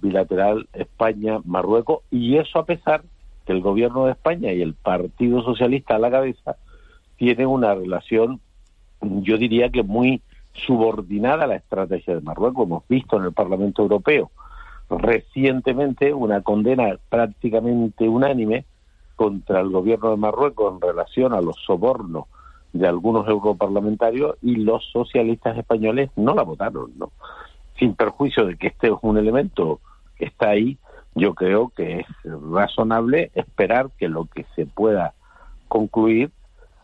bilateral 0.01 0.67
España-Marruecos 0.73 2.01
y 2.11 2.39
eso 2.39 2.59
a 2.59 2.65
pesar 2.65 3.03
que 3.45 3.53
el 3.53 3.61
gobierno 3.61 4.07
de 4.07 4.13
España 4.13 4.53
y 4.53 4.63
el 4.63 4.75
Partido 4.75 5.43
Socialista 5.43 5.97
a 5.97 5.99
la 5.99 6.11
cabeza 6.11 6.57
tienen 7.17 7.49
una 7.49 7.75
relación 7.75 8.41
yo 9.03 9.37
diría 9.37 9.71
que 9.71 9.83
muy 9.83 10.23
subordinada 10.53 11.45
a 11.45 11.49
la 11.49 11.57
estrategia 11.57 12.15
de 12.15 12.21
Marruecos. 12.21 12.67
Hemos 12.67 12.89
visto 12.89 13.17
en 13.17 13.25
el 13.25 13.33
Parlamento 13.33 13.83
Europeo 13.83 14.31
recientemente 14.91 16.13
una 16.13 16.43
condena 16.43 16.99
prácticamente 17.09 18.09
unánime 18.09 18.65
contra 19.17 19.61
el 19.61 19.71
gobierno 19.71 20.11
de 20.11 20.17
Marruecos 20.17 20.75
en 20.75 20.81
relación 20.81 21.33
a 21.33 21.41
los 21.41 21.57
sobornos 21.65 22.27
de 22.73 22.87
algunos 22.87 23.29
europarlamentarios 23.29 24.37
y 24.43 24.57
los 24.57 24.85
socialistas 24.93 25.57
españoles 25.59 26.11
no 26.17 26.35
la 26.35 26.43
votaron, 26.43 26.93
¿no? 26.97 27.13
Sin 27.79 27.95
perjuicio 27.95 28.47
de 28.47 28.57
que 28.57 28.69
este 28.69 28.89
es 28.89 28.95
un 29.03 29.19
elemento 29.19 29.81
que 30.17 30.27
está 30.27 30.51
ahí, 30.51 30.79
yo 31.15 31.35
creo 31.35 31.71
que 31.75 32.01
es 32.01 32.07
razonable 32.25 33.31
esperar 33.35 33.91
que 33.99 34.09
lo 34.09 34.25
que 34.25 34.47
se 34.57 34.67
pueda 34.67 35.15
concluir 35.69 36.31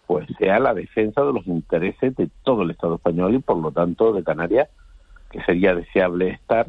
pues 0.08 0.26
sea 0.38 0.58
la 0.58 0.72
defensa 0.74 1.22
de 1.22 1.34
los 1.34 1.46
intereses 1.46 2.16
de 2.16 2.30
todo 2.42 2.62
el 2.62 2.70
Estado 2.70 2.94
español 2.96 3.34
y 3.34 3.38
por 3.40 3.58
lo 3.58 3.70
tanto 3.70 4.12
de 4.14 4.24
Canarias, 4.24 4.68
que 5.30 5.40
sería 5.44 5.74
deseable 5.74 6.30
estar, 6.30 6.66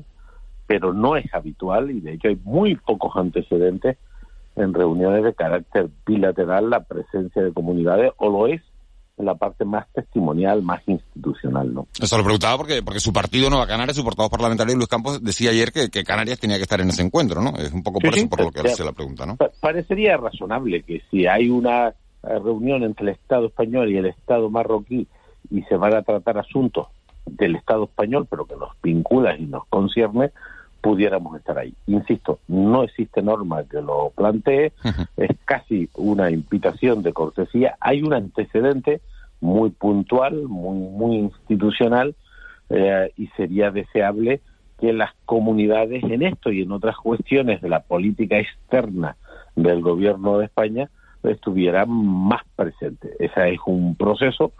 pero 0.68 0.94
no 0.94 1.16
es 1.16 1.34
habitual 1.34 1.90
y 1.90 2.02
de 2.02 2.14
hecho 2.14 2.28
hay 2.28 2.38
muy 2.44 2.76
pocos 2.76 3.16
antecedentes 3.16 3.98
en 4.58 4.74
reuniones 4.74 5.24
de 5.24 5.34
carácter 5.34 5.88
bilateral 6.06 6.70
la 6.70 6.82
presencia 6.84 7.42
de 7.42 7.54
comunidades, 7.54 8.12
o 8.18 8.30
lo 8.30 8.46
es 8.48 8.62
en 9.18 9.26
la 9.26 9.36
parte 9.36 9.64
más 9.64 9.88
testimonial, 9.94 10.62
más 10.62 10.82
institucional, 10.88 11.74
¿no? 11.74 11.88
Eso 12.02 12.18
lo 12.18 12.24
preguntaba 12.26 12.58
porque, 12.58 12.82
porque 12.84 13.00
su 13.00 13.14
partido 13.14 13.50
Nueva 13.50 13.68
Canarias, 13.68 13.96
su 13.96 14.04
portavoz 14.04 14.30
parlamentario 14.32 14.76
Luis 14.76 14.88
Campos, 14.90 15.24
decía 15.24 15.52
ayer 15.52 15.72
que, 15.72 15.90
que 15.90 16.04
Canarias 16.04 16.40
tenía 16.42 16.58
que 16.58 16.64
estar 16.64 16.82
en 16.82 16.90
ese 16.90 17.04
encuentro, 17.04 17.42
¿no? 17.42 17.52
Es 17.58 17.72
un 17.72 17.84
poco 17.84 18.00
por 18.00 18.14
Sí, 18.14 18.20
eso 18.20 18.26
sí, 18.26 18.30
por 18.30 18.42
lo 18.44 18.52
que 18.52 18.60
hace 18.68 18.84
la 18.84 18.92
pregunta, 18.92 19.26
¿no? 19.26 19.38
Pa- 19.38 19.52
Parecería 19.62 20.18
razonable 20.18 20.84
que 20.84 21.02
si 21.10 21.26
hay 21.26 21.50
una 21.50 21.94
reunión 22.24 22.84
entre 22.84 23.04
el 23.04 23.10
Estado 23.10 23.48
español 23.48 23.90
y 23.90 23.98
el 23.98 24.06
Estado 24.06 24.50
marroquí 24.50 25.08
y 25.50 25.62
se 25.64 25.76
van 25.78 25.96
a 25.96 26.02
tratar 26.02 26.38
asuntos 26.38 26.88
del 27.26 27.56
Estado 27.56 27.86
español, 27.86 28.28
pero 28.30 28.46
que 28.46 28.56
nos 28.56 28.70
vincula 28.82 29.38
y 29.38 29.46
nos 29.46 29.66
concierne, 29.68 30.32
pudiéramos 30.82 31.38
estar 31.38 31.58
ahí. 31.58 31.74
Insisto, 31.88 32.40
no 32.48 32.84
existe 32.84 33.22
norma 33.22 33.64
que 33.64 33.82
lo 33.82 34.12
plantee, 34.16 34.74
es 35.18 35.32
casi 35.46 35.90
una 35.96 36.32
invitación 36.32 37.04
de 37.04 37.14
cortesía. 37.14 37.76
Hay 37.80 38.02
un 38.02 38.14
antecedente 38.14 39.02
muy 39.42 39.70
puntual, 39.70 40.44
muy, 40.44 40.78
muy 40.78 41.16
institucional, 41.18 42.16
eh, 42.70 43.12
y 43.18 43.28
sería 43.30 43.72
deseable 43.72 44.42
que 44.80 44.94
las 44.94 45.12
comunidades 45.26 46.04
en 46.04 46.22
esto 46.22 46.52
y 46.52 46.62
en 46.62 46.72
otras 46.72 46.96
cuestiones 46.98 47.62
de 47.62 47.70
la 47.70 47.82
política 47.82 48.40
externa 48.40 49.18
del 49.56 49.82
gobierno 49.82 50.38
de 50.38 50.46
España 50.46 50.90
estuvieran 51.24 51.90
más 51.90 52.42
presentes. 52.56 53.12
Ese 53.20 53.54
es 53.54 53.60
un 53.66 53.96
proceso 53.96 54.52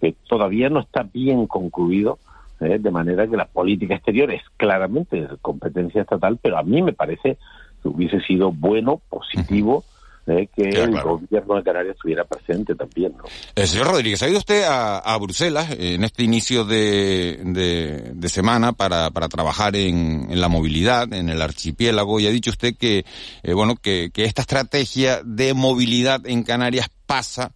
que 0.00 0.14
todavía 0.28 0.68
no 0.68 0.80
está 0.80 1.02
bien 1.02 1.46
concluido, 1.46 2.18
eh, 2.60 2.78
de 2.78 2.90
manera 2.90 3.26
que 3.26 3.36
la 3.36 3.46
política 3.46 3.94
exterior 3.94 4.30
es 4.30 4.42
claramente 4.56 5.28
competencia 5.42 6.02
estatal, 6.02 6.38
pero 6.40 6.58
a 6.58 6.62
mí 6.62 6.82
me 6.82 6.92
parece 6.92 7.38
que 7.82 7.88
hubiese 7.88 8.20
sido 8.20 8.52
bueno, 8.52 9.00
positivo, 9.08 9.84
eh, 10.26 10.48
que 10.54 10.62
el 10.68 10.90
claro. 10.90 11.18
gobierno 11.18 11.54
de 11.56 11.62
Canarias 11.62 11.94
estuviera 11.96 12.24
presente 12.24 12.74
también. 12.74 13.12
¿no? 13.16 13.24
Eh, 13.54 13.66
señor 13.66 13.86
Rodríguez, 13.88 14.22
ha 14.22 14.28
ido 14.28 14.38
usted 14.38 14.64
a, 14.64 14.98
a 14.98 15.16
Bruselas 15.18 15.68
en 15.78 16.04
este 16.04 16.24
inicio 16.24 16.64
de, 16.64 17.40
de- 17.44 18.12
de 18.14 18.28
semana 18.28 18.72
para, 18.72 19.10
para 19.10 19.28
trabajar 19.28 19.76
en, 19.76 20.28
en 20.30 20.40
la 20.40 20.48
movilidad, 20.48 21.12
en 21.12 21.28
el 21.28 21.40
archipiélago, 21.42 22.18
y 22.20 22.26
ha 22.26 22.30
dicho 22.30 22.50
usted 22.50 22.74
que, 22.76 23.04
eh, 23.42 23.52
bueno, 23.52 23.76
que, 23.76 24.10
que 24.12 24.24
esta 24.24 24.42
estrategia 24.42 25.20
de 25.24 25.54
movilidad 25.54 26.26
en 26.26 26.42
Canarias 26.42 26.88
pasa 27.06 27.52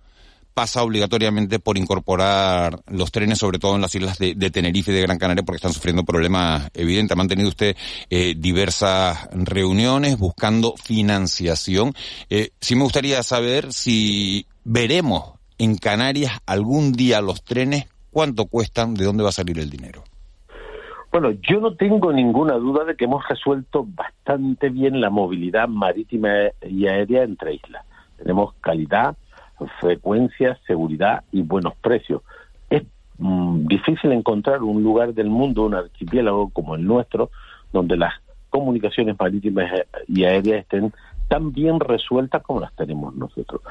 pasa 0.61 0.83
obligatoriamente 0.83 1.59
por 1.59 1.79
incorporar 1.79 2.81
los 2.91 3.11
trenes, 3.11 3.39
sobre 3.39 3.59
todo 3.59 3.77
en 3.77 3.81
las 3.81 3.95
islas 3.95 4.19
de, 4.19 4.51
Tenerife 4.51 4.91
y 4.91 4.95
de 4.95 5.01
Gran 5.01 5.17
Canaria, 5.17 5.43
porque 5.43 5.57
están 5.57 5.73
sufriendo 5.73 6.05
problemas 6.05 6.71
evidentes. 6.75 7.15
Ha 7.15 7.17
mantenido 7.17 7.49
usted 7.49 7.75
eh, 8.11 8.35
diversas 8.37 9.27
reuniones 9.33 10.19
buscando 10.19 10.75
financiación. 10.77 11.95
Eh, 12.29 12.51
sí 12.61 12.77
me 12.77 12.83
gustaría 12.83 13.23
saber 13.23 13.73
si 13.73 14.45
veremos 14.63 15.33
en 15.57 15.79
Canarias 15.79 16.33
algún 16.45 16.93
día 16.93 17.23
los 17.23 17.43
trenes, 17.43 17.89
cuánto 18.11 18.45
cuestan, 18.45 18.93
de 18.93 19.07
dónde 19.07 19.23
va 19.23 19.31
a 19.31 19.33
salir 19.33 19.59
el 19.59 19.71
dinero. 19.71 20.05
Bueno, 21.11 21.31
yo 21.31 21.59
no 21.61 21.75
tengo 21.75 22.13
ninguna 22.13 22.57
duda 22.57 22.85
de 22.85 22.97
que 22.97 23.07
hemos 23.07 23.27
resuelto 23.27 23.87
bastante 23.89 24.69
bien 24.69 25.01
la 25.01 25.09
movilidad 25.09 25.69
marítima 25.69 26.29
y 26.69 26.87
aérea 26.87 27.23
entre 27.23 27.55
islas. 27.55 27.83
Tenemos 28.19 28.53
calidad, 28.61 29.17
frecuencia, 29.81 30.59
seguridad 30.67 31.25
y 31.33 31.43
buenos 31.43 31.75
precios. 31.77 32.23
Es 32.69 32.83
mm, 33.19 33.67
difícil 33.67 34.13
encontrar 34.13 34.63
un 34.63 34.83
lugar 34.83 35.15
del 35.15 35.31
mundo, 35.31 35.63
un 35.63 35.75
archipiélago 35.75 36.51
como 36.51 36.75
el 36.75 36.85
nuestro, 36.87 37.31
donde 37.73 37.97
las 37.97 38.15
comunicaciones 38.51 39.17
marítimas 39.19 39.71
y 40.09 40.25
aéreas 40.25 40.61
estén 40.61 40.93
tan 41.29 41.53
bien 41.53 41.79
resueltas 41.79 42.43
como 42.43 42.61
las 42.61 42.75
tenemos 42.75 43.15
nosotros. 43.15 43.63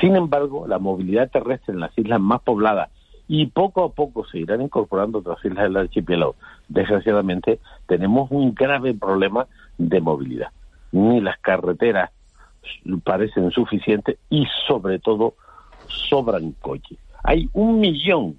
Sin 0.00 0.16
embargo, 0.16 0.66
la 0.66 0.78
movilidad 0.78 1.30
terrestre 1.30 1.72
en 1.72 1.80
las 1.80 1.96
islas 1.96 2.20
más 2.20 2.42
pobladas 2.42 2.90
y 3.28 3.46
poco 3.46 3.84
a 3.84 3.92
poco 3.92 4.26
se 4.26 4.38
irán 4.38 4.60
incorporando 4.60 5.18
otras 5.18 5.42
islas 5.44 5.64
del 5.64 5.78
archipiélago. 5.78 6.36
Desgraciadamente, 6.68 7.58
tenemos 7.86 8.30
un 8.30 8.54
grave 8.54 8.94
problema 8.94 9.46
de 9.78 10.00
movilidad. 10.00 10.48
Ni 10.92 11.20
las 11.20 11.38
carreteras 11.38 12.10
parecen 13.04 13.50
suficientes 13.50 14.18
y, 14.30 14.46
sobre 14.66 14.98
todo, 14.98 15.34
sobran 15.88 16.52
coches. 16.60 16.98
Hay 17.22 17.48
un 17.52 17.80
millón 17.80 18.38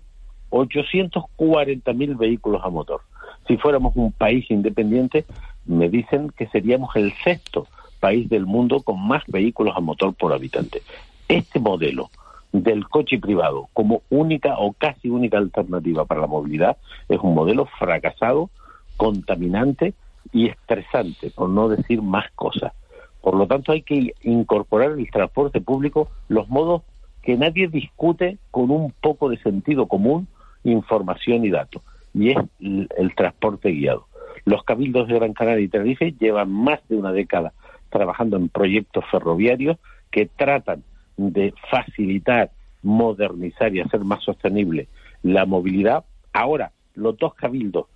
ochocientos 0.50 1.26
cuarenta 1.36 1.94
mil 1.94 2.16
vehículos 2.16 2.62
a 2.64 2.70
motor. 2.70 3.02
Si 3.48 3.58
fuéramos 3.58 3.96
un 3.96 4.12
país 4.12 4.50
independiente, 4.50 5.26
me 5.66 5.90
dicen 5.90 6.32
que 6.38 6.48
seríamos 6.48 6.96
el 6.96 7.14
sexto 7.24 7.68
país 8.00 8.30
del 8.30 8.46
mundo 8.46 8.82
con 8.82 9.06
más 9.06 9.24
vehículos 9.28 9.76
a 9.76 9.80
motor 9.80 10.14
por 10.14 10.32
habitante. 10.34 10.82
Este 11.28 11.60
modelo 11.60 12.10
del 12.54 12.88
coche 12.88 13.20
privado 13.20 13.68
como 13.74 14.02
única 14.10 14.58
o 14.58 14.72
casi 14.74 15.10
única 15.10 15.38
alternativa 15.38 16.06
para 16.06 16.22
la 16.22 16.28
movilidad 16.28 16.78
es 17.10 17.20
un 17.20 17.34
modelo 17.34 17.66
fracasado, 17.66 18.50
contaminante 18.96 19.94
y 20.32 20.48
estresante, 20.48 21.30
por 21.32 21.50
no 21.50 21.68
decir 21.68 22.02
más 22.02 22.32
cosas. 22.32 22.74
Por 23.22 23.36
lo 23.36 23.48
tanto, 23.48 23.72
hay 23.72 23.82
que 23.82 24.14
incorporar 24.24 24.92
el 24.92 25.10
transporte 25.12 25.62
público 25.62 26.10
los 26.28 26.50
modos 26.50 26.84
que 27.24 27.36
nadie 27.36 27.68
discute 27.68 28.38
con 28.52 28.72
un 28.72 28.94
poco 29.02 29.30
de 29.30 29.38
sentido 29.38 29.88
común, 29.88 30.28
información 30.64 31.44
y 31.44 31.50
datos, 31.50 31.82
y 32.14 32.32
es 32.32 32.38
el, 32.60 32.88
el 32.98 33.16
transporte 33.16 33.72
guiado. 33.72 34.08
Los 34.46 34.64
cabildos 34.64 35.08
de 35.08 35.16
Gran 35.16 35.34
Canaria 35.34 35.66
y 35.66 35.68
Tenerife 35.68 36.14
llevan 36.18 36.52
más 36.52 36.80
de 36.88 36.96
una 36.96 37.12
década 37.12 37.54
trabajando 37.90 38.38
en 38.38 38.50
proyectos 38.50 39.04
ferroviarios 39.12 39.78
que 40.12 40.26
tratan 40.26 40.84
de 41.18 41.54
facilitar, 41.70 42.52
modernizar 42.82 43.76
y 43.76 43.82
hacer 43.82 44.02
más 44.02 44.24
sostenible 44.24 44.88
la 45.24 45.46
movilidad. 45.46 46.06
Ahora, 46.32 46.72
los 46.96 47.18
dos 47.18 47.34
cabildos 47.34 47.88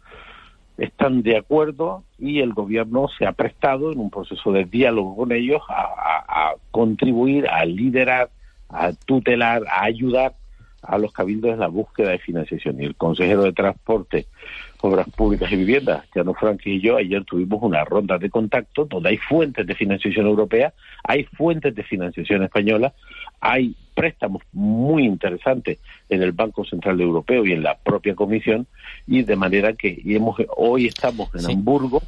están 0.78 1.22
de 1.22 1.38
acuerdo 1.38 2.04
y 2.18 2.40
el 2.40 2.54
gobierno 2.54 3.08
se 3.18 3.26
ha 3.26 3.34
prestado 3.34 3.92
en 3.92 4.00
un 4.00 4.10
proceso 4.10 4.52
de 4.52 4.66
diálogo 4.66 5.16
con 5.16 5.32
ellos 5.32 5.62
a, 5.70 6.54
contribuir, 6.72 7.48
a 7.48 7.66
liderar, 7.66 8.30
a 8.70 8.94
tutelar, 8.94 9.64
a 9.70 9.84
ayudar 9.84 10.34
a 10.82 10.98
los 10.98 11.12
cabildos 11.12 11.52
en 11.52 11.60
la 11.60 11.68
búsqueda 11.68 12.12
de 12.12 12.20
financiación. 12.20 12.82
Y 12.82 12.86
el 12.86 12.96
consejero 12.96 13.44
de 13.44 13.54
Transporte, 13.54 14.28
Obras 14.82 15.08
Públicas 15.10 15.52
y 15.52 15.58
Viviendas, 15.58 16.10
Tiano 16.12 16.34
Franqui 16.34 16.72
y 16.72 16.82
yo, 16.82 16.98
ayer 16.98 17.24
tuvimos 17.26 17.62
una 17.62 17.84
ronda 17.84 18.18
de 18.18 18.30
contacto 18.30 18.86
donde 18.86 19.10
hay 19.10 19.18
fuentes 19.18 19.68
de 19.68 19.76
financiación 19.76 20.26
europea, 20.26 20.74
hay 21.04 21.26
fuentes 21.26 21.76
de 21.76 21.84
financiación 21.84 22.44
española, 22.44 22.94
hay 23.40 23.76
préstamos 23.94 24.42
muy 24.52 25.06
interesantes 25.06 25.80
en 26.10 26.22
el 26.22 26.32
Banco 26.32 26.66
Central 26.66 27.00
Europeo 27.02 27.46
y 27.46 27.54
en 27.54 27.64
la 27.64 27.78
propia 27.78 28.16
Comisión, 28.16 28.68
y 29.08 29.24
de 29.24 29.36
manera 29.36 29.74
que 29.74 30.02
y 30.04 30.16
hemos, 30.16 30.38
hoy 30.56 30.88
estamos 30.88 31.30
en 31.36 31.50
Hamburgo 31.50 32.02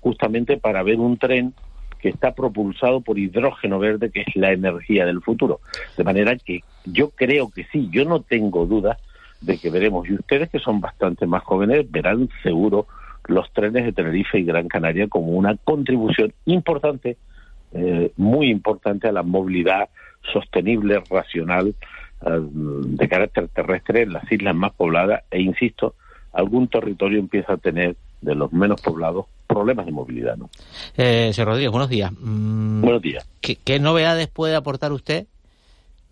justamente 0.00 0.56
para 0.56 0.82
ver 0.82 0.98
un 0.98 1.16
tren 1.18 1.54
que 2.00 2.08
está 2.08 2.32
propulsado 2.32 3.00
por 3.00 3.18
hidrógeno 3.18 3.78
verde, 3.78 4.10
que 4.10 4.20
es 4.20 4.36
la 4.36 4.52
energía 4.52 5.04
del 5.04 5.20
futuro. 5.20 5.60
De 5.96 6.04
manera 6.04 6.36
que 6.36 6.62
yo 6.84 7.10
creo 7.10 7.50
que 7.50 7.64
sí, 7.72 7.88
yo 7.90 8.04
no 8.04 8.20
tengo 8.20 8.66
duda 8.66 8.98
de 9.40 9.58
que 9.58 9.70
veremos. 9.70 10.08
Y 10.08 10.14
ustedes 10.14 10.48
que 10.48 10.58
son 10.58 10.80
bastante 10.80 11.26
más 11.26 11.42
jóvenes 11.42 11.90
verán 11.90 12.28
seguro 12.42 12.86
los 13.26 13.52
trenes 13.52 13.84
de 13.84 13.92
Tenerife 13.92 14.38
y 14.38 14.44
Gran 14.44 14.68
Canaria 14.68 15.08
como 15.08 15.32
una 15.32 15.56
contribución 15.56 16.32
importante, 16.46 17.16
eh, 17.72 18.12
muy 18.16 18.48
importante 18.48 19.08
a 19.08 19.12
la 19.12 19.22
movilidad 19.22 19.88
sostenible, 20.32 21.02
racional, 21.10 21.74
eh, 22.26 22.30
de 22.40 23.08
carácter 23.08 23.48
terrestre 23.48 24.02
en 24.02 24.12
las 24.12 24.30
islas 24.30 24.54
más 24.54 24.72
pobladas. 24.72 25.22
E 25.30 25.40
insisto, 25.40 25.94
algún 26.32 26.68
territorio 26.68 27.18
empieza 27.18 27.54
a 27.54 27.56
tener, 27.56 27.96
de 28.20 28.34
los 28.34 28.52
menos 28.52 28.80
poblados, 28.80 29.26
problemas 29.46 29.86
de 29.86 29.92
movilidad. 29.92 30.36
¿no? 30.36 30.50
Eh, 30.96 31.30
señor 31.32 31.48
Rodríguez, 31.48 31.70
buenos 31.70 31.88
días. 31.88 32.12
Mm, 32.12 32.82
Buenos 32.82 33.02
días. 33.02 33.28
¿qué, 33.40 33.56
qué 33.56 33.78
novedades 33.78 34.28
puede 34.28 34.54
aportar 34.54 34.92
usted 34.92 35.26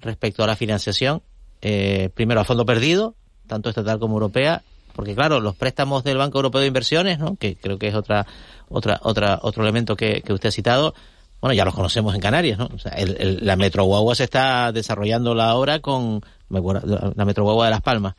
respecto 0.01 0.43
a 0.43 0.47
la 0.47 0.57
financiación? 0.57 1.23
Eh, 1.63 2.11
primero, 2.15 2.41
a 2.41 2.45
fondo 2.45 2.65
perdido, 2.65 3.15
tanto 3.47 3.69
estatal 3.69 3.99
como 3.99 4.15
europea, 4.15 4.63
porque 4.95 5.15
claro, 5.15 5.41
los 5.41 5.55
préstamos 5.55 6.05
del 6.05 6.17
Banco 6.17 6.39
Europeo 6.39 6.61
de 6.61 6.69
Inversiones, 6.69 7.19
¿no? 7.19 7.37
que 7.37 7.57
creo 7.57 7.79
que 7.79 7.89
es 7.89 7.95
otra, 7.95 8.27
otra, 8.69 8.99
otra, 9.03 9.39
otro 9.43 9.63
elemento 9.63 9.97
que, 9.97 10.23
que 10.23 10.33
usted 10.33 10.49
ha 10.49 10.53
citado, 10.53 10.95
bueno, 11.41 11.55
ya 11.55 11.65
los 11.65 11.75
conocemos 11.75 12.15
en 12.15 12.21
Canarias, 12.21 12.59
¿no? 12.59 12.69
O 12.75 12.79
sea, 12.79 12.93
el- 12.93 13.17
el- 13.21 13.39
la 13.47 13.57
Metro 13.57 13.85
Guagua 13.85 14.15
se 14.15 14.25
está 14.25 14.73
desarrollando 14.73 15.35
la 15.35 15.55
obra 15.55 15.81
con, 15.81 16.21
me 16.49 16.59
acuerdo, 16.59 17.13
la 17.15 17.25
Metro 17.25 17.45
Guagua 17.45 17.67
de 17.67 17.71
Las 17.73 17.83
Palmas, 17.83 18.15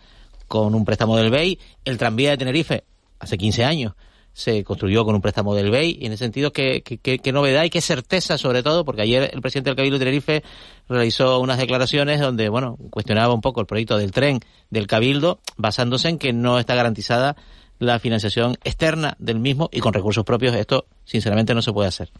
con 0.47 0.73
un 0.75 0.85
préstamo 0.85 1.17
del 1.17 1.29
BEI, 1.31 1.59
el 1.85 1.97
tranvía 1.97 2.31
de 2.31 2.37
Tenerife, 2.37 2.83
hace 3.19 3.37
15 3.37 3.65
años, 3.65 3.93
se 4.33 4.63
construyó 4.63 5.03
con 5.03 5.15
un 5.15 5.21
préstamo 5.21 5.55
del 5.55 5.71
BEI, 5.71 5.97
y 5.99 6.05
en 6.05 6.13
ese 6.13 6.23
sentido, 6.25 6.53
¿qué, 6.53 6.83
qué, 6.83 6.99
qué- 7.17 7.31
novedad 7.31 7.63
y 7.63 7.71
qué 7.71 7.81
certeza, 7.81 8.37
sobre 8.37 8.61
todo? 8.61 8.85
Porque 8.85 9.01
ayer 9.01 9.31
el 9.33 9.41
presidente 9.41 9.71
del 9.71 9.75
Cabildo 9.77 9.97
de 9.97 10.05
Tenerife 10.05 10.43
realizó 10.87 11.39
unas 11.39 11.57
declaraciones 11.57 12.21
donde, 12.21 12.47
bueno, 12.49 12.77
cuestionaba 12.91 13.33
un 13.33 13.41
poco 13.41 13.61
el 13.61 13.65
proyecto 13.65 13.97
del 13.97 14.11
tren 14.11 14.39
del 14.69 14.85
Cabildo, 14.85 15.39
basándose 15.57 16.09
en 16.09 16.19
que 16.19 16.33
no 16.33 16.59
está 16.59 16.75
garantizada 16.75 17.35
la 17.79 17.97
financiación 17.99 18.57
externa 18.63 19.15
del 19.19 19.39
mismo 19.39 19.69
y 19.71 19.79
con 19.79 19.93
recursos 19.93 20.23
propios 20.23 20.55
esto, 20.55 20.85
sinceramente, 21.03 21.55
no 21.55 21.61
se 21.63 21.73
puede 21.73 21.89
hacer. 21.89 22.11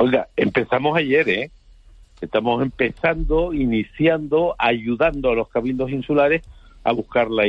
Oiga, 0.00 0.28
empezamos 0.36 0.96
ayer, 0.96 1.28
¿eh? 1.28 1.50
Estamos 2.20 2.62
empezando, 2.62 3.52
iniciando, 3.52 4.54
ayudando 4.56 5.30
a 5.30 5.34
los 5.34 5.48
cabildos 5.48 5.90
insulares 5.90 6.42
a 6.84 6.92
buscar 6.92 7.28
la, 7.32 7.44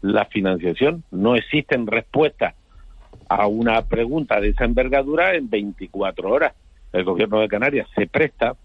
la 0.00 0.24
financiación. 0.24 1.04
No 1.12 1.36
existen 1.36 1.86
respuestas 1.86 2.56
a 3.28 3.46
una 3.46 3.80
pregunta 3.82 4.40
de 4.40 4.48
esa 4.48 4.64
envergadura 4.64 5.36
en 5.36 5.48
24 5.48 6.28
horas. 6.28 6.52
El 6.92 7.04
gobierno 7.04 7.38
de 7.38 7.46
Canarias 7.46 7.86
se 7.94 8.08
presta, 8.08 8.56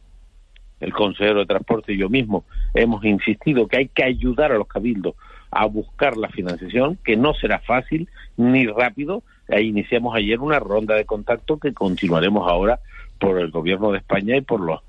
el 0.80 0.92
consejero 0.92 1.42
de 1.42 1.46
transporte 1.46 1.94
y 1.94 1.98
yo 1.98 2.10
mismo 2.10 2.46
hemos 2.74 3.06
insistido 3.06 3.68
que 3.68 3.78
hay 3.78 3.88
que 3.90 4.06
ayudar 4.06 4.52
a 4.52 4.58
los 4.58 4.68
cabildos 4.68 5.14
a 5.52 5.68
buscar 5.68 6.18
la 6.18 6.30
financiación, 6.30 6.98
que 7.04 7.16
no 7.16 7.36
será 7.36 7.60
fácil 7.60 8.10
ni 8.38 8.66
rápido. 8.66 9.22
E 9.48 9.62
iniciamos 9.62 10.16
ayer 10.16 10.40
una 10.40 10.60
ronda 10.60 10.96
de 10.96 11.06
contacto 11.06 11.58
que 11.58 11.74
continuaremos 11.74 12.50
ahora 12.50 12.80
por 13.20 13.40
el 13.40 13.52
gobierno 13.52 13.92
de 13.92 14.00
España 14.00 14.36
y 14.38 14.42
por 14.42 14.62
los 14.62 14.82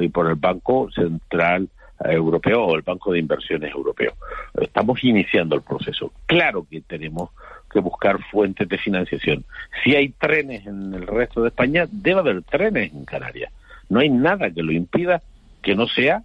y 0.00 0.08
por 0.08 0.28
el 0.28 0.34
Banco 0.34 0.90
Central 0.90 1.68
Europeo 2.04 2.64
o 2.64 2.76
el 2.76 2.82
Banco 2.82 3.12
de 3.12 3.18
Inversiones 3.18 3.72
Europeo. 3.72 4.12
Estamos 4.60 5.02
iniciando 5.04 5.54
el 5.56 5.62
proceso. 5.62 6.12
Claro 6.26 6.66
que 6.68 6.80
tenemos 6.82 7.30
que 7.72 7.80
buscar 7.80 8.22
fuentes 8.30 8.68
de 8.68 8.78
financiación. 8.78 9.44
Si 9.82 9.94
hay 9.96 10.10
trenes 10.10 10.66
en 10.66 10.94
el 10.94 11.06
resto 11.06 11.42
de 11.42 11.48
España, 11.48 11.86
debe 11.90 12.20
haber 12.20 12.42
trenes 12.42 12.92
en 12.92 13.04
Canarias. 13.04 13.52
No 13.88 14.00
hay 14.00 14.10
nada 14.10 14.50
que 14.50 14.62
lo 14.62 14.72
impida 14.72 15.22
que 15.62 15.74
no 15.74 15.86
sea 15.86 16.22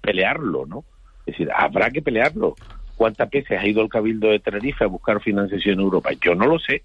pelearlo, 0.00 0.66
¿no? 0.66 0.84
Es 1.20 1.34
decir, 1.34 1.50
habrá 1.54 1.90
que 1.90 2.02
pelearlo. 2.02 2.54
¿Cuántas 2.98 3.30
veces 3.30 3.56
ha 3.56 3.64
ido 3.64 3.80
el 3.80 3.88
Cabildo 3.88 4.28
de 4.28 4.40
Tenerife 4.40 4.82
a 4.82 4.88
buscar 4.88 5.20
financiación 5.20 5.74
en 5.74 5.80
Europa? 5.82 6.10
Yo 6.20 6.34
no 6.34 6.46
lo 6.48 6.58
sé. 6.58 6.82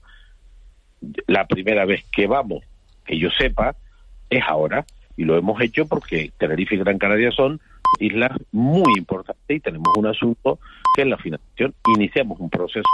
La 1.26 1.48
primera 1.48 1.86
vez 1.86 2.06
que 2.12 2.28
vamos, 2.28 2.64
que 3.04 3.18
yo 3.18 3.32
sepa, 3.32 3.76
es 4.30 4.44
ahora. 4.48 4.86
Y 5.18 5.24
lo 5.24 5.36
hemos 5.36 5.60
hecho 5.60 5.88
porque 5.88 6.32
Tenerife 6.38 6.76
y 6.76 6.78
Gran 6.78 7.00
Canaria 7.00 7.32
son 7.32 7.60
islas 8.00 8.32
muy 8.52 8.94
importantes 8.96 9.58
y 9.58 9.60
tenemos 9.60 9.92
un 9.98 10.06
asunto 10.06 10.60
que 10.96 11.02
es 11.02 11.08
la 11.08 11.18
financiación. 11.18 11.74
Iniciamos 11.98 12.40
un 12.40 12.52
proceso 12.52 12.88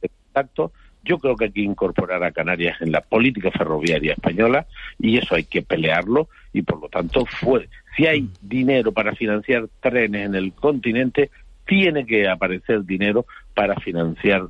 de 0.00 0.08
contacto. 0.08 0.70
Yo 1.02 1.18
creo 1.18 1.34
que 1.34 1.46
hay 1.46 1.50
que 1.50 1.62
incorporar 1.62 2.22
a 2.22 2.30
Canarias 2.30 2.80
en 2.80 2.92
la 2.92 3.00
política 3.00 3.50
ferroviaria 3.50 4.12
española 4.12 4.68
y 4.96 5.18
eso 5.18 5.34
hay 5.34 5.42
que 5.42 5.62
pelearlo 5.62 6.28
y 6.52 6.62
por 6.62 6.80
lo 6.80 6.88
tanto 6.88 7.26
fue, 7.26 7.68
si 7.96 8.06
hay 8.06 8.28
dinero 8.40 8.92
para 8.92 9.16
financiar 9.16 9.66
trenes 9.80 10.26
en 10.26 10.36
el 10.36 10.52
continente, 10.52 11.30
tiene 11.70 12.04
que 12.04 12.28
aparecer 12.28 12.84
dinero 12.84 13.26
para 13.54 13.76
financiar 13.76 14.48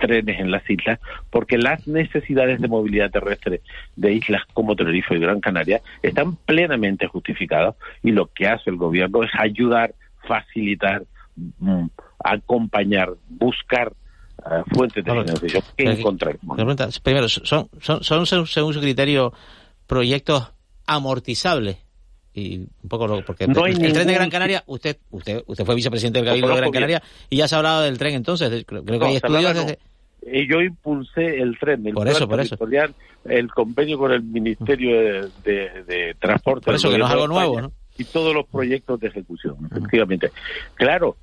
trenes 0.00 0.40
en 0.40 0.50
las 0.50 0.68
islas, 0.70 0.98
porque 1.28 1.58
las 1.58 1.86
necesidades 1.86 2.62
de 2.62 2.66
movilidad 2.66 3.10
terrestre 3.10 3.60
de 3.94 4.14
islas 4.14 4.40
como 4.54 4.74
Tenerife 4.74 5.14
y 5.14 5.18
Gran 5.18 5.40
Canaria 5.40 5.82
están 6.02 6.36
plenamente 6.36 7.06
justificadas 7.08 7.74
y 8.02 8.12
lo 8.12 8.28
que 8.28 8.46
hace 8.46 8.70
el 8.70 8.76
gobierno 8.76 9.22
es 9.22 9.30
ayudar, 9.38 9.94
facilitar, 10.26 11.02
mm, 11.36 11.88
acompañar, 12.24 13.10
buscar 13.28 13.92
uh, 14.38 14.64
fuentes 14.74 15.04
de 15.04 15.10
financiación 15.10 15.62
que 15.76 15.84
encontremos. 15.84 16.56
Primero, 17.02 17.28
¿son, 17.28 17.68
son, 17.80 18.02
son 18.02 18.46
según 18.46 18.72
su 18.72 18.80
criterio 18.80 19.34
proyectos 19.86 20.54
amortizables? 20.86 21.84
Y 22.34 22.58
un 22.58 22.88
poco 22.88 23.06
lo, 23.06 23.24
porque 23.24 23.44
el, 23.44 23.52
tren 23.52 24.06
de 24.06 24.14
Gran 24.14 24.30
Canaria 24.30 24.62
usted 24.66 24.96
usted 25.10 25.42
usted 25.46 25.64
fue 25.64 25.74
vicepresidente 25.74 26.20
del 26.20 26.28
Cabildo 26.28 26.48
de 26.48 26.56
Gran 26.56 26.70
Canaria 26.70 27.02
y 27.28 27.36
ya 27.36 27.48
se 27.48 27.54
ha 27.54 27.58
hablado 27.58 27.82
del 27.82 27.98
tren 27.98 28.14
entonces 28.14 28.64
creo, 28.66 28.84
que 28.84 29.04
hay 29.04 29.16
estudios 29.16 29.54
desde 29.54 29.78
y 30.24 30.48
yo 30.48 30.60
impulsé 30.60 31.40
el 31.40 31.58
tren, 31.58 31.84
el 31.84 31.94
por 31.94 32.06
eso, 32.06 32.28
por 32.28 32.40
eso. 32.40 32.56
el 33.24 33.50
convenio 33.50 33.98
con 33.98 34.12
el 34.12 34.22
Ministerio 34.22 35.30
de, 35.42 35.82
de, 35.84 36.14
Transporte. 36.20 36.64
Por 36.64 36.76
eso 36.76 36.90
que 36.90 36.98
no 36.98 37.06
es 37.06 37.10
algo 37.10 37.26
nuevo, 37.26 37.60
¿no? 37.60 37.72
Y 37.98 38.04
todos 38.04 38.32
los 38.32 38.46
proyectos 38.46 39.00
de 39.00 39.08
ejecución, 39.08 39.56
efectivamente. 39.68 40.30
Claro, 40.74 41.16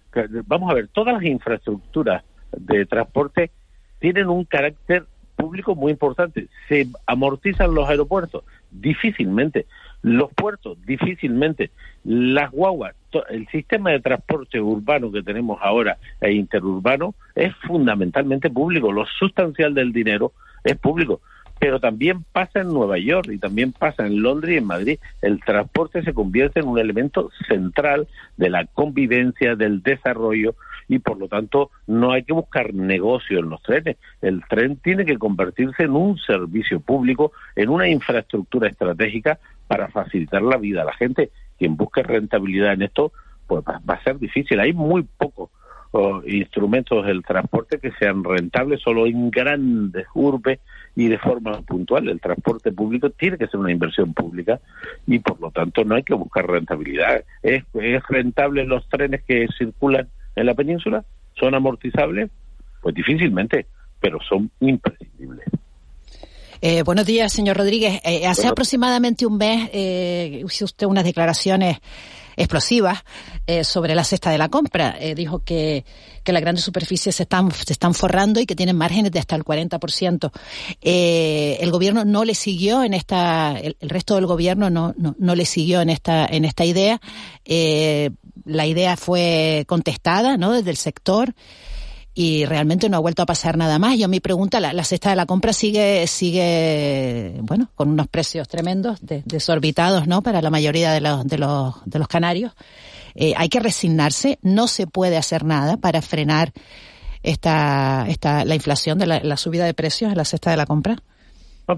vamos 0.46 0.70
a 0.70 0.74
ver, 0.74 0.90
todas 0.90 1.14
las 1.14 1.24
infraestructuras 1.24 2.24
de 2.52 2.86
transporte 2.86 3.52
tienen 4.00 4.28
un 4.28 4.44
carácter 4.44 5.06
público 5.36 5.76
muy 5.76 5.94
importante. 5.94 6.48
¿Se 6.68 6.88
amortizan 7.08 7.74
los 7.74 7.88
aeropuertos? 7.90 8.44
Difícilmente. 8.70 9.66
Los 10.02 10.34
puertos, 10.34 10.78
difícilmente. 10.86 11.72
Las 12.04 12.52
guaguas, 12.52 12.96
el 13.30 13.48
sistema 13.48 13.92
de 13.92 14.00
transporte 14.00 14.62
urbano 14.62 15.12
que 15.12 15.24
tenemos 15.24 15.60
ahora 15.62 15.98
e 16.22 16.32
interurbano 16.32 17.16
es 17.36 17.54
fundamentalmente 17.68 18.50
público. 18.50 18.92
Lo 18.92 19.06
sustancial 19.06 19.74
del 19.74 19.92
dinero 19.92 20.32
es 20.64 20.78
público. 20.78 21.22
Pero 21.60 21.80
también 21.80 22.24
pasa 22.32 22.62
en 22.62 22.70
Nueva 22.70 22.98
York 22.98 23.30
y 23.32 23.38
también 23.38 23.74
pasa 23.74 24.06
en 24.06 24.22
Londres 24.22 24.56
y 24.56 24.58
en 24.58 24.66
Madrid. 24.66 25.00
El 25.22 25.40
transporte 25.42 26.04
se 26.04 26.14
convierte 26.14 26.62
en 26.62 26.68
un 26.68 26.80
elemento 26.80 27.30
central 27.48 28.08
de 28.38 28.50
la 28.50 28.66
convivencia, 28.66 29.56
del 29.56 29.84
desarrollo 29.84 30.56
y 30.88 31.00
por 31.00 31.20
lo 31.20 31.28
tanto 31.28 31.70
no 31.86 32.14
hay 32.14 32.24
que 32.24 32.34
buscar 32.34 32.74
negocio 32.74 33.40
en 33.40 33.50
los 33.50 33.62
trenes. 33.62 33.98
El 34.22 34.44
tren 34.50 34.78
tiene 34.78 35.06
que 35.06 35.18
convertirse 35.18 35.84
en 35.84 35.92
un 35.92 36.18
servicio 36.18 36.80
público, 36.80 37.32
en 37.56 37.70
una 37.70 37.88
infraestructura 37.88 38.70
estratégica 38.70 39.38
para 39.68 39.90
facilitar 39.90 40.42
la 40.42 40.58
vida 40.58 40.82
a 40.82 40.86
la 40.86 40.94
gente 40.94 41.30
quien 41.60 41.76
busque 41.76 42.02
rentabilidad 42.02 42.74
en 42.74 42.84
esto, 42.84 43.12
pues 43.46 43.64
va, 43.64 43.82
a 43.94 44.04
ser 44.04 44.18
difícil. 44.18 44.60
Hay 44.60 44.74
muy 44.74 45.04
pocos 45.04 45.52
instrumentos 46.26 47.06
del 47.06 47.24
transporte 47.24 47.80
que 47.80 47.92
sean 47.94 48.24
rentables 48.24 48.82
solo 48.82 49.08
en 49.08 49.32
grandes 49.32 50.06
urbes 50.14 50.60
y 50.96 51.08
de 51.08 51.18
forma 51.18 51.62
puntual. 51.62 52.10
El 52.10 52.20
transporte 52.20 52.72
público 52.72 53.10
tiene 53.10 53.38
que 53.38 53.48
ser 53.48 53.60
una 53.60 53.72
inversión 53.72 54.14
pública 54.14 54.60
y 55.08 55.20
por 55.20 55.40
lo 55.40 55.52
tanto 55.52 55.84
no 55.84 55.96
hay 55.96 56.04
que 56.04 56.14
buscar 56.14 56.48
rentabilidad. 56.48 57.24
¿Es, 57.42 57.64
es 57.74 58.04
rentable 58.08 58.66
los 58.66 58.88
trenes 58.90 59.24
que 59.24 59.48
circulan 59.58 60.08
en 60.36 60.46
la 60.46 60.54
península? 60.54 61.04
¿Son 61.40 61.56
amortizables? 61.56 62.30
Pues 62.82 62.96
difícilmente, 62.96 63.66
pero 64.00 64.20
son 64.28 64.52
imprescindibles. 64.60 65.46
Eh, 66.62 66.84
buenos 66.84 67.06
días, 67.06 67.32
señor 67.32 67.56
Rodríguez. 67.56 68.02
Eh, 68.04 68.28
hace 68.28 68.48
aproximadamente 68.48 69.26
un 69.26 69.38
mes 69.38 69.70
eh, 69.72 70.44
hizo 70.46 70.66
usted 70.66 70.88
unas 70.88 71.06
declaraciones 71.06 71.80
explosivas 72.40 73.04
eh, 73.48 73.64
sobre 73.64 73.94
la 73.96 74.04
cesta 74.04 74.32
de 74.32 74.38
la 74.38 74.50
compra. 74.50 74.96
Eh, 75.00 75.14
dijo 75.14 75.44
que, 75.44 75.86
que 76.24 76.32
las 76.32 76.42
grandes 76.42 76.64
superficies 76.64 77.16
se 77.16 77.24
están, 77.24 77.52
se 77.52 77.74
están 77.74 77.94
forrando 77.94 78.40
y 78.40 78.46
que 78.46 78.56
tienen 78.56 78.78
márgenes 78.78 79.12
de 79.12 79.20
hasta 79.20 79.36
el 79.36 79.44
40%. 79.44 80.32
Eh, 80.82 81.58
el 81.60 81.70
gobierno 81.70 82.06
no 82.06 82.24
le 82.24 82.36
siguió 82.36 82.84
en 82.84 82.94
esta, 82.94 83.58
el, 83.60 83.76
el 83.80 83.90
resto 83.90 84.16
del 84.16 84.26
gobierno 84.26 84.70
no, 84.70 84.94
no, 84.98 85.16
no, 85.20 85.36
le 85.36 85.46
siguió 85.46 85.82
en 85.82 85.90
esta, 85.90 86.26
en 86.26 86.46
esta 86.46 86.64
idea. 86.66 87.02
Eh, 87.46 88.12
la 88.46 88.66
idea 88.66 88.96
fue 88.96 89.66
contestada, 89.68 90.38
¿no? 90.38 90.54
Desde 90.54 90.72
el 90.72 90.78
sector 90.78 91.36
y 92.22 92.44
realmente 92.44 92.90
no 92.90 92.98
ha 92.98 93.00
vuelto 93.00 93.22
a 93.22 93.26
pasar 93.26 93.56
nada 93.56 93.80
más. 93.80 93.98
Yo 93.98 94.10
mi 94.10 94.20
pregunta, 94.20 94.60
la, 94.60 94.84
cesta 94.84 95.12
de 95.12 95.16
la 95.16 95.26
compra 95.26 95.54
sigue, 95.54 96.06
sigue, 96.06 97.36
bueno, 97.44 97.70
con 97.76 97.88
unos 97.88 98.10
precios 98.10 98.46
tremendos, 98.50 99.00
de, 99.00 99.24
desorbitados, 99.26 100.06
¿no? 100.06 100.22
Para 100.22 100.42
la 100.42 100.50
mayoría 100.50 100.92
de 100.92 101.00
los, 101.00 101.26
de 101.26 101.38
los, 101.38 101.76
de 101.86 101.98
los 101.98 102.10
canarios. 102.10 102.52
Eh, 103.16 103.36
hay 103.38 103.48
que 103.48 103.62
resignarse, 103.62 104.38
no 104.42 104.68
se 104.68 104.86
puede 104.86 105.16
hacer 105.16 105.46
nada 105.46 105.78
para 105.78 106.02
frenar 106.02 106.52
esta, 107.24 108.06
esta, 108.10 108.44
la 108.44 108.56
inflación 108.56 109.00
de 109.00 109.08
la, 109.08 109.38
subida 109.38 109.64
de 109.64 109.74
precios 109.74 110.12
en 110.12 110.18
la 110.18 110.26
cesta 110.26 110.52
de 110.52 110.58
la 110.58 110.66
compra. 110.66 110.98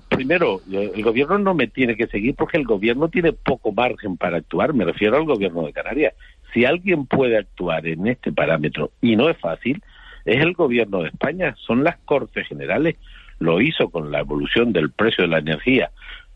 Primero, 0.10 0.62
el 0.72 1.04
gobierno 1.04 1.38
no 1.38 1.54
me 1.54 1.68
tiene 1.68 1.96
que 1.96 2.08
seguir 2.08 2.34
porque 2.34 2.58
el 2.58 2.64
gobierno 2.64 3.10
tiene 3.10 3.32
poco 3.32 3.74
margen 3.74 4.18
para 4.18 4.38
actuar. 4.38 4.74
Me 4.74 4.86
refiero 4.86 5.18
al 5.18 5.26
gobierno 5.26 5.68
de 5.68 5.72
Canarias. 5.72 6.16
Si 6.52 6.66
alguien 6.66 7.06
puede 7.06 7.38
actuar 7.38 7.86
en 7.86 8.08
este 8.08 8.32
parámetro 8.32 8.90
y 9.02 9.16
no 9.16 9.30
es 9.30 9.38
fácil, 9.38 9.84
es 10.26 10.42
el 10.42 10.54
gobierno 10.54 11.02
de 11.02 11.10
España, 11.10 11.56
son 11.66 11.84
las 11.84 11.98
Cortes 12.06 12.48
Generales. 12.48 12.96
Lo 13.40 13.62
hizo 13.62 13.90
con 13.90 14.12
la 14.12 14.20
evolución 14.20 14.72
del 14.72 14.92
precio 14.92 15.24
de 15.24 15.30
la 15.30 15.40
energía, 15.40 15.92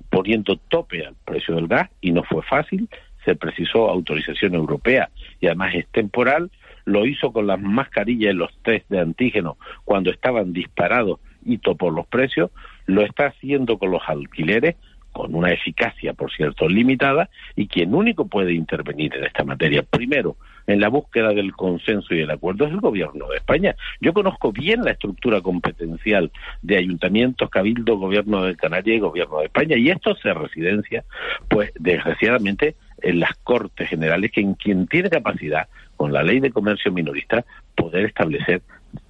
poniendo 0.09 0.57
tope 0.57 1.05
al 1.05 1.15
precio 1.25 1.55
del 1.55 1.67
gas 1.67 1.89
y 2.01 2.11
no 2.11 2.23
fue 2.23 2.41
fácil. 2.43 2.89
Se 3.23 3.35
precisó 3.35 3.89
autorización 3.89 4.55
europea 4.55 5.09
y 5.39 5.47
además 5.47 5.75
es 5.75 5.87
temporal. 5.87 6.51
Lo 6.85 7.05
hizo 7.05 7.31
con 7.31 7.47
las 7.47 7.59
mascarillas 7.59 8.33
y 8.33 8.37
los 8.37 8.55
test 8.63 8.89
de 8.89 8.99
antígeno 8.99 9.57
cuando 9.83 10.11
estaban 10.11 10.53
disparados 10.53 11.19
y 11.43 11.57
topó 11.57 11.91
los 11.91 12.07
precios. 12.07 12.51
Lo 12.85 13.01
está 13.01 13.27
haciendo 13.27 13.77
con 13.77 13.91
los 13.91 14.01
alquileres 14.07 14.75
con 15.15 15.33
una 15.33 15.49
eficacia, 15.49 16.13
por 16.13 16.29
cierto, 16.29 16.67
limitada, 16.67 17.29
y 17.55 17.67
quien 17.67 17.95
único 17.95 18.27
puede 18.27 18.53
intervenir 18.53 19.15
en 19.15 19.23
esta 19.23 19.45
materia, 19.45 19.81
primero, 19.81 20.35
en 20.67 20.81
la 20.81 20.89
búsqueda 20.89 21.29
del 21.29 21.53
consenso 21.53 22.13
y 22.13 22.19
el 22.19 22.31
acuerdo, 22.31 22.65
es 22.65 22.73
el 22.73 22.81
gobierno 22.81 23.29
de 23.29 23.37
España. 23.37 23.77
Yo 24.01 24.11
conozco 24.11 24.51
bien 24.51 24.83
la 24.83 24.91
estructura 24.91 25.39
competencial 25.39 26.33
de 26.61 26.75
ayuntamientos, 26.75 27.49
cabildo, 27.49 27.95
gobierno 27.97 28.43
de 28.43 28.57
Canarias 28.57 28.97
y 28.97 28.99
gobierno 28.99 29.39
de 29.39 29.45
España, 29.45 29.77
y 29.77 29.89
esto 29.89 30.15
se 30.15 30.33
residencia, 30.33 31.05
pues, 31.47 31.71
desgraciadamente, 31.79 32.75
en 33.01 33.21
las 33.21 33.35
Cortes 33.37 33.87
Generales, 33.87 34.33
que 34.33 34.41
en 34.41 34.55
quien 34.55 34.85
tiene 34.85 35.09
capacidad, 35.09 35.69
con 35.95 36.11
la 36.11 36.23
ley 36.23 36.41
de 36.41 36.51
comercio 36.51 36.91
minorista, 36.91 37.45
poder 37.73 38.03
establecer 38.07 38.63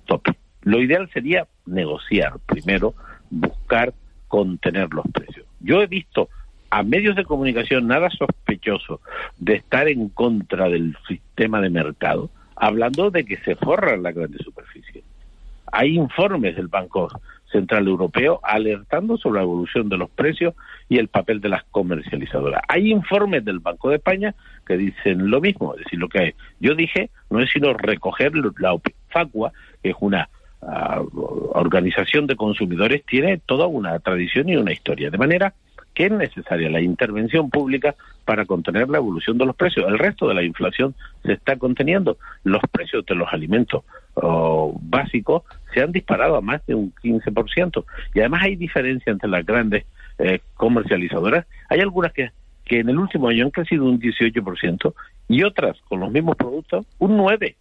tope. 0.06 0.34
Lo 0.62 0.80
ideal 0.80 1.10
sería 1.12 1.48
negociar 1.66 2.34
primero, 2.46 2.94
buscar 3.32 3.92
contener 4.28 4.94
los 4.94 5.06
precios. 5.12 5.45
Yo 5.66 5.82
he 5.82 5.88
visto 5.88 6.30
a 6.70 6.84
medios 6.84 7.16
de 7.16 7.26
comunicación 7.26 7.88
nada 7.88 8.10
sospechoso 8.12 9.02
de 9.40 9.56
estar 9.56 9.88
en 9.88 10.10
contra 10.10 10.70
del 10.70 10.96
sistema 11.08 11.60
de 11.60 11.72
mercado, 11.72 12.30
hablando 12.56 13.10
de 13.10 13.26
que 13.26 13.38
se 13.38 13.56
forran 13.56 14.04
la 14.04 14.12
grande 14.12 14.38
superficie. 14.44 15.04
Hay 15.72 15.96
informes 15.96 16.56
del 16.56 16.68
Banco 16.68 17.10
Central 17.52 17.88
Europeo 17.88 18.40
alertando 18.44 19.18
sobre 19.18 19.40
la 19.40 19.44
evolución 19.44 19.90
de 19.90 19.98
los 19.98 20.10
precios 20.12 20.54
y 20.88 21.00
el 21.00 21.08
papel 21.08 21.42
de 21.42 21.50
las 21.50 21.64
comercializadoras. 21.64 22.62
Hay 22.68 22.92
informes 22.92 23.44
del 23.44 23.60
Banco 23.60 23.90
de 23.90 23.96
España 23.96 24.36
que 24.68 24.78
dicen 24.78 25.32
lo 25.32 25.42
mismo, 25.42 25.74
es 25.74 25.84
decir, 25.84 25.98
lo 25.98 26.10
que 26.10 26.36
yo 26.60 26.76
dije 26.76 27.10
no 27.32 27.40
es 27.40 27.50
sino 27.50 27.74
recoger 27.74 28.34
la 28.60 28.78
FACUA, 29.10 29.52
que 29.82 29.90
es 29.90 29.96
una 30.00 30.30
ah, 30.68 31.02
organización 31.54 32.28
de 32.28 32.36
consumidores, 32.36 33.04
tiene 33.06 33.38
toda 33.38 33.68
una 33.68 34.00
tradición 34.00 34.50
y 34.50 34.58
una 34.58 34.74
historia, 34.74 35.10
de 35.10 35.18
manera 35.18 35.54
que 35.96 36.06
es 36.06 36.12
necesaria 36.12 36.70
la 36.70 36.82
intervención 36.82 37.50
pública 37.50 37.96
para 38.26 38.46
contener 38.46 38.90
la 38.90 38.98
evolución 38.98 39.38
de 39.38 39.46
los 39.46 39.56
precios. 39.56 39.88
El 39.88 39.98
resto 39.98 40.28
de 40.28 40.34
la 40.34 40.44
inflación 40.44 40.94
se 41.24 41.34
está 41.34 41.56
conteniendo. 41.58 42.18
Los 42.44 42.62
precios 42.70 43.06
de 43.06 43.16
los 43.16 43.32
alimentos 43.32 43.84
oh, 44.16 44.78
básicos 44.82 45.44
se 45.74 45.82
han 45.82 45.94
disparado 45.94 46.36
a 46.36 46.42
más 46.42 46.64
de 46.68 46.76
un 46.76 46.94
15%. 46.96 47.86
Y 48.14 48.20
además 48.20 48.44
hay 48.44 48.58
diferencia 48.58 49.12
entre 49.12 49.30
las 49.30 49.46
grandes 49.46 49.86
eh, 50.20 50.40
comercializadoras. 50.56 51.46
Hay 51.70 51.80
algunas 51.80 52.12
que, 52.12 52.32
que 52.66 52.80
en 52.80 52.90
el 52.90 52.98
último 52.98 53.30
año 53.30 53.46
han 53.46 53.52
crecido 53.52 53.86
un 53.86 54.00
18% 54.00 54.94
y 55.30 55.44
otras 55.44 55.80
con 55.88 56.02
los 56.02 56.12
mismos 56.12 56.36
productos 56.36 56.86
un 57.00 57.18
9%. 57.18 57.56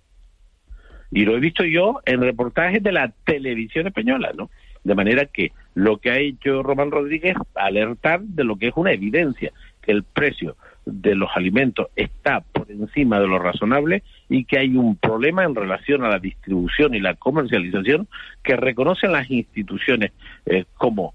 Y 1.15 1.25
lo 1.25 1.37
he 1.37 1.41
visto 1.41 1.65
yo 1.65 2.01
en 2.05 2.21
reportajes 2.21 2.83
de 2.83 2.91
la 2.91 3.13
televisión 3.25 3.87
española, 3.87 4.33
¿no? 4.37 4.51
De 4.83 4.97
manera 4.97 5.27
que 5.27 5.53
lo 5.75 5.99
que 5.99 6.11
ha 6.11 6.19
hecho 6.19 6.63
Román 6.63 6.91
Rodríguez 6.91 7.37
alertar 7.55 8.21
de 8.21 8.43
lo 8.43 8.57
que 8.57 8.69
es 8.69 8.75
una 8.77 8.93
evidencia, 8.93 9.53
que 9.81 9.93
el 9.93 10.03
precio 10.03 10.57
de 10.85 11.15
los 11.15 11.31
alimentos 11.35 11.87
está 11.95 12.41
por 12.41 12.71
encima 12.71 13.21
de 13.21 13.29
lo 13.29 13.39
razonable 13.39 14.03
y 14.29 14.45
que 14.45 14.59
hay 14.59 14.77
un 14.77 14.97
problema 14.97 15.45
en 15.45 15.55
relación 15.55 16.05
a 16.05 16.09
la 16.09 16.19
distribución 16.19 16.95
y 16.95 17.01
la 17.01 17.15
comercialización 17.15 18.09
que 18.43 18.57
reconocen 18.57 19.13
las 19.13 19.31
instituciones 19.31 20.11
eh, 20.47 20.65
como 20.77 21.15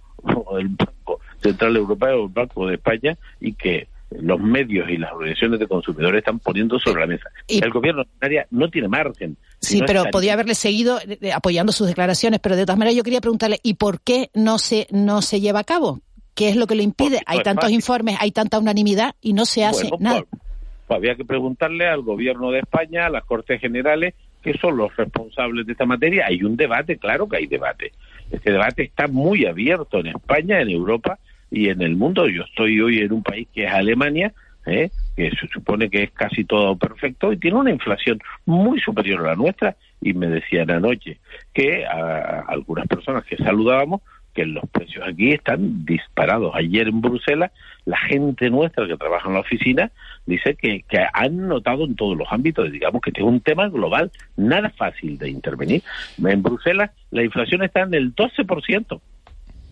el 0.58 0.70
Banco 0.70 1.20
Central 1.42 1.76
Europeo 1.76 2.24
o 2.24 2.28
el 2.28 2.34
Banco 2.34 2.68
de 2.68 2.76
España 2.76 3.18
y 3.40 3.54
que 3.54 3.88
los 4.12 4.40
medios 4.40 4.90
y 4.90 4.98
las 4.98 5.12
organizaciones 5.12 5.60
de 5.60 5.68
consumidores 5.68 6.20
están 6.20 6.40
poniendo 6.40 6.80
sobre 6.80 7.02
la 7.02 7.08
mesa. 7.08 7.30
el 7.48 7.70
gobierno 7.70 8.04
de 8.22 8.46
no 8.50 8.70
tiene 8.70 8.88
margen. 8.88 9.38
Sí, 9.60 9.82
pero 9.86 10.06
podría 10.12 10.34
haberle 10.34 10.56
seguido 10.56 11.00
eh, 11.00 11.18
eh, 11.22 11.32
apoyando 11.34 11.72
sus 11.72 11.88
declaraciones, 11.88 12.40
pero 12.40 12.56
de 12.56 12.66
todas 12.66 12.78
maneras 12.78 12.96
yo 12.96 13.04
quería 13.04 13.22
preguntarle, 13.22 13.60
¿y 13.64 13.76
por 13.76 14.02
qué 14.02 14.30
no 14.34 14.58
se, 14.58 14.88
no 14.92 15.22
se 15.22 15.42
lleva 15.42 15.60
a 15.60 15.64
cabo? 15.64 16.00
¿Qué 16.34 16.50
es 16.50 16.56
lo 16.56 16.68
que 16.68 16.76
lo 16.76 16.82
impide? 16.82 17.22
hay 17.26 17.40
tantos 17.42 17.70
informes, 17.72 18.18
hay 18.20 18.32
tanta 18.32 18.60
unanimidad 18.60 19.16
y 19.22 19.34
no 19.34 19.46
se 19.46 19.66
hace 19.66 19.90
nada. 20.00 20.22
Pues, 20.30 20.42
pues, 20.88 20.98
había 20.98 21.16
que 21.16 21.26
preguntarle 21.26 21.88
al 21.88 22.02
gobierno 22.02 22.52
de 22.52 22.60
España, 22.60 23.08
a 23.08 23.10
las 23.10 23.26
Cortes 23.26 23.60
Generales, 23.60 24.16
que 24.42 24.58
son 24.58 24.78
los 24.78 24.96
responsables 24.96 25.66
de 25.66 25.74
esta 25.74 25.86
materia. 25.86 26.26
Hay 26.28 26.42
un 26.44 26.56
debate, 26.56 26.98
claro 26.98 27.28
que 27.28 27.38
hay 27.38 27.48
debate. 27.48 27.92
Este 28.32 28.52
debate 28.52 28.84
está 28.84 29.08
muy 29.08 29.46
abierto 29.46 30.00
en 30.00 30.08
España, 30.08 30.62
en 30.62 30.70
Europa, 30.70 31.20
y 31.52 31.70
en 31.70 31.82
el 31.82 31.96
mundo. 31.96 32.28
Yo 32.28 32.44
estoy 32.44 32.80
hoy 32.80 33.00
en 33.00 33.12
un 33.12 33.24
país 33.24 33.48
que 33.54 33.66
es 33.66 33.72
Alemania, 33.72 34.34
¿eh? 34.66 34.92
Que 35.20 35.32
se 35.32 35.48
supone 35.48 35.90
que 35.90 36.04
es 36.04 36.12
casi 36.12 36.46
todo 36.46 36.78
perfecto 36.78 37.34
y 37.34 37.38
tiene 37.38 37.58
una 37.58 37.72
inflación 37.72 38.20
muy 38.46 38.80
superior 38.80 39.20
a 39.20 39.32
la 39.32 39.36
nuestra. 39.36 39.76
Y 40.02 40.14
me 40.14 40.28
decían 40.28 40.72
anoche 40.72 41.20
que 41.54 41.86
a 41.86 42.46
algunas 42.48 42.88
personas 42.88 43.26
que 43.26 43.36
saludábamos 43.36 44.02
que 44.34 44.46
los 44.46 44.64
precios 44.70 45.06
aquí 45.06 45.34
están 45.34 45.84
disparados. 45.86 46.56
Ayer 46.56 46.88
en 46.88 47.02
Bruselas, 47.02 47.52
la 47.84 47.98
gente 47.98 48.50
nuestra 48.50 48.88
que 48.88 48.96
trabaja 48.96 49.28
en 49.28 49.34
la 49.34 49.42
oficina 49.42 49.92
dice 50.26 50.56
que, 50.56 50.84
que 50.84 51.06
han 51.12 51.50
notado 51.50 51.84
en 51.84 51.96
todos 51.98 52.18
los 52.18 52.28
ámbitos, 52.32 52.72
digamos 52.72 53.02
que 53.02 53.10
este 53.10 53.20
es 53.20 53.28
un 53.28 53.42
tema 53.42 53.68
global, 53.68 54.12
nada 54.38 54.70
fácil 54.70 55.18
de 55.18 55.30
intervenir. 55.30 55.84
En 56.24 56.42
Bruselas 56.42 56.92
la 57.12 57.24
inflación 57.24 57.62
está 57.64 57.82
en 57.82 57.94
el 57.94 58.16
12%. 58.16 59.02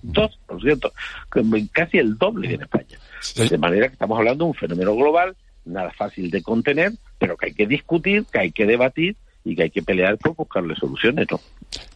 2%, 0.03 1.69
casi 1.71 1.97
el 1.97 2.17
doble 2.17 2.53
en 2.53 2.61
España. 2.61 2.97
De 3.35 3.57
manera 3.57 3.87
que 3.87 3.93
estamos 3.93 4.17
hablando 4.17 4.45
de 4.45 4.49
un 4.49 4.55
fenómeno 4.55 4.95
global, 4.95 5.35
nada 5.65 5.91
fácil 5.91 6.29
de 6.31 6.41
contener, 6.41 6.93
pero 7.19 7.37
que 7.37 7.47
hay 7.47 7.53
que 7.53 7.67
discutir, 7.67 8.25
que 8.31 8.39
hay 8.39 8.51
que 8.51 8.65
debatir 8.65 9.15
y 9.43 9.55
que 9.55 9.63
hay 9.63 9.69
que 9.69 9.81
pelear 9.81 10.17
por 10.17 10.35
buscarle 10.35 10.75
soluciones, 10.75 11.25
¿no? 11.31 11.39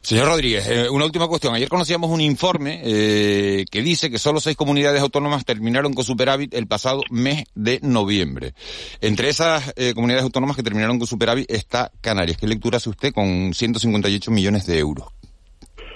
Señor 0.02 0.28
Rodríguez, 0.28 0.68
eh, 0.68 0.90
una 0.90 1.06
última 1.06 1.28
cuestión. 1.28 1.54
Ayer 1.54 1.70
conocíamos 1.70 2.10
un 2.10 2.22
informe 2.22 2.82
eh, 2.84 3.66
que 3.70 3.82
dice 3.82 4.10
que 4.10 4.20
solo 4.20 4.40
seis 4.40 4.56
comunidades 4.56 5.02
autónomas 5.02 5.46
terminaron 5.46 5.94
con 5.94 6.04
superávit 6.04 6.54
el 6.54 6.68
pasado 6.68 7.04
mes 7.10 7.44
de 7.56 7.80
noviembre. 7.82 8.54
Entre 9.02 9.30
esas 9.30 9.74
eh, 9.76 9.94
comunidades 9.94 10.24
autónomas 10.24 10.56
que 10.56 10.64
terminaron 10.64 10.98
con 10.98 11.08
superávit 11.08 11.50
está 11.52 11.92
Canarias. 12.02 12.38
¿Qué 12.38 12.48
lectura 12.48 12.78
hace 12.78 12.90
usted 12.90 13.14
con 13.14 13.54
158 13.54 14.32
millones 14.32 14.66
de 14.66 14.80
euros? 14.80 15.08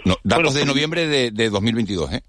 No, 0.03 0.17
datos 0.23 0.53
de 0.53 0.65
noviembre 0.65 1.07
de, 1.07 1.31
de 1.31 1.49
2022, 1.49 2.13
¿eh? 2.13 2.23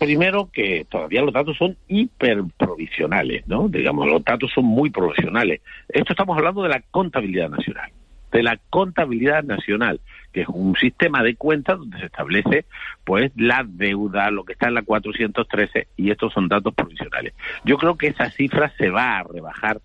Primero 0.00 0.48
que 0.50 0.86
todavía 0.88 1.20
los 1.20 1.34
datos 1.34 1.58
son 1.58 1.76
hiperprovisionales, 1.86 3.46
¿no? 3.46 3.68
Digamos, 3.68 4.08
los 4.08 4.24
datos 4.24 4.50
son 4.54 4.64
muy 4.64 4.88
provisionales. 4.88 5.60
Esto 5.90 6.14
estamos 6.14 6.38
hablando 6.38 6.62
de 6.62 6.70
la 6.70 6.82
contabilidad 6.90 7.50
nacional, 7.50 7.92
de 8.32 8.42
la 8.42 8.58
contabilidad 8.70 9.44
nacional, 9.44 10.00
que 10.32 10.40
es 10.40 10.48
un 10.48 10.74
sistema 10.76 11.22
de 11.22 11.36
cuentas 11.36 11.78
donde 11.78 11.98
se 11.98 12.06
establece, 12.06 12.64
pues, 13.04 13.30
la 13.36 13.62
deuda, 13.68 14.30
lo 14.30 14.44
que 14.44 14.54
está 14.54 14.68
en 14.68 14.74
la 14.74 14.82
413, 14.82 15.88
y 15.98 16.10
estos 16.10 16.32
son 16.32 16.48
datos 16.48 16.72
provisionales. 16.72 17.34
Yo 17.64 17.76
creo 17.76 17.98
que 17.98 18.06
esa 18.06 18.30
cifra 18.30 18.72
se 18.78 18.88
va 18.88 19.18
a 19.18 19.24
rebajar 19.24 19.80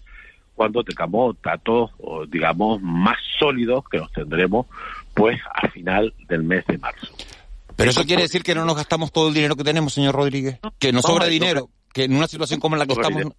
cuando 0.56 0.86
tengamos 0.86 1.36
datos, 1.42 1.92
digamos, 2.30 2.82
más 2.82 3.18
sólidos 3.38 3.84
que 3.90 3.98
los 3.98 4.10
tendremos 4.14 4.66
pues 5.14 5.42
a 5.54 5.68
final 5.68 6.14
del 6.30 6.44
mes 6.44 6.66
de 6.68 6.78
marzo. 6.78 7.14
Pero 7.76 7.92
eso 7.92 8.06
quiere 8.06 8.24
decir 8.24 8.44
que 8.44 8.56
no 8.56 8.66
nos 8.66 8.76
gastamos 8.76 9.12
todo 9.12 9.28
el 9.28 9.34
dinero 9.34 9.56
que 9.56 9.64
tenemos, 9.64 9.94
señor 9.94 10.16
Rodríguez, 10.16 10.60
que 10.80 10.92
nos 10.92 11.04
sobra 11.04 11.26
dinero, 11.26 11.70
que 11.94 12.06
en 12.06 12.16
una 12.16 12.28
situación 12.28 12.60
como 12.60 12.76
la 12.76 12.86
que 12.86 12.94
estamos 12.94 13.34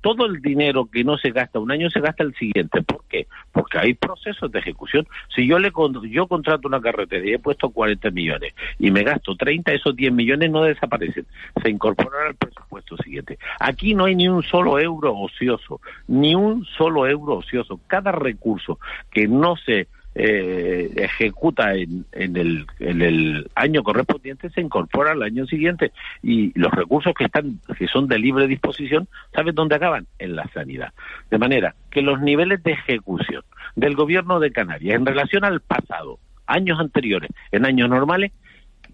todo 0.00 0.26
el 0.26 0.40
dinero 0.40 0.86
que 0.86 1.04
no 1.04 1.16
se 1.16 1.30
gasta 1.30 1.58
un 1.58 1.70
año 1.70 1.90
se 1.90 2.00
gasta 2.00 2.24
el 2.24 2.34
siguiente. 2.34 2.82
¿Por 2.82 3.04
qué? 3.08 3.26
Porque 3.52 3.78
hay 3.78 3.94
procesos 3.94 4.50
de 4.50 4.58
ejecución. 4.58 5.06
Si 5.34 5.46
yo 5.46 5.58
le 5.58 5.72
yo 6.10 6.26
contrato 6.26 6.68
una 6.68 6.80
carretera 6.80 7.26
y 7.26 7.34
he 7.34 7.38
puesto 7.38 7.70
40 7.70 8.10
millones 8.10 8.54
y 8.78 8.90
me 8.90 9.02
gasto 9.02 9.36
30, 9.36 9.72
esos 9.72 9.94
10 9.94 10.12
millones 10.12 10.50
no 10.50 10.62
desaparecen, 10.62 11.26
se 11.62 11.70
incorporan 11.70 12.28
al 12.28 12.34
presupuesto 12.34 12.96
siguiente. 12.98 13.38
Aquí 13.60 13.94
no 13.94 14.06
hay 14.06 14.14
ni 14.14 14.28
un 14.28 14.42
solo 14.42 14.78
euro 14.78 15.16
ocioso, 15.16 15.80
ni 16.08 16.34
un 16.34 16.64
solo 16.64 17.06
euro 17.06 17.38
ocioso. 17.38 17.80
Cada 17.86 18.12
recurso 18.12 18.78
que 19.10 19.28
no 19.28 19.56
se 19.56 19.88
eh, 20.18 20.90
ejecuta 20.96 21.74
en, 21.74 22.06
en, 22.12 22.36
el, 22.38 22.66
en 22.80 23.02
el 23.02 23.50
año 23.54 23.82
correspondiente 23.82 24.48
se 24.48 24.62
incorpora 24.62 25.12
al 25.12 25.22
año 25.22 25.46
siguiente 25.46 25.92
y 26.22 26.58
los 26.58 26.72
recursos 26.72 27.12
que 27.12 27.24
están 27.24 27.60
que 27.76 27.86
son 27.86 28.08
de 28.08 28.18
libre 28.18 28.46
disposición 28.46 29.08
¿saben 29.34 29.54
dónde 29.54 29.74
acaban? 29.74 30.06
en 30.18 30.34
la 30.34 30.48
sanidad 30.54 30.94
de 31.30 31.36
manera 31.36 31.74
que 31.90 32.00
los 32.00 32.20
niveles 32.22 32.62
de 32.62 32.72
ejecución 32.72 33.42
del 33.74 33.94
gobierno 33.94 34.40
de 34.40 34.52
Canarias 34.52 34.96
en 34.96 35.04
relación 35.04 35.44
al 35.44 35.60
pasado 35.60 36.18
años 36.46 36.80
anteriores 36.80 37.30
en 37.52 37.66
años 37.66 37.90
normales 37.90 38.32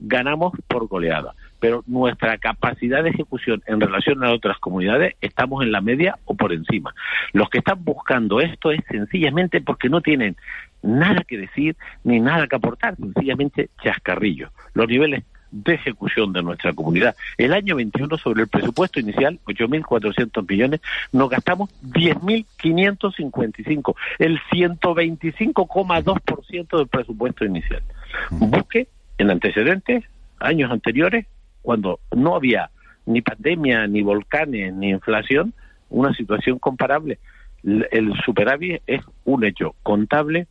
ganamos 0.00 0.52
por 0.66 0.88
goleada 0.88 1.34
pero 1.62 1.84
nuestra 1.86 2.38
capacidad 2.38 3.04
de 3.04 3.10
ejecución 3.10 3.62
en 3.68 3.80
relación 3.80 4.24
a 4.24 4.32
otras 4.32 4.58
comunidades 4.58 5.14
estamos 5.20 5.62
en 5.62 5.70
la 5.70 5.80
media 5.80 6.18
o 6.24 6.34
por 6.34 6.52
encima. 6.52 6.92
Los 7.32 7.48
que 7.50 7.58
están 7.58 7.84
buscando 7.84 8.40
esto 8.40 8.72
es 8.72 8.80
sencillamente 8.90 9.60
porque 9.60 9.88
no 9.88 10.00
tienen 10.00 10.34
nada 10.82 11.24
que 11.24 11.38
decir 11.38 11.76
ni 12.04 12.20
nada 12.20 12.46
que 12.46 12.56
aportar, 12.56 12.96
sencillamente 12.96 13.70
chascarrillo. 13.82 14.50
Los 14.74 14.88
niveles 14.88 15.24
de 15.52 15.74
ejecución 15.74 16.32
de 16.32 16.42
nuestra 16.42 16.72
comunidad. 16.72 17.14
El 17.36 17.52
año 17.52 17.76
21 17.76 18.18
sobre 18.18 18.42
el 18.42 18.48
presupuesto 18.48 18.98
inicial, 18.98 19.38
8.400 19.44 20.48
millones, 20.48 20.80
nos 21.12 21.30
gastamos 21.30 21.70
10.555, 21.82 23.94
el 24.18 24.40
125,2% 24.50 26.78
del 26.78 26.88
presupuesto 26.88 27.44
inicial. 27.44 27.84
Busque 28.30 28.88
en 29.18 29.30
antecedentes, 29.30 30.02
años 30.40 30.72
anteriores, 30.72 31.26
cuando 31.60 32.00
no 32.10 32.34
había 32.34 32.70
ni 33.04 33.20
pandemia, 33.20 33.86
ni 33.86 34.00
volcanes, 34.02 34.72
ni 34.74 34.88
inflación, 34.90 35.52
una 35.90 36.14
situación 36.14 36.58
comparable. 36.58 37.18
El 37.62 38.14
superávit 38.24 38.82
es 38.86 39.02
un 39.24 39.44
hecho 39.44 39.74
contable 39.82 40.46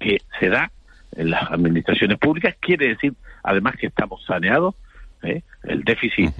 que 0.00 0.22
se 0.40 0.48
da 0.48 0.72
en 1.16 1.30
las 1.30 1.50
administraciones 1.50 2.18
públicas, 2.18 2.56
quiere 2.60 2.88
decir 2.88 3.14
además 3.42 3.76
que 3.76 3.86
estamos 3.86 4.24
saneados, 4.24 4.74
¿eh? 5.22 5.42
el 5.64 5.84
déficit. 5.84 6.32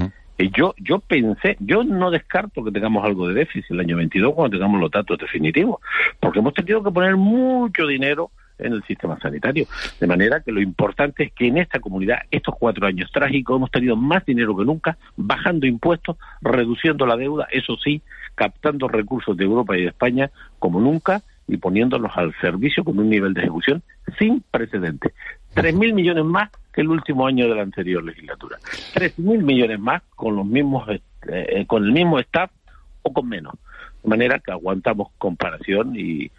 yo, 0.52 0.74
yo 0.78 1.00
pensé, 1.00 1.56
yo 1.60 1.84
no 1.84 2.10
descarto 2.10 2.64
que 2.64 2.72
tengamos 2.72 3.04
algo 3.04 3.28
de 3.28 3.34
déficit 3.34 3.70
el 3.70 3.80
año 3.80 3.96
22 3.96 4.34
cuando 4.34 4.56
tengamos 4.56 4.80
los 4.80 4.90
datos 4.90 5.18
definitivos, 5.18 5.80
porque 6.18 6.38
hemos 6.38 6.54
tenido 6.54 6.82
que 6.82 6.90
poner 6.90 7.16
mucho 7.16 7.86
dinero 7.86 8.30
en 8.58 8.74
el 8.74 8.82
sistema 8.84 9.18
sanitario. 9.18 9.66
De 9.98 10.06
manera 10.06 10.40
que 10.40 10.52
lo 10.52 10.60
importante 10.60 11.24
es 11.24 11.32
que 11.32 11.46
en 11.46 11.58
esta 11.58 11.80
comunidad, 11.80 12.18
estos 12.30 12.54
cuatro 12.58 12.86
años 12.86 13.10
trágicos, 13.10 13.56
hemos 13.56 13.70
tenido 13.70 13.96
más 13.96 14.24
dinero 14.24 14.56
que 14.56 14.64
nunca, 14.64 14.98
bajando 15.16 15.66
impuestos, 15.66 16.16
reduciendo 16.42 17.06
la 17.06 17.16
deuda, 17.16 17.48
eso 17.50 17.76
sí, 17.82 18.02
captando 18.34 18.88
recursos 18.88 19.36
de 19.36 19.44
Europa 19.44 19.76
y 19.76 19.82
de 19.82 19.88
España 19.88 20.30
como 20.58 20.80
nunca 20.80 21.22
y 21.52 21.56
poniéndolos 21.56 22.12
al 22.16 22.34
servicio 22.40 22.84
con 22.84 22.98
un 22.98 23.08
nivel 23.08 23.34
de 23.34 23.42
ejecución 23.42 23.82
sin 24.18 24.42
precedentes. 24.50 25.12
Tres 25.54 25.74
mil 25.74 25.94
millones 25.94 26.24
más 26.24 26.50
que 26.72 26.82
el 26.82 26.88
último 26.88 27.26
año 27.26 27.48
de 27.48 27.54
la 27.54 27.62
anterior 27.62 28.02
legislatura. 28.04 28.58
Tres 28.94 29.18
mil 29.18 29.42
millones 29.42 29.80
más 29.80 30.02
con 30.14 30.36
los 30.36 30.46
mismos, 30.46 30.88
eh, 31.28 31.64
con 31.66 31.84
el 31.84 31.92
mismo 31.92 32.18
staff 32.20 32.50
o 33.02 33.12
con 33.12 33.28
menos. 33.28 33.54
De 34.02 34.08
manera 34.08 34.40
que 34.44 34.52
aguantamos 34.52 35.08
comparación 35.18 35.94
y, 35.96 36.30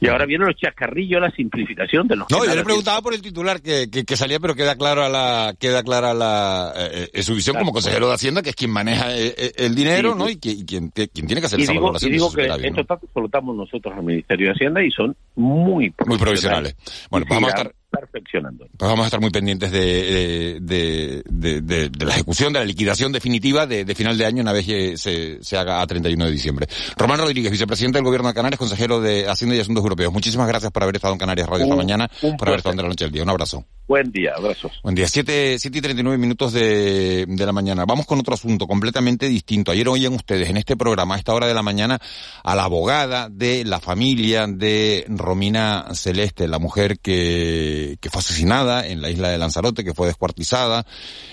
y 0.00 0.08
ahora 0.08 0.26
vienen 0.26 0.48
los 0.48 0.56
chascarrillos, 0.56 1.20
la 1.20 1.30
simplificación 1.30 2.06
de 2.06 2.16
los... 2.16 2.30
No, 2.30 2.44
yo 2.44 2.54
le 2.54 2.64
preguntaba 2.64 3.02
por 3.02 3.14
el 3.14 3.22
titular 3.22 3.60
que, 3.60 3.88
que, 3.90 4.16
salía, 4.16 4.40
pero 4.40 4.54
queda 4.54 4.76
clara 4.76 5.08
la, 5.08 5.54
queda 5.58 5.82
clara 5.82 6.14
la, 6.14 6.72
eh, 6.76 7.10
eh, 7.12 7.22
su 7.22 7.34
visión 7.34 7.56
como 7.56 7.72
consejero 7.72 8.08
de 8.08 8.14
Hacienda, 8.14 8.42
que 8.42 8.50
es 8.50 8.56
quien 8.56 8.70
maneja 8.70 9.12
el, 9.14 9.74
dinero, 9.74 10.14
¿no? 10.14 10.28
Y, 10.28 10.36
quien, 10.36 10.64
quien, 10.64 10.90
tiene 10.90 11.40
que 11.40 11.46
hacer 11.46 11.60
esa 11.60 11.72
digo, 11.72 11.84
valoración. 11.84 12.10
Y 12.10 12.14
digo 12.14 12.32
que 12.32 12.46
estos 12.46 12.86
datos 12.86 13.08
soltamos 13.12 13.56
nosotros 13.56 13.94
al 13.96 14.04
Ministerio 14.04 14.48
de 14.48 14.52
Hacienda 14.52 14.82
y 14.82 14.90
son 14.90 15.16
muy 15.36 15.90
profesionales. 15.90 16.08
Muy 16.08 16.18
profesionales. 16.18 16.76
Bueno, 17.10 17.26
pues 17.26 17.40
vamos 17.40 17.52
a 17.52 17.56
estar 17.56 17.74
perfeccionando. 18.00 18.66
Pues 18.76 18.90
vamos 18.90 19.04
a 19.04 19.06
estar 19.06 19.20
muy 19.20 19.30
pendientes 19.30 19.70
de, 19.70 20.58
de, 20.60 20.60
de, 20.60 21.22
de, 21.44 21.90
la 21.98 22.12
ejecución, 22.12 22.52
de 22.52 22.58
la 22.58 22.64
liquidación 22.64 23.12
definitiva 23.12 23.66
de, 23.66 23.94
final 23.94 24.18
de 24.18 24.26
año 24.26 24.42
una 24.42 24.52
vez 24.52 24.66
que 24.66 24.96
se, 24.96 25.42
se 25.42 25.56
haga 25.56 25.80
a 25.80 25.86
31 25.86 26.24
de 26.24 26.30
diciembre. 26.30 26.66
Román 26.96 27.18
Rodríguez, 27.18 27.52
vicepresidente 27.52 27.98
del 27.98 28.04
Gobierno 28.04 28.28
de 28.28 28.34
Canarias, 28.34 28.58
consejero 28.58 29.00
de 29.00 29.28
Hacienda 29.28 29.56
y 29.56 29.60
Asuntos 29.60 29.82
Europeos. 29.82 30.12
Muchísimas 30.12 30.48
gracias 30.48 30.72
por 30.72 30.82
haber 30.82 30.96
estado 30.96 31.14
en 31.14 31.18
Canarias 31.18 31.48
Radio 31.48 31.64
esta 31.64 31.76
mañana, 31.76 32.10
por 32.38 32.48
haber 32.48 32.58
estado 32.58 32.72
en 32.72 32.82
la 32.82 32.88
noche 32.88 33.04
del 33.04 33.12
día. 33.12 33.22
Un 33.22 33.30
abrazo. 33.30 33.64
Buen 33.86 34.10
día, 34.10 34.32
abrazos. 34.34 34.72
Buen 34.82 34.94
día, 34.94 35.06
7, 35.06 35.58
siete 35.58 35.78
y 35.78 35.80
39 35.82 36.16
minutos 36.16 36.54
de, 36.54 37.26
de 37.28 37.46
la 37.46 37.52
mañana. 37.52 37.84
Vamos 37.84 38.06
con 38.06 38.18
otro 38.18 38.32
asunto 38.32 38.66
completamente 38.66 39.28
distinto. 39.28 39.72
Ayer 39.72 39.86
oían 39.88 40.14
ustedes 40.14 40.48
en 40.48 40.56
este 40.56 40.74
programa, 40.74 41.16
a 41.16 41.18
esta 41.18 41.34
hora 41.34 41.46
de 41.46 41.52
la 41.52 41.62
mañana, 41.62 41.98
a 42.42 42.54
la 42.54 42.64
abogada 42.64 43.28
de 43.28 43.62
la 43.66 43.80
familia 43.80 44.46
de 44.46 45.04
Romina 45.08 45.88
Celeste, 45.92 46.48
la 46.48 46.58
mujer 46.58 46.98
que, 46.98 47.98
que 48.00 48.08
fue 48.08 48.20
asesinada 48.20 48.86
en 48.86 49.02
la 49.02 49.10
isla 49.10 49.28
de 49.28 49.36
Lanzarote, 49.36 49.84
que 49.84 49.92
fue 49.92 50.06
descuartizada. 50.06 50.86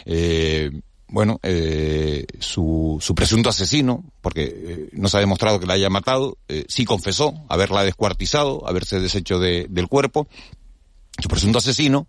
Eh, 0.05 0.71
bueno, 1.11 1.41
eh, 1.43 2.25
su, 2.39 2.97
su 3.01 3.13
presunto 3.13 3.49
asesino, 3.49 4.05
porque 4.21 4.43
eh, 4.43 4.89
no 4.93 5.09
se 5.09 5.17
ha 5.17 5.19
demostrado 5.19 5.59
que 5.59 5.65
la 5.65 5.73
haya 5.73 5.89
matado, 5.89 6.37
eh, 6.47 6.63
sí 6.69 6.85
confesó 6.85 7.33
haberla 7.49 7.83
descuartizado, 7.83 8.65
haberse 8.65 9.01
deshecho 9.01 9.37
de, 9.37 9.67
del 9.69 9.89
cuerpo. 9.89 10.29
Su 11.21 11.27
presunto 11.27 11.57
asesino 11.57 12.07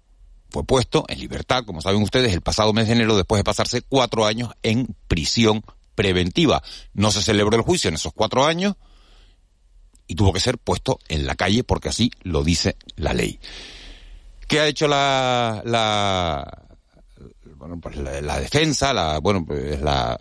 fue 0.51 0.63
puesto 0.63 1.05
en 1.09 1.19
libertad, 1.19 1.65
como 1.65 1.81
saben 1.81 2.01
ustedes, 2.01 2.33
el 2.33 2.43
pasado 2.43 2.73
mes 2.73 2.87
de 2.87 2.93
enero 2.93 3.17
después 3.17 3.41
de 3.41 3.45
pasarse 3.45 3.83
cuatro 3.83 4.25
años 4.25 4.53
en 4.63 4.95
prisión 5.09 5.65
preventiva. 5.97 6.63
No 6.95 7.11
se 7.11 7.23
celebró 7.23 7.57
el 7.57 7.63
juicio 7.63 7.89
en 7.89 7.95
esos 7.95 8.13
cuatro 8.13 8.45
años 8.45 8.77
y 10.07 10.15
tuvo 10.15 10.33
que 10.33 10.41
ser 10.41 10.59
puesto 10.59 11.01
en 11.09 11.27
la 11.27 11.35
calle 11.35 11.65
porque 11.65 11.89
así 11.89 12.13
lo 12.23 12.45
dice 12.45 12.77
la 12.95 13.15
ley. 13.15 13.41
¿Qué 14.47 14.61
ha 14.61 14.69
hecho 14.69 14.87
la, 14.87 15.63
la, 15.65 16.72
bueno, 17.63 17.79
pues 17.81 17.95
la, 17.97 18.41
defensa, 18.41 18.93
la, 18.93 19.21
bueno, 19.21 19.47
pues 19.47 19.81
la, 19.81 20.19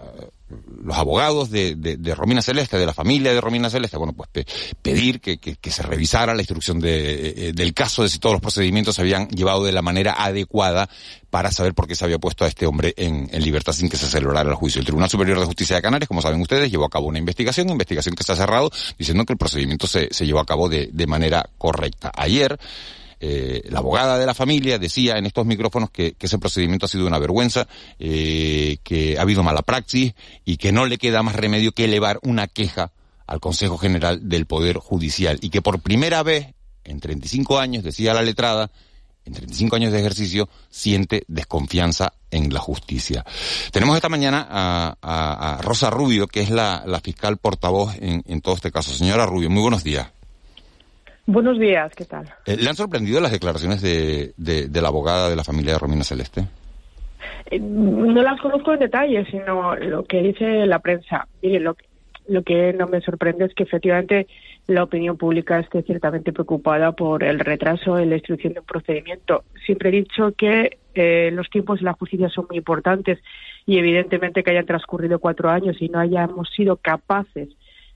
los 0.83 0.95
abogados 0.95 1.49
de, 1.49 1.73
de, 1.75 2.13
Romina 2.13 2.43
Celeste, 2.43 2.77
de 2.77 2.85
la 2.85 2.93
familia 2.93 3.33
de 3.33 3.41
Romina 3.41 3.67
Celeste, 3.67 3.97
bueno, 3.97 4.13
pues 4.13 4.45
pedir 4.79 5.19
que, 5.19 5.39
que, 5.39 5.71
se 5.71 5.81
revisara 5.81 6.35
la 6.35 6.43
instrucción 6.43 6.79
de, 6.79 7.47
eh, 7.47 7.53
del 7.53 7.73
caso, 7.73 8.03
de 8.03 8.09
si 8.09 8.19
todos 8.19 8.33
los 8.33 8.41
procedimientos 8.43 8.93
se 8.93 9.01
habían 9.01 9.27
llevado 9.29 9.63
de 9.63 9.71
la 9.71 9.81
manera 9.81 10.23
adecuada 10.23 10.87
para 11.31 11.51
saber 11.51 11.73
por 11.73 11.87
qué 11.87 11.95
se 11.95 12.05
había 12.05 12.19
puesto 12.19 12.45
a 12.45 12.47
este 12.47 12.67
hombre 12.67 12.93
en, 12.95 13.27
libertad 13.43 13.73
sin 13.73 13.89
que 13.89 13.97
se 13.97 14.05
celebrara 14.05 14.47
el 14.47 14.55
juicio. 14.55 14.77
El 14.77 14.85
Tribunal 14.85 15.09
Superior 15.09 15.39
de 15.39 15.45
Justicia 15.45 15.77
de 15.77 15.81
Canarias, 15.81 16.07
como 16.07 16.21
saben 16.21 16.39
ustedes, 16.41 16.69
llevó 16.69 16.85
a 16.85 16.89
cabo 16.91 17.07
una 17.07 17.17
investigación, 17.17 17.65
una 17.65 17.73
investigación 17.73 18.13
que 18.13 18.23
se 18.23 18.33
ha 18.33 18.35
cerrado, 18.35 18.69
diciendo 18.99 19.25
que 19.25 19.33
el 19.33 19.39
procedimiento 19.39 19.87
se, 19.87 20.13
se 20.13 20.27
llevó 20.27 20.41
a 20.41 20.45
cabo 20.45 20.69
de, 20.69 20.91
de 20.93 21.07
manera 21.07 21.49
correcta. 21.57 22.11
Ayer, 22.15 22.59
eh, 23.23 23.61
la 23.69 23.79
abogada 23.79 24.17
de 24.17 24.25
la 24.25 24.33
familia 24.33 24.79
decía 24.79 25.19
en 25.19 25.27
estos 25.27 25.45
micrófonos 25.45 25.91
que, 25.91 26.15
ese 26.19 26.39
procedimiento 26.39 26.87
ha 26.87 26.89
sido 26.89 27.05
una 27.05 27.19
vergüenza, 27.19 27.67
eh, 27.99 28.77
que 28.83 29.19
ha 29.19 29.21
habido 29.21 29.43
mala 29.43 29.61
praxis 29.61 30.15
y 30.43 30.57
que 30.57 30.71
no 30.71 30.87
le 30.87 30.97
queda 30.97 31.21
más 31.21 31.35
remedio 31.35 31.71
que 31.71 31.85
elevar 31.85 32.19
una 32.23 32.47
queja 32.47 32.91
al 33.27 33.39
Consejo 33.39 33.77
General 33.77 34.27
del 34.27 34.47
Poder 34.47 34.77
Judicial 34.77 35.37
y 35.39 35.51
que 35.51 35.61
por 35.61 35.81
primera 35.81 36.23
vez 36.23 36.47
en 36.83 36.99
35 36.99 37.59
años, 37.59 37.83
decía 37.83 38.15
la 38.15 38.23
letrada, 38.23 38.71
en 39.23 39.33
35 39.33 39.75
años 39.75 39.91
de 39.91 39.99
ejercicio, 39.99 40.49
siente 40.71 41.23
desconfianza 41.27 42.13
en 42.31 42.51
la 42.51 42.59
justicia. 42.59 43.23
Tenemos 43.71 43.95
esta 43.95 44.09
mañana 44.09 44.47
a, 44.49 45.59
Rosa 45.61 45.91
Rubio, 45.91 46.25
que 46.25 46.41
es 46.41 46.49
la, 46.49 46.83
fiscal 47.03 47.37
portavoz 47.37 47.93
en, 47.99 48.23
en 48.25 48.41
todo 48.41 48.55
este 48.55 48.71
caso. 48.71 48.95
Señora 48.95 49.27
Rubio, 49.27 49.51
muy 49.51 49.61
buenos 49.61 49.83
días. 49.83 50.07
Buenos 51.31 51.57
días, 51.57 51.95
¿qué 51.95 52.03
tal? 52.03 52.25
Eh, 52.45 52.57
¿Le 52.57 52.67
han 52.67 52.75
sorprendido 52.75 53.21
las 53.21 53.31
declaraciones 53.31 53.81
de, 53.81 54.33
de, 54.35 54.81
la 54.81 54.89
abogada 54.89 55.29
de 55.29 55.37
la 55.37 55.45
familia 55.45 55.71
de 55.71 55.79
Romina 55.79 56.03
Celeste? 56.03 56.43
Eh, 57.45 57.57
no 57.57 58.21
las 58.21 58.41
conozco 58.41 58.73
en 58.73 58.79
detalle, 58.79 59.25
sino 59.31 59.73
lo 59.77 60.03
que 60.03 60.21
dice 60.21 60.65
la 60.65 60.79
prensa. 60.79 61.29
Mire, 61.41 61.61
lo, 61.61 61.77
lo 62.27 62.43
que 62.43 62.73
no 62.73 62.87
me 62.87 62.99
sorprende 62.99 63.45
es 63.45 63.53
que 63.53 63.63
efectivamente 63.63 64.27
la 64.67 64.83
opinión 64.83 65.15
pública 65.15 65.57
esté 65.57 65.83
ciertamente 65.83 66.33
preocupada 66.33 66.91
por 66.91 67.23
el 67.23 67.39
retraso 67.39 67.97
en 67.97 68.09
la 68.09 68.17
instrucción 68.17 68.51
de 68.51 68.59
un 68.59 68.65
procedimiento. 68.65 69.45
Siempre 69.65 69.87
he 69.87 69.93
dicho 69.93 70.33
que 70.37 70.79
eh, 70.95 71.29
los 71.31 71.49
tiempos 71.49 71.79
de 71.79 71.85
la 71.85 71.93
justicia 71.93 72.27
son 72.27 72.47
muy 72.49 72.57
importantes 72.57 73.19
y 73.65 73.77
evidentemente 73.77 74.43
que 74.43 74.51
hayan 74.51 74.65
transcurrido 74.65 75.19
cuatro 75.19 75.49
años 75.49 75.77
y 75.81 75.87
no 75.87 75.99
hayamos 75.99 76.49
sido 76.53 76.75
capaces 76.75 77.47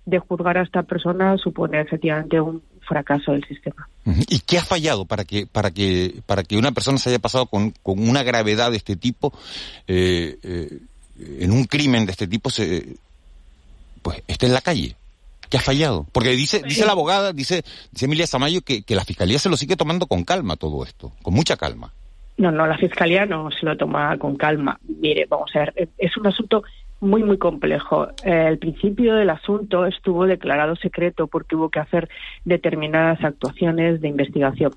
de 0.05 0.19
juzgar 0.19 0.57
a 0.57 0.61
esta 0.61 0.83
persona 0.83 1.37
supone 1.37 1.81
efectivamente 1.81 2.39
un 2.39 2.61
fracaso 2.85 3.31
del 3.31 3.43
sistema. 3.45 3.87
¿Y 4.27 4.39
qué 4.39 4.57
ha 4.57 4.63
fallado 4.63 5.05
para 5.05 5.25
que 5.25 5.47
para 5.47 5.71
que 5.71 6.21
para 6.25 6.43
que 6.43 6.57
una 6.57 6.71
persona 6.71 6.97
se 6.97 7.09
haya 7.09 7.19
pasado 7.19 7.47
con, 7.47 7.71
con 7.83 8.07
una 8.07 8.23
gravedad 8.23 8.71
de 8.71 8.77
este 8.77 8.95
tipo 8.95 9.33
eh, 9.87 10.37
eh, 10.43 10.79
en 11.39 11.51
un 11.51 11.65
crimen 11.65 12.05
de 12.05 12.11
este 12.11 12.27
tipo 12.27 12.49
se 12.49 12.97
pues 14.01 14.21
esté 14.27 14.45
en 14.45 14.53
la 14.53 14.61
calle? 14.61 14.95
¿Qué 15.49 15.57
ha 15.57 15.61
fallado? 15.61 16.05
Porque 16.11 16.29
dice 16.31 16.61
dice 16.63 16.85
la 16.85 16.93
abogada, 16.93 17.33
dice 17.33 17.63
dice 17.91 18.05
Emilia 18.05 18.27
Samayo 18.27 18.61
que, 18.61 18.83
que 18.83 18.95
la 18.95 19.05
fiscalía 19.05 19.39
se 19.39 19.49
lo 19.49 19.57
sigue 19.57 19.75
tomando 19.75 20.07
con 20.07 20.23
calma 20.23 20.55
todo 20.55 20.83
esto, 20.83 21.11
con 21.21 21.33
mucha 21.33 21.57
calma. 21.57 21.91
No, 22.37 22.51
no, 22.51 22.67
la 22.67 22.77
fiscalía 22.77 23.25
no 23.25 23.49
se 23.49 23.65
lo 23.65 23.77
toma 23.77 24.17
con 24.17 24.35
calma. 24.35 24.77
Mire, 24.99 25.25
vamos 25.25 25.49
a 25.55 25.59
ver, 25.59 25.89
es 25.97 26.17
un 26.17 26.27
asunto 26.27 26.63
muy, 27.05 27.23
muy 27.23 27.37
complejo. 27.37 28.07
Eh, 28.23 28.47
el 28.47 28.57
principio 28.57 29.15
del 29.15 29.29
asunto 29.29 29.85
estuvo 29.85 30.25
declarado 30.25 30.75
secreto 30.75 31.27
porque 31.27 31.55
hubo 31.55 31.69
que 31.69 31.79
hacer 31.79 32.09
determinadas 32.43 33.23
actuaciones 33.23 34.01
de 34.01 34.09
investigación. 34.09 34.71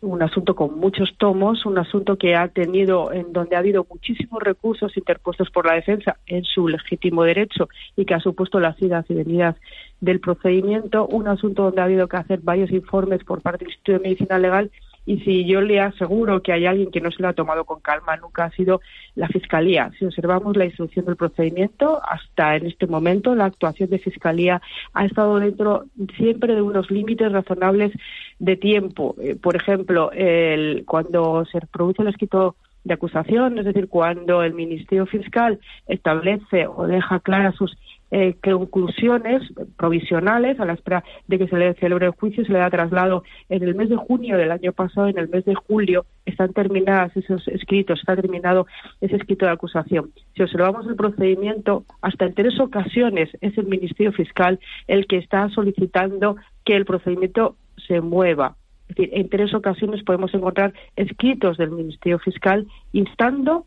Un 0.00 0.22
asunto 0.22 0.54
con 0.54 0.78
muchos 0.78 1.14
tomos, 1.16 1.64
un 1.64 1.78
asunto 1.78 2.18
que 2.18 2.34
ha 2.34 2.48
tenido, 2.48 3.10
en 3.12 3.32
donde 3.32 3.56
ha 3.56 3.60
habido 3.60 3.86
muchísimos 3.88 4.42
recursos 4.42 4.94
interpuestos 4.96 5.50
por 5.50 5.64
la 5.66 5.74
defensa 5.74 6.18
en 6.26 6.44
su 6.44 6.68
legítimo 6.68 7.22
derecho 7.22 7.68
y 7.96 8.04
que 8.04 8.14
ha 8.14 8.20
supuesto 8.20 8.60
la 8.60 8.74
fidelidad 8.74 9.56
del 10.00 10.20
procedimiento, 10.20 11.06
un 11.06 11.26
asunto 11.28 11.62
donde 11.62 11.80
ha 11.80 11.84
habido 11.84 12.06
que 12.06 12.18
hacer 12.18 12.40
varios 12.40 12.70
informes 12.70 13.24
por 13.24 13.40
parte 13.40 13.64
del 13.64 13.72
Instituto 13.72 13.92
de 13.92 13.98
Medicina 14.00 14.38
Legal 14.38 14.70
y 15.06 15.20
si 15.20 15.44
yo 15.44 15.60
le 15.60 15.80
aseguro 15.80 16.42
que 16.42 16.52
hay 16.52 16.66
alguien 16.66 16.90
que 16.90 17.00
no 17.00 17.10
se 17.10 17.22
lo 17.22 17.28
ha 17.28 17.32
tomado 17.34 17.64
con 17.64 17.80
calma, 17.80 18.16
nunca 18.16 18.44
ha 18.44 18.50
sido 18.50 18.80
la 19.14 19.28
Fiscalía. 19.28 19.90
Si 19.98 20.04
observamos 20.04 20.56
la 20.56 20.64
instrucción 20.64 21.04
del 21.04 21.16
procedimiento, 21.16 22.00
hasta 22.02 22.56
en 22.56 22.66
este 22.66 22.86
momento 22.86 23.34
la 23.34 23.46
actuación 23.46 23.90
de 23.90 23.98
Fiscalía 23.98 24.62
ha 24.92 25.04
estado 25.04 25.38
dentro 25.38 25.84
siempre 26.16 26.54
de 26.54 26.62
unos 26.62 26.90
límites 26.90 27.30
razonables 27.30 27.92
de 28.38 28.56
tiempo. 28.56 29.14
Eh, 29.20 29.36
por 29.36 29.56
ejemplo, 29.56 30.10
el, 30.12 30.84
cuando 30.86 31.44
se 31.46 31.60
produce 31.66 32.02
el 32.02 32.08
escrito 32.08 32.56
de 32.84 32.94
acusación, 32.94 33.58
es 33.58 33.64
decir, 33.64 33.88
cuando 33.88 34.42
el 34.42 34.52
Ministerio 34.52 35.06
Fiscal 35.06 35.58
establece 35.86 36.66
o 36.66 36.86
deja 36.86 37.18
claras 37.20 37.54
sus 37.56 37.76
eh, 38.16 38.36
conclusiones 38.40 39.42
provisionales 39.76 40.60
a 40.60 40.64
la 40.64 40.74
espera 40.74 41.02
de 41.26 41.36
que 41.36 41.48
se 41.48 41.56
le 41.56 41.74
celebre 41.74 42.06
el 42.06 42.12
juicio, 42.12 42.44
se 42.44 42.52
le 42.52 42.60
da 42.60 42.70
traslado 42.70 43.24
en 43.48 43.64
el 43.64 43.74
mes 43.74 43.88
de 43.88 43.96
junio 43.96 44.38
del 44.38 44.52
año 44.52 44.72
pasado, 44.72 45.08
en 45.08 45.18
el 45.18 45.28
mes 45.28 45.44
de 45.44 45.56
julio, 45.56 46.06
están 46.24 46.52
terminadas 46.52 47.16
esos 47.16 47.48
escritos, 47.48 47.98
está 47.98 48.14
terminado 48.14 48.68
ese 49.00 49.16
escrito 49.16 49.46
de 49.46 49.50
acusación. 49.50 50.12
Si 50.36 50.42
observamos 50.42 50.86
el 50.86 50.94
procedimiento, 50.94 51.84
hasta 52.02 52.26
en 52.26 52.34
tres 52.34 52.60
ocasiones 52.60 53.30
es 53.40 53.58
el 53.58 53.66
Ministerio 53.66 54.12
Fiscal 54.12 54.60
el 54.86 55.08
que 55.08 55.16
está 55.16 55.48
solicitando 55.48 56.36
que 56.64 56.76
el 56.76 56.84
procedimiento 56.84 57.56
se 57.88 58.00
mueva 58.00 58.54
es 58.88 58.96
decir, 58.96 59.10
en 59.12 59.28
tres 59.28 59.54
ocasiones 59.54 60.04
podemos 60.04 60.32
encontrar 60.34 60.72
escritos 60.94 61.56
del 61.56 61.70
Ministerio 61.70 62.20
Fiscal 62.20 62.66
instando 62.92 63.66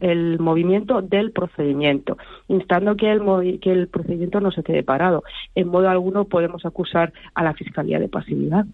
el 0.00 0.38
movimiento 0.38 1.02
del 1.02 1.32
procedimiento, 1.32 2.16
instando 2.48 2.96
que 2.96 3.10
el, 3.10 3.60
que 3.60 3.72
el 3.72 3.88
procedimiento 3.88 4.40
no 4.40 4.50
se 4.50 4.62
quede 4.62 4.82
parado. 4.82 5.22
En 5.54 5.68
modo 5.68 5.88
alguno 5.88 6.24
podemos 6.24 6.64
acusar 6.64 7.12
a 7.34 7.42
la 7.42 7.54
Fiscalía 7.54 7.98
de 7.98 8.08
pasividad. 8.08 8.64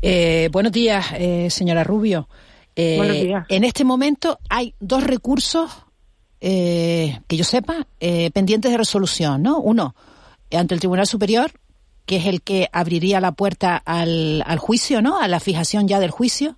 Eh, 0.00 0.48
buenos 0.52 0.72
días, 0.72 1.12
eh, 1.16 1.48
señora 1.50 1.84
Rubio. 1.84 2.28
Eh, 2.74 2.96
Buenos 2.96 3.16
días. 3.16 3.46
En 3.48 3.64
este 3.64 3.84
momento 3.84 4.38
hay 4.48 4.74
dos 4.80 5.04
recursos, 5.04 5.84
eh, 6.40 7.18
que 7.28 7.36
yo 7.36 7.44
sepa, 7.44 7.86
eh, 8.00 8.30
pendientes 8.30 8.70
de 8.70 8.78
resolución, 8.78 9.42
¿no? 9.42 9.60
Uno, 9.60 9.94
ante 10.50 10.74
el 10.74 10.80
Tribunal 10.80 11.06
Superior, 11.06 11.50
que 12.06 12.16
es 12.16 12.26
el 12.26 12.42
que 12.42 12.68
abriría 12.72 13.20
la 13.20 13.32
puerta 13.32 13.76
al, 13.76 14.42
al 14.46 14.58
juicio, 14.58 15.02
¿no? 15.02 15.20
A 15.20 15.28
la 15.28 15.38
fijación 15.38 15.86
ya 15.86 16.00
del 16.00 16.10
juicio. 16.10 16.56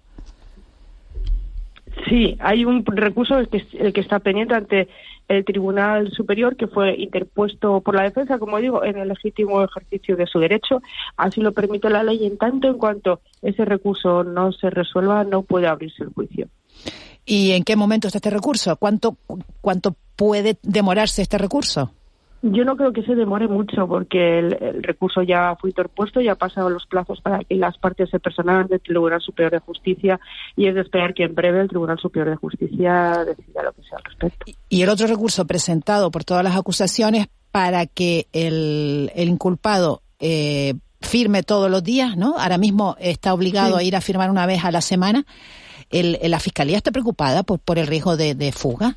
Sí, 2.09 2.36
hay 2.40 2.64
un 2.64 2.84
recurso 2.84 3.38
el 3.38 3.49
que, 3.49 4.01
está 4.01 4.18
pendiente 4.18 4.55
ante 4.55 4.88
el 5.28 5.45
Tribunal 5.45 6.11
Superior 6.11 6.57
que 6.57 6.66
fue 6.66 6.95
interpuesto 6.97 7.80
por 7.80 7.95
la 7.95 8.03
defensa, 8.03 8.38
como 8.38 8.59
digo, 8.59 8.84
en 8.84 8.99
el 8.99 9.09
legítimo 9.09 9.62
ejercicio 9.62 10.16
de 10.16 10.26
su 10.26 10.38
derecho. 10.38 10.82
Así 11.16 11.40
lo 11.40 11.53
permite 11.53 11.88
la 11.88 12.03
ley. 12.03 12.26
En 12.26 12.36
tanto 12.36 12.68
en 12.68 12.78
cuanto 12.78 13.20
ese 13.42 13.64
recurso 13.64 14.24
no 14.24 14.53
se 14.53 14.70
resuelva, 14.70 15.24
no 15.24 15.42
puede 15.42 15.66
abrirse 15.66 16.03
el 16.03 16.11
juicio. 16.11 16.49
¿Y 17.24 17.53
en 17.53 17.64
qué 17.64 17.76
momento 17.76 18.09
está 18.09 18.18
este 18.18 18.30
recurso? 18.30 18.76
¿Cuánto, 18.76 19.16
cuánto 19.61 19.97
puede 20.16 20.59
demorarse 20.62 21.22
este 21.22 21.38
recurso? 21.38 21.92
Yo 22.47 22.62
no 22.66 22.76
creo 22.76 22.92
que 22.92 23.03
se 23.03 23.14
demore 23.14 23.49
mucho 23.49 23.88
porque 23.88 24.38
el, 24.38 24.53
el 24.61 24.82
recurso 24.82 25.22
ya 25.22 25.57
fue 25.59 25.70
interpuesto, 25.70 26.20
ya 26.20 26.34
pasaron 26.34 26.74
los 26.74 26.84
plazos 26.86 27.20
para 27.22 27.38
que 27.38 27.55
las 27.55 27.78
partes 27.78 28.11
se 28.11 28.20
personaran 28.20 28.62
ante 28.62 28.74
el 28.74 28.80
Tribunal 28.82 29.22
Superior 29.22 29.53
de 29.53 29.61
Justicia 29.61 30.20
y 30.55 30.66
es 30.68 30.74
de 30.74 30.82
esperar 30.82 31.14
que 31.14 31.24
en 31.24 31.34
breve 31.34 31.62
el 31.62 31.68
Tribunal 31.68 31.99
Superior 31.99 32.28
de 32.28 32.36
Justicia 32.36 33.24
decida 33.24 33.62
lo 33.62 33.72
que 33.72 33.82
sea 33.82 33.97
al 33.97 34.05
respecto. 34.05 34.53
Y 34.68 34.82
el 34.82 34.90
otro 34.90 35.07
recurso 35.07 35.47
presentado 35.47 36.11
por 36.11 36.24
todas 36.24 36.45
las 36.45 36.55
acusaciones 36.55 37.28
para 37.51 37.86
que 37.86 38.26
el, 38.34 39.11
el 39.14 39.28
inculpado 39.28 40.03
eh, 40.20 40.74
firme 41.01 41.42
todos 41.45 41.70
los 41.70 41.82
días, 41.82 42.14
¿no? 42.18 42.36
Ahora 42.38 42.59
mismo 42.59 42.95
está 43.01 43.32
obligado 43.32 43.78
Sí. 43.78 43.84
a 43.84 43.86
ir 43.86 43.97
a 43.97 44.03
firmar 44.03 44.30
una 44.30 44.45
vez 44.45 44.64
a 44.66 44.70
la 44.70 44.82
semana. 44.82 45.24
El, 45.88 46.18
la 46.24 46.40
Fiscalía 46.40 46.76
está 46.76 46.90
preocupada 46.90 47.42
por, 47.42 47.59
por 47.59 47.78
el 47.78 47.86
riesgo 47.86 48.16
de, 48.18 48.34
de 48.34 48.53
fuga. 48.53 48.97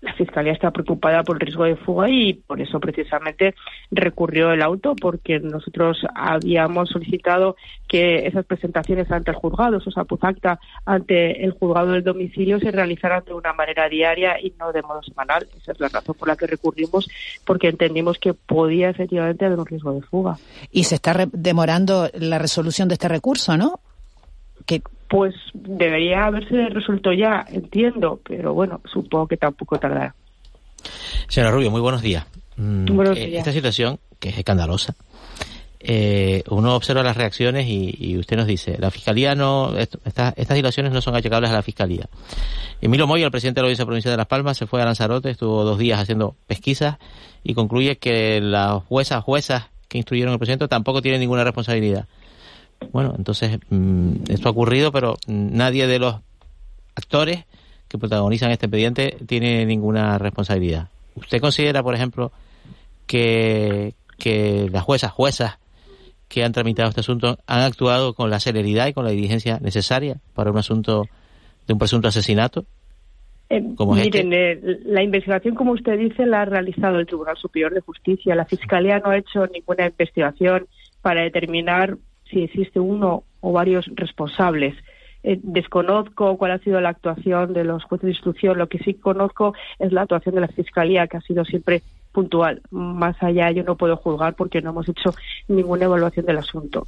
La 0.00 0.12
Fiscalía 0.14 0.52
está 0.52 0.70
preocupada 0.70 1.24
por 1.24 1.36
el 1.36 1.40
riesgo 1.40 1.64
de 1.64 1.74
fuga 1.74 2.08
y 2.08 2.34
por 2.34 2.60
eso 2.60 2.78
precisamente 2.78 3.54
recurrió 3.90 4.52
el 4.52 4.62
auto 4.62 4.94
porque 4.94 5.40
nosotros 5.40 5.98
habíamos 6.14 6.90
solicitado 6.90 7.56
que 7.88 8.26
esas 8.26 8.44
presentaciones 8.46 9.10
ante 9.10 9.32
el 9.32 9.36
juzgado, 9.36 9.78
esos 9.78 9.98
apuzacta 9.98 10.60
ante 10.84 11.44
el 11.44 11.50
juzgado 11.50 11.92
del 11.92 12.04
domicilio 12.04 12.60
se 12.60 12.70
realizaran 12.70 13.24
de 13.24 13.34
una 13.34 13.52
manera 13.52 13.88
diaria 13.88 14.40
y 14.40 14.52
no 14.58 14.72
de 14.72 14.82
modo 14.82 15.02
semanal. 15.02 15.48
Esa 15.60 15.72
es 15.72 15.80
la 15.80 15.88
razón 15.88 16.14
por 16.14 16.28
la 16.28 16.36
que 16.36 16.46
recurrimos 16.46 17.10
porque 17.44 17.68
entendimos 17.68 18.18
que 18.18 18.34
podía 18.34 18.90
efectivamente 18.90 19.46
haber 19.46 19.58
un 19.58 19.66
riesgo 19.66 19.92
de 19.94 20.02
fuga. 20.02 20.38
Y 20.70 20.84
se 20.84 20.94
está 20.94 21.26
demorando 21.32 22.08
la 22.14 22.38
resolución 22.38 22.88
de 22.88 22.94
este 22.94 23.08
recurso, 23.08 23.56
¿no? 23.56 23.80
Que 24.64 24.82
Pues 25.08 25.34
debería 25.54 26.26
haberse 26.26 26.68
resuelto 26.68 27.12
ya, 27.12 27.44
entiendo, 27.50 28.20
pero 28.26 28.52
bueno, 28.54 28.80
supongo 28.92 29.26
que 29.26 29.36
tampoco 29.36 29.78
tardará. 29.78 30.14
Señora 31.28 31.50
Rubio, 31.52 31.70
muy 31.70 31.80
buenos 31.80 32.02
días. 32.02 32.26
Mm, 32.56 32.86
Buenos 32.94 33.16
eh, 33.18 33.26
días. 33.26 33.38
Esta 33.38 33.52
situación, 33.52 33.98
que 34.20 34.28
es 34.30 34.38
escandalosa, 34.38 34.94
eh, 35.80 36.42
uno 36.50 36.74
observa 36.74 37.02
las 37.02 37.16
reacciones 37.16 37.66
y, 37.68 37.94
y 37.98 38.18
usted 38.18 38.36
nos 38.36 38.46
dice, 38.46 38.76
la 38.78 38.90
Fiscalía 38.90 39.34
no, 39.34 39.76
esto- 39.78 40.00
esta- 40.04 40.34
estas 40.36 40.56
situaciones 40.56 40.92
no 40.92 41.00
son 41.00 41.14
achacables 41.14 41.50
a 41.50 41.54
la 41.54 41.62
Fiscalía. 41.62 42.08
Emilio 42.80 43.06
Moyo, 43.06 43.24
el 43.24 43.30
presidente 43.30 43.60
de 43.60 43.62
la 43.62 43.66
Audiencia 43.68 43.86
Provincial 43.86 44.12
de 44.12 44.16
Las 44.18 44.26
Palmas, 44.26 44.56
se 44.56 44.66
fue 44.66 44.82
a 44.82 44.84
Lanzarote, 44.84 45.30
estuvo 45.30 45.64
dos 45.64 45.78
días 45.78 46.00
haciendo 46.00 46.34
pesquisas 46.46 46.96
y 47.44 47.54
concluye 47.54 47.96
que 47.98 48.40
las 48.40 48.82
juezas, 48.84 49.22
juezas 49.22 49.68
que 49.88 49.98
instruyeron 49.98 50.32
al 50.32 50.38
presidente 50.38 50.68
tampoco 50.68 51.00
tienen 51.00 51.20
ninguna 51.20 51.44
responsabilidad. 51.44 52.06
Bueno, 52.92 53.14
entonces 53.16 53.58
mm, 53.70 54.24
esto 54.28 54.48
ha 54.48 54.52
ocurrido, 54.52 54.92
pero 54.92 55.16
nadie 55.26 55.86
de 55.86 55.98
los 55.98 56.16
actores 56.94 57.44
que 57.88 57.98
protagonizan 57.98 58.50
este 58.50 58.66
expediente 58.66 59.16
tiene 59.26 59.64
ninguna 59.66 60.18
responsabilidad. 60.18 60.88
¿Usted 61.14 61.40
considera, 61.40 61.82
por 61.82 61.94
ejemplo, 61.94 62.32
que, 63.06 63.94
que 64.18 64.68
las 64.70 64.84
juezas, 64.84 65.10
juezas 65.12 65.58
que 66.28 66.44
han 66.44 66.52
tramitado 66.52 66.90
este 66.90 67.00
asunto 67.00 67.38
han 67.46 67.60
actuado 67.60 68.14
con 68.14 68.30
la 68.30 68.40
celeridad 68.40 68.86
y 68.86 68.92
con 68.92 69.04
la 69.04 69.10
diligencia 69.10 69.58
necesaria 69.60 70.18
para 70.34 70.50
un 70.50 70.58
asunto 70.58 71.06
de 71.66 71.72
un 71.72 71.78
presunto 71.78 72.08
asesinato? 72.08 72.64
Eh, 73.50 73.62
¿Cómo 73.76 73.96
es 73.96 74.04
miren, 74.04 74.32
eh, 74.32 74.60
la 74.84 75.02
investigación, 75.02 75.54
como 75.54 75.72
usted 75.72 75.98
dice, 75.98 76.26
la 76.26 76.42
ha 76.42 76.44
realizado 76.44 76.98
el 76.98 77.06
Tribunal 77.06 77.36
Superior 77.38 77.72
de 77.72 77.80
Justicia. 77.80 78.34
La 78.34 78.44
Fiscalía 78.44 78.98
no 78.98 79.10
ha 79.10 79.16
hecho 79.16 79.46
ninguna 79.46 79.86
investigación 79.86 80.66
para 81.00 81.22
determinar 81.22 81.96
si 82.30 82.42
existe 82.42 82.80
uno 82.80 83.24
o 83.40 83.52
varios 83.52 83.86
responsables. 83.94 84.74
Eh, 85.22 85.40
desconozco 85.42 86.36
cuál 86.36 86.52
ha 86.52 86.58
sido 86.58 86.80
la 86.80 86.90
actuación 86.90 87.52
de 87.52 87.64
los 87.64 87.84
jueces 87.84 88.06
de 88.06 88.12
instrucción. 88.12 88.58
Lo 88.58 88.68
que 88.68 88.78
sí 88.78 88.94
conozco 88.94 89.54
es 89.78 89.92
la 89.92 90.02
actuación 90.02 90.34
de 90.34 90.42
la 90.42 90.48
Fiscalía, 90.48 91.06
que 91.06 91.16
ha 91.16 91.20
sido 91.20 91.44
siempre 91.44 91.82
puntual. 92.12 92.62
Más 92.70 93.16
allá 93.22 93.50
yo 93.50 93.62
no 93.64 93.76
puedo 93.76 93.96
juzgar 93.96 94.34
porque 94.34 94.60
no 94.60 94.70
hemos 94.70 94.88
hecho 94.88 95.14
ninguna 95.48 95.84
evaluación 95.84 96.26
del 96.26 96.38
asunto. 96.38 96.86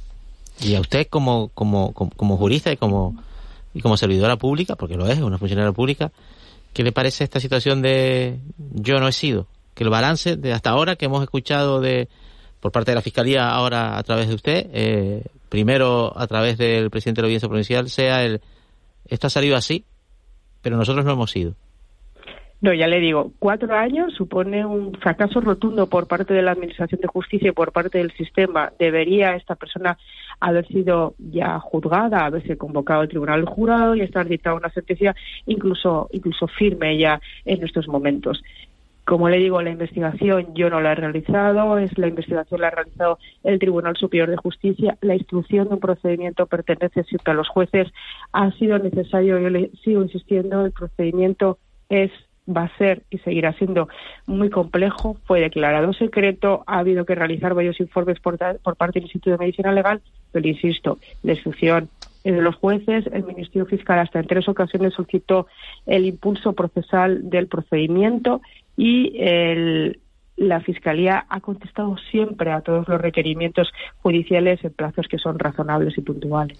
Y 0.61 0.75
a 0.75 0.81
usted 0.81 1.07
como, 1.07 1.49
como, 1.49 1.93
como, 1.93 2.11
como 2.11 2.37
jurista 2.37 2.71
y 2.71 2.77
como, 2.77 3.15
y 3.73 3.81
como 3.81 3.97
servidora 3.97 4.37
pública, 4.37 4.75
porque 4.75 4.95
lo 4.95 5.07
es, 5.07 5.19
una 5.19 5.37
funcionaria 5.37 5.71
pública, 5.71 6.11
¿qué 6.73 6.83
le 6.83 6.91
parece 6.91 7.23
esta 7.23 7.39
situación 7.39 7.81
de 7.81 8.39
yo 8.57 8.99
no 8.99 9.07
he 9.07 9.13
sido? 9.13 9.47
Que 9.73 9.83
el 9.83 9.89
balance 9.89 10.35
de 10.35 10.53
hasta 10.53 10.69
ahora 10.69 10.95
que 10.95 11.05
hemos 11.05 11.23
escuchado 11.23 11.81
de 11.81 12.09
por 12.61 12.71
parte 12.71 12.91
de 12.91 12.95
la 12.95 13.01
Fiscalía, 13.01 13.49
ahora 13.49 13.97
a 13.97 14.03
través 14.03 14.29
de 14.29 14.35
usted, 14.35 14.69
eh, 14.71 15.23
primero 15.49 16.13
a 16.15 16.27
través 16.27 16.57
del 16.57 16.89
presidente 16.89 17.19
de 17.19 17.23
la 17.23 17.27
Audiencia 17.27 17.49
Provincial, 17.49 17.89
sea 17.89 18.23
el 18.23 18.41
esto 19.11 19.27
ha 19.27 19.29
salido 19.29 19.57
así, 19.57 19.83
pero 20.61 20.77
nosotros 20.77 21.03
no 21.03 21.11
hemos 21.11 21.31
sido. 21.31 21.53
No, 22.61 22.71
ya 22.73 22.87
le 22.87 22.99
digo, 22.99 23.31
cuatro 23.39 23.75
años 23.75 24.13
supone 24.13 24.63
un 24.63 24.93
fracaso 24.93 25.41
rotundo 25.41 25.87
por 25.87 26.07
parte 26.07 26.35
de 26.35 26.43
la 26.43 26.51
Administración 26.51 27.01
de 27.01 27.07
Justicia 27.07 27.49
y 27.49 27.53
por 27.53 27.71
parte 27.71 27.97
del 27.97 28.11
sistema. 28.11 28.71
Debería 28.77 29.35
esta 29.35 29.55
persona 29.55 29.97
haber 30.39 30.67
sido 30.67 31.15
ya 31.17 31.59
juzgada, 31.59 32.23
haberse 32.23 32.57
convocado 32.57 33.01
al 33.01 33.09
tribunal 33.09 33.45
jurado 33.45 33.95
y 33.95 34.01
estar 34.01 34.27
dictada 34.27 34.55
una 34.55 34.69
sentencia 34.69 35.15
incluso, 35.47 36.07
incluso 36.11 36.47
firme 36.47 36.99
ya 36.99 37.19
en 37.45 37.63
estos 37.63 37.87
momentos. 37.87 38.43
Como 39.05 39.29
le 39.29 39.37
digo, 39.37 39.61
la 39.61 39.71
investigación 39.71 40.53
yo 40.53 40.69
no 40.69 40.79
la 40.79 40.91
he 40.91 40.95
realizado, 40.95 41.77
es 41.77 41.97
la 41.97 42.07
investigación 42.07 42.61
la 42.61 42.67
ha 42.67 42.71
realizado 42.71 43.17
el 43.43 43.59
Tribunal 43.59 43.95
Superior 43.97 44.29
de 44.29 44.37
Justicia. 44.37 44.97
La 45.01 45.15
instrucción 45.15 45.67
de 45.67 45.73
un 45.75 45.79
procedimiento 45.79 46.45
pertenece 46.45 47.03
siempre 47.03 47.31
a 47.31 47.35
los 47.35 47.49
jueces. 47.49 47.87
Ha 48.31 48.51
sido 48.51 48.77
necesario, 48.79 49.39
yo 49.39 49.49
le 49.49 49.71
sigo 49.83 50.01
insistiendo, 50.01 50.65
el 50.65 50.71
procedimiento 50.71 51.57
es 51.89 52.11
va 52.47 52.63
a 52.63 52.77
ser 52.77 53.03
y 53.09 53.17
seguirá 53.19 53.53
siendo 53.53 53.87
muy 54.25 54.49
complejo. 54.49 55.17
Fue 55.25 55.41
declarado 55.41 55.93
secreto, 55.93 56.63
ha 56.67 56.79
habido 56.79 57.05
que 57.05 57.15
realizar 57.15 57.53
varios 57.53 57.79
informes 57.79 58.19
por, 58.19 58.37
por 58.59 58.75
parte 58.75 58.99
del 58.99 59.03
Instituto 59.03 59.31
de 59.31 59.37
Medicina 59.37 59.71
Legal, 59.71 60.01
pero 60.31 60.47
insisto, 60.47 60.97
la 61.23 61.33
instrucción 61.33 61.89
de 62.23 62.41
los 62.41 62.55
jueces, 62.55 63.05
el 63.11 63.23
Ministerio 63.23 63.65
Fiscal 63.65 63.99
hasta 63.99 64.19
en 64.19 64.27
tres 64.27 64.47
ocasiones 64.47 64.93
solicitó 64.93 65.47
el 65.87 66.05
impulso 66.05 66.53
procesal 66.53 67.29
del 67.29 67.47
procedimiento 67.47 68.41
y 68.77 69.13
el, 69.17 69.99
la 70.37 70.59
Fiscalía 70.61 71.25
ha 71.29 71.39
contestado 71.39 71.95
siempre 72.09 72.51
a 72.51 72.61
todos 72.61 72.87
los 72.87 72.99
requerimientos 72.99 73.69
judiciales 74.01 74.59
en 74.63 74.73
plazos 74.73 75.05
que 75.07 75.17
son 75.17 75.37
razonables 75.37 75.97
y 75.97 76.01
puntuales. 76.01 76.57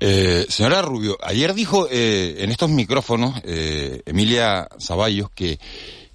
Eh, 0.00 0.46
señora 0.48 0.82
Rubio, 0.82 1.18
ayer 1.22 1.52
dijo 1.54 1.86
eh, 1.90 2.36
en 2.38 2.50
estos 2.50 2.70
micrófonos 2.70 3.40
eh, 3.44 4.02
Emilia 4.06 4.68
Zaballos 4.80 5.30
que, 5.30 5.58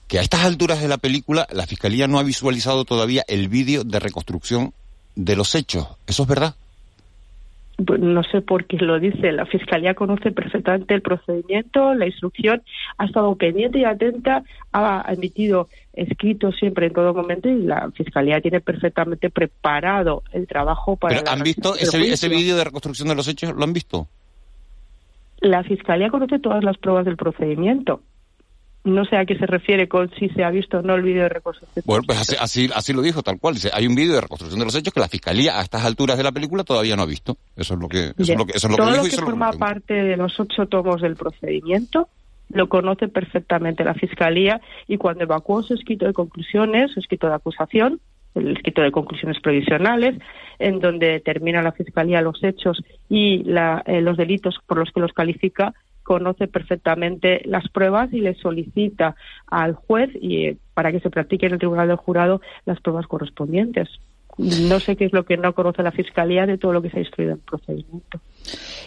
que 0.07 0.19
a 0.19 0.21
estas 0.21 0.45
alturas 0.45 0.81
de 0.81 0.87
la 0.87 0.97
película 0.97 1.47
la 1.51 1.67
Fiscalía 1.67 2.07
no 2.07 2.17
ha 2.17 2.23
visualizado 2.23 2.83
todavía 2.83 3.23
el 3.27 3.47
vídeo 3.47 3.83
de 3.83 3.99
reconstrucción 3.99 4.73
de 5.15 5.35
los 5.35 5.53
hechos. 5.53 5.87
¿Eso 6.07 6.23
es 6.23 6.29
verdad? 6.29 6.55
Pues 7.75 7.99
no 7.99 8.23
sé 8.23 8.41
por 8.41 8.65
qué 8.65 8.77
lo 8.77 8.99
dice. 8.99 9.31
La 9.31 9.45
Fiscalía 9.47 9.95
conoce 9.95 10.31
perfectamente 10.31 10.93
el 10.93 11.01
procedimiento, 11.01 11.95
la 11.95 12.05
instrucción, 12.05 12.61
ha 12.97 13.05
estado 13.05 13.35
pendiente 13.35 13.79
y 13.79 13.85
atenta, 13.85 14.43
ha 14.71 15.03
emitido 15.11 15.69
escritos 15.93 16.55
siempre 16.57 16.87
en 16.87 16.93
todo 16.93 17.13
momento 17.13 17.49
y 17.49 17.63
la 17.63 17.89
Fiscalía 17.91 18.41
tiene 18.41 18.61
perfectamente 18.61 19.29
preparado 19.31 20.23
el 20.31 20.47
trabajo 20.47 20.95
para... 20.97 21.15
¿Pero 21.15 21.25
la 21.25 21.33
han 21.33 21.43
visto 21.43 21.75
ese, 21.75 22.29
vídeo 22.29 22.55
de 22.55 22.63
reconstrucción 22.63 23.07
de 23.07 23.15
los 23.15 23.27
hechos? 23.27 23.55
¿Lo 23.55 23.63
han 23.63 23.73
visto? 23.73 24.07
La 25.39 25.63
Fiscalía 25.63 26.09
conoce 26.09 26.39
todas 26.39 26.63
las 26.63 26.77
pruebas 26.77 27.05
del 27.05 27.17
procedimiento. 27.17 28.01
No 28.83 29.05
sé 29.05 29.15
a 29.15 29.25
qué 29.25 29.37
se 29.37 29.45
refiere 29.45 29.87
con 29.87 30.11
si 30.15 30.27
se 30.29 30.43
ha 30.43 30.49
visto 30.49 30.79
o 30.79 30.81
no 30.81 30.95
el 30.95 31.03
vídeo 31.03 31.23
de 31.23 31.29
reconstrucción. 31.29 31.83
Bueno, 31.85 32.03
pues 32.05 32.19
así, 32.19 32.35
así, 32.39 32.69
así 32.75 32.91
lo 32.91 33.01
dijo, 33.01 33.23
tal 33.23 33.39
cual. 33.39 33.53
Dice, 33.53 33.69
hay 33.73 33.87
un 33.87 33.95
vídeo 33.95 34.13
de 34.13 34.21
reconstrucción 34.21 34.59
de 34.59 34.65
los 34.65 34.75
hechos 34.75 34.93
que 34.93 34.99
la 34.99 35.07
Fiscalía 35.07 35.57
a 35.57 35.61
estas 35.61 35.85
alturas 35.85 36.17
de 36.17 36.23
la 36.23 36.33
película 36.33 36.63
todavía 36.63 36.95
no 36.95 37.03
ha 37.03 37.05
visto. 37.05 37.37
Eso 37.55 37.75
es 37.75 37.79
lo 37.79 37.87
que, 37.87 38.11
eso 38.17 38.33
es 38.33 38.37
lo 38.37 38.45
que, 38.45 38.51
eso 38.53 38.67
es 38.67 38.71
lo 38.71 38.77
que 38.77 38.83
Todo 38.83 38.97
lo 38.97 39.03
que 39.03 39.15
lo 39.15 39.25
forma 39.25 39.53
parte 39.53 39.93
de 39.93 40.17
los 40.17 40.37
ocho 40.39 40.65
tomos 40.67 41.01
del 41.01 41.15
procedimiento 41.15 42.09
lo 42.49 42.69
conoce 42.69 43.07
perfectamente 43.07 43.83
la 43.83 43.93
Fiscalía 43.93 44.61
y 44.87 44.97
cuando 44.97 45.23
evacuó 45.23 45.63
su 45.63 45.73
escrito 45.73 46.05
de 46.05 46.13
conclusiones, 46.13 46.91
su 46.91 46.99
escrito 46.99 47.27
de 47.27 47.35
acusación, 47.35 47.99
el 48.35 48.55
escrito 48.55 48.81
de 48.81 48.91
conclusiones 48.91 49.39
provisionales, 49.41 50.15
en 50.59 50.79
donde 50.79 51.07
determina 51.07 51.61
la 51.61 51.71
Fiscalía 51.71 52.21
los 52.21 52.43
hechos 52.43 52.83
y 53.09 53.43
eh, 53.47 54.01
los 54.01 54.17
delitos 54.17 54.59
por 54.65 54.77
los 54.77 54.91
que 54.91 54.99
los 54.99 55.13
califica, 55.13 55.73
conoce 56.03 56.47
perfectamente 56.47 57.41
las 57.45 57.67
pruebas 57.69 58.11
y 58.13 58.21
le 58.21 58.35
solicita 58.35 59.15
al 59.47 59.73
juez 59.73 60.09
y, 60.19 60.45
eh, 60.45 60.57
para 60.73 60.91
que 60.91 60.99
se 60.99 61.09
practique 61.09 61.45
en 61.45 61.53
el 61.53 61.59
Tribunal 61.59 61.87
del 61.87 61.97
Jurado 61.97 62.41
las 62.65 62.79
pruebas 62.81 63.07
correspondientes. 63.07 63.89
No 64.37 64.79
sé 64.79 64.95
qué 64.95 65.05
es 65.05 65.13
lo 65.13 65.25
que 65.25 65.37
no 65.37 65.53
conoce 65.53 65.83
la 65.83 65.91
Fiscalía 65.91 66.45
de 66.45 66.57
todo 66.57 66.73
lo 66.73 66.81
que 66.81 66.89
se 66.89 66.97
ha 66.97 67.01
instruido 67.01 67.33
en 67.33 67.37
el 67.37 67.43
procedimiento. 67.43 68.19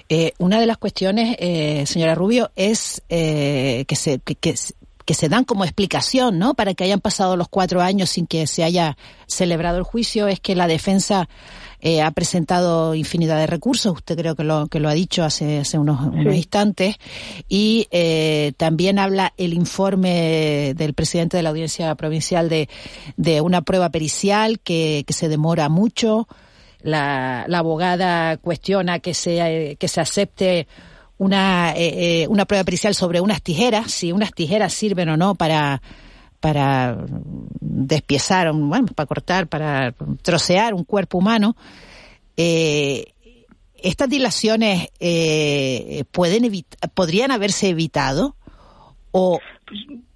Eh, 0.09 0.33
una 0.39 0.59
de 0.59 0.67
las 0.67 0.77
cuestiones, 0.77 1.37
señora 1.89 2.17
Rubio, 2.17 2.51
es 2.57 3.05
que, 3.09 3.87
se, 3.95 4.19
que, 4.19 4.35
que 5.07 5.15
se 5.15 5.29
dan 5.29 5.45
como 5.45 5.65
explicación, 5.65 6.39
¿no? 6.39 6.55
Para 6.55 6.75
que 6.75 6.83
hayan 6.83 7.01
pasado 7.01 7.37
los 7.37 7.49
cuatro 7.49 7.81
años 7.81 8.11
sin 8.11 8.27
que 8.27 8.49
se 8.49 8.65
haya 8.65 8.99
celebrado 9.27 9.79
el 9.79 9.85
juicio, 9.85 10.27
es 10.27 10.41
que 10.41 10.57
la 10.57 10.67
defensa 10.67 11.29
eh, 11.81 12.03
ha 12.03 12.11
presentado 12.11 12.95
infinidad 12.95 13.39
de 13.39 13.47
recursos. 13.47 13.93
Usted 13.93 14.17
creo 14.17 14.35
que 14.35 14.45
lo 14.45 14.67
que 14.69 14.81
lo 14.81 14.89
ha 14.89 14.95
dicho 14.95 15.25
hace, 15.25 15.61
hace 15.61 15.79
unos, 15.79 16.15
instantes 16.35 16.97
y 17.49 17.89
eh, 17.91 18.53
también 18.57 18.99
habla 18.99 19.33
el 19.37 19.55
informe 19.55 20.75
del 20.77 20.95
presidente 20.95 21.37
de 21.37 21.43
la 21.43 21.51
Audiencia 21.51 21.95
Provincial 21.95 22.49
de, 22.49 22.69
de 23.17 23.41
una 23.41 23.63
prueba 23.63 23.91
pericial 23.91 24.61
que, 24.61 25.05
que 25.07 25.13
se 25.13 25.29
demora 25.29 25.69
mucho. 25.69 26.29
La, 26.81 27.45
la 27.49 27.59
abogada 27.59 28.37
cuestiona 28.37 29.01
que 29.01 29.15
se 29.15 29.77
que 29.79 29.89
se 29.89 30.01
acepte 30.01 30.69
una, 31.19 31.73
eh, 31.73 32.23
eh, 32.23 32.29
una 32.29 32.45
prueba 32.45 32.65
pericial 32.65 32.95
sobre 32.95 33.21
unas 33.21 33.43
tijeras, 33.43 33.91
si 33.91 34.13
unas 34.13 34.33
tijeras 34.33 34.73
sirven 34.73 35.09
o 35.09 35.17
no 35.17 35.35
para 35.35 35.83
para 36.47 36.97
despiezar, 37.61 38.53
bueno, 38.53 38.87
para 38.95 39.07
cortar, 39.09 39.49
para 39.49 39.93
trocear 40.23 40.75
un 40.75 40.85
cuerpo 40.85 41.19
humano. 41.19 41.57
Eh, 42.37 43.15
estas 43.75 44.09
dilaciones 44.09 44.91
eh, 45.01 46.05
pueden 46.13 46.65
podrían 46.95 47.33
haberse 47.33 47.71
evitado 47.71 48.37
o 49.11 49.41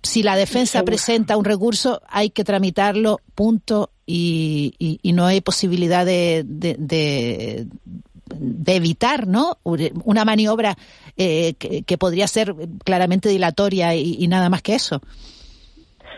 si 0.05 0.23
la 0.23 0.37
defensa 0.37 0.85
presenta 0.85 1.37
un 1.37 1.45
recurso 1.45 2.01
hay 2.09 2.31
que 2.31 2.45
tramitarlo 2.45 3.21
punto 3.35 3.91
y, 4.07 4.75
y, 4.79 5.13
no 5.13 5.27
hay 5.27 5.41
posibilidad 5.41 6.07
de, 6.07 6.45
de, 6.47 7.67
de 8.39 8.77
evitar 8.77 9.27
¿no? 9.27 9.59
una 9.65 10.25
maniobra 10.25 10.79
eh, 11.17 11.55
que, 11.55 11.99
podría 11.99 12.29
ser 12.29 12.55
claramente 12.85 13.29
dilatoria 13.29 13.97
y, 13.97 14.27
nada 14.29 14.49
más 14.49 14.63
que 14.63 14.75
eso. 14.75 15.03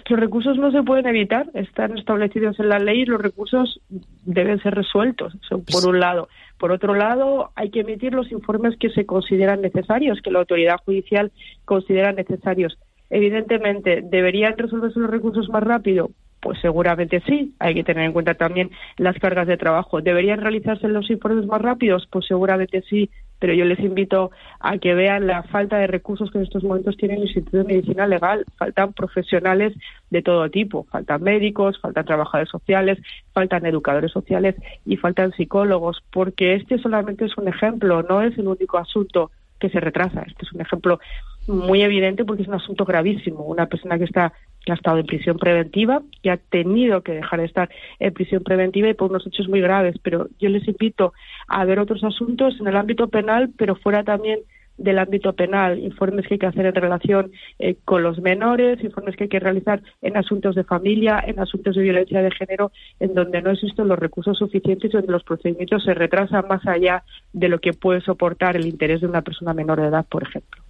Los 0.08 0.20
recursos 0.20 0.58
no 0.58 0.70
se 0.72 0.82
pueden 0.82 1.06
evitar, 1.06 1.48
están 1.54 1.96
establecidos 1.96 2.58
en 2.58 2.68
la 2.68 2.78
ley 2.78 3.02
y 3.02 3.06
los 3.06 3.20
recursos 3.20 3.80
deben 4.24 4.60
ser 4.60 4.74
resueltos, 4.74 5.36
por 5.48 5.86
un 5.88 6.00
lado. 6.00 6.28
Por 6.58 6.72
otro 6.72 6.94
lado, 6.94 7.50
hay 7.54 7.70
que 7.70 7.80
emitir 7.80 8.12
los 8.12 8.30
informes 8.30 8.76
que 8.78 8.90
se 8.90 9.06
consideran 9.06 9.62
necesarios, 9.62 10.20
que 10.22 10.30
la 10.30 10.40
autoridad 10.40 10.76
judicial 10.84 11.32
considera 11.64 12.12
necesarios. 12.12 12.78
Evidentemente, 13.10 14.02
¿deberían 14.02 14.56
resolverse 14.56 14.98
los 14.98 15.10
recursos 15.10 15.48
más 15.50 15.62
rápido? 15.62 16.10
Pues 16.40 16.58
seguramente 16.60 17.22
sí. 17.26 17.54
Hay 17.58 17.74
que 17.74 17.84
tener 17.84 18.04
en 18.04 18.12
cuenta 18.12 18.34
también 18.34 18.70
las 18.96 19.16
cargas 19.18 19.46
de 19.46 19.56
trabajo. 19.56 20.00
¿Deberían 20.00 20.40
realizarse 20.40 20.88
los 20.88 21.08
informes 21.10 21.46
más 21.46 21.60
rápidos? 21.60 22.08
Pues 22.10 22.26
seguramente 22.26 22.82
sí. 22.88 23.10
Pero 23.42 23.54
yo 23.54 23.64
les 23.64 23.80
invito 23.80 24.30
a 24.60 24.78
que 24.78 24.94
vean 24.94 25.26
la 25.26 25.42
falta 25.42 25.76
de 25.76 25.88
recursos 25.88 26.30
que 26.30 26.38
en 26.38 26.44
estos 26.44 26.62
momentos 26.62 26.96
tiene 26.96 27.16
el 27.16 27.22
Instituto 27.22 27.56
de 27.56 27.64
Medicina 27.64 28.06
Legal. 28.06 28.44
Faltan 28.56 28.92
profesionales 28.92 29.74
de 30.10 30.22
todo 30.22 30.48
tipo. 30.48 30.84
Faltan 30.84 31.24
médicos, 31.24 31.76
faltan 31.80 32.04
trabajadores 32.04 32.50
sociales, 32.50 33.00
faltan 33.32 33.66
educadores 33.66 34.12
sociales 34.12 34.54
y 34.86 34.96
faltan 34.96 35.32
psicólogos. 35.32 36.04
Porque 36.12 36.54
este 36.54 36.78
solamente 36.78 37.24
es 37.24 37.36
un 37.36 37.48
ejemplo, 37.48 38.04
no 38.04 38.22
es 38.22 38.38
el 38.38 38.46
único 38.46 38.78
asunto 38.78 39.32
que 39.58 39.70
se 39.70 39.80
retrasa. 39.80 40.22
Este 40.22 40.44
es 40.44 40.52
un 40.52 40.60
ejemplo 40.60 41.00
muy 41.48 41.82
evidente 41.82 42.24
porque 42.24 42.42
es 42.42 42.48
un 42.48 42.54
asunto 42.54 42.84
gravísimo. 42.84 43.42
Una 43.42 43.66
persona 43.66 43.98
que 43.98 44.04
está 44.04 44.32
que 44.64 44.72
ha 44.72 44.76
estado 44.76 44.98
en 44.98 45.06
prisión 45.06 45.38
preventiva, 45.38 46.02
que 46.22 46.30
ha 46.30 46.36
tenido 46.36 47.02
que 47.02 47.12
dejar 47.12 47.40
de 47.40 47.46
estar 47.46 47.70
en 47.98 48.12
prisión 48.12 48.42
preventiva 48.42 48.88
y 48.88 48.94
por 48.94 49.10
unos 49.10 49.26
hechos 49.26 49.48
muy 49.48 49.60
graves. 49.60 49.96
Pero 50.02 50.28
yo 50.38 50.48
les 50.48 50.66
invito 50.68 51.12
a 51.48 51.64
ver 51.64 51.78
otros 51.78 52.04
asuntos 52.04 52.58
en 52.60 52.68
el 52.68 52.76
ámbito 52.76 53.08
penal, 53.08 53.50
pero 53.56 53.76
fuera 53.76 54.04
también 54.04 54.40
del 54.78 54.98
ámbito 54.98 55.32
penal, 55.34 55.78
informes 55.78 56.26
que 56.26 56.34
hay 56.34 56.38
que 56.38 56.46
hacer 56.46 56.66
en 56.66 56.74
relación 56.74 57.30
eh, 57.58 57.76
con 57.84 58.02
los 58.02 58.20
menores, 58.20 58.82
informes 58.82 59.16
que 59.16 59.24
hay 59.24 59.28
que 59.30 59.38
realizar 59.38 59.82
en 60.00 60.16
asuntos 60.16 60.54
de 60.54 60.64
familia, 60.64 61.22
en 61.26 61.38
asuntos 61.38 61.76
de 61.76 61.82
violencia 61.82 62.22
de 62.22 62.30
género, 62.30 62.72
en 62.98 63.14
donde 63.14 63.42
no 63.42 63.50
existen 63.50 63.88
los 63.88 63.98
recursos 63.98 64.38
suficientes 64.38 64.90
y 64.90 64.96
donde 64.96 65.12
los 65.12 65.24
procedimientos 65.24 65.84
se 65.84 65.94
retrasan 65.94 66.48
más 66.48 66.66
allá 66.66 67.04
de 67.32 67.48
lo 67.48 67.58
que 67.58 67.74
puede 67.74 68.00
soportar 68.00 68.56
el 68.56 68.66
interés 68.66 69.02
de 69.02 69.06
una 69.06 69.22
persona 69.22 69.52
menor 69.52 69.80
de 69.80 69.88
edad, 69.88 70.06
por 70.08 70.22
ejemplo. 70.22 70.62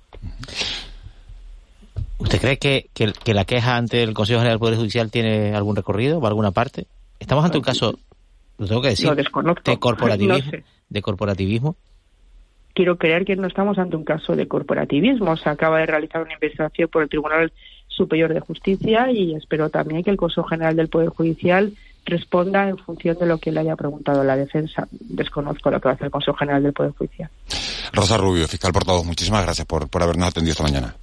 ¿Usted 2.23 2.41
cree 2.41 2.57
que, 2.57 2.89
que, 2.95 3.35
la 3.35 3.45
queja 3.45 3.77
ante 3.77 4.03
el 4.03 4.15
Consejo 4.15 4.39
General 4.39 4.55
del 4.55 4.61
Poder 4.61 4.77
Judicial 4.77 5.11
tiene 5.11 5.57
algún 5.57 5.75
recorrido 5.75 6.19
o 6.19 6.27
alguna 6.27 6.53
parte? 6.53 6.87
Estamos 7.19 7.45
ante 7.45 7.59
un 7.59 7.65
caso, 7.65 7.99
lo 8.59 8.67
tengo 8.69 8.81
que 8.81 8.91
decir, 8.91 9.11
de 9.13 9.79
corporativismo, 9.79 10.53
de 10.89 11.03
corporativismo. 11.03 11.77
Quiero 12.75 12.97
creer 12.97 13.25
que 13.25 13.35
no 13.35 13.49
estamos 13.49 13.77
ante 13.77 13.97
un 13.97 14.05
caso 14.05 14.37
de 14.37 14.47
corporativismo. 14.47 15.37
Se 15.37 15.49
acaba 15.49 15.81
de 15.81 15.87
realizar 15.87 16.23
una 16.23 16.33
investigación 16.33 16.89
por 16.89 17.03
el 17.03 17.09
Tribunal 17.09 17.53
Superior 17.89 18.33
de 18.33 18.41
Justicia 18.41 19.11
y 19.11 19.35
espero 19.35 19.69
también 19.69 20.05
que 20.05 20.11
el 20.11 20.17
Consejo 20.17 20.47
General 20.47 20.77
del 20.77 20.89
Poder 20.89 21.09
Judicial 21.09 21.73
responda 22.07 22.69
en 22.69 22.79
función 22.79 23.19
de 23.19 23.27
lo 23.27 23.39
que 23.39 23.51
le 23.51 23.61
haya 23.61 23.75
preguntado 23.75 24.23
la 24.23 24.37
defensa. 24.37 24.87
Desconozco 24.91 25.73
lo 25.73 25.81
que 25.81 25.89
va 25.89 25.91
a 25.91 25.95
hacer 25.95 26.07
el 26.07 26.13
Consejo 26.13 26.37
General 26.37 26.63
del 26.63 26.73
Poder 26.73 26.93
Judicial. 26.93 27.29
Rosa 27.93 28.17
Rubio, 28.17 28.47
fiscal 28.47 28.73
portavoz, 28.73 29.05
muchísimas 29.05 29.43
gracias 29.43 29.67
por, 29.67 29.89
por 29.89 30.03
habernos 30.05 30.29
atendido 30.29 30.53
esta 30.53 30.63
mañana. 30.63 30.95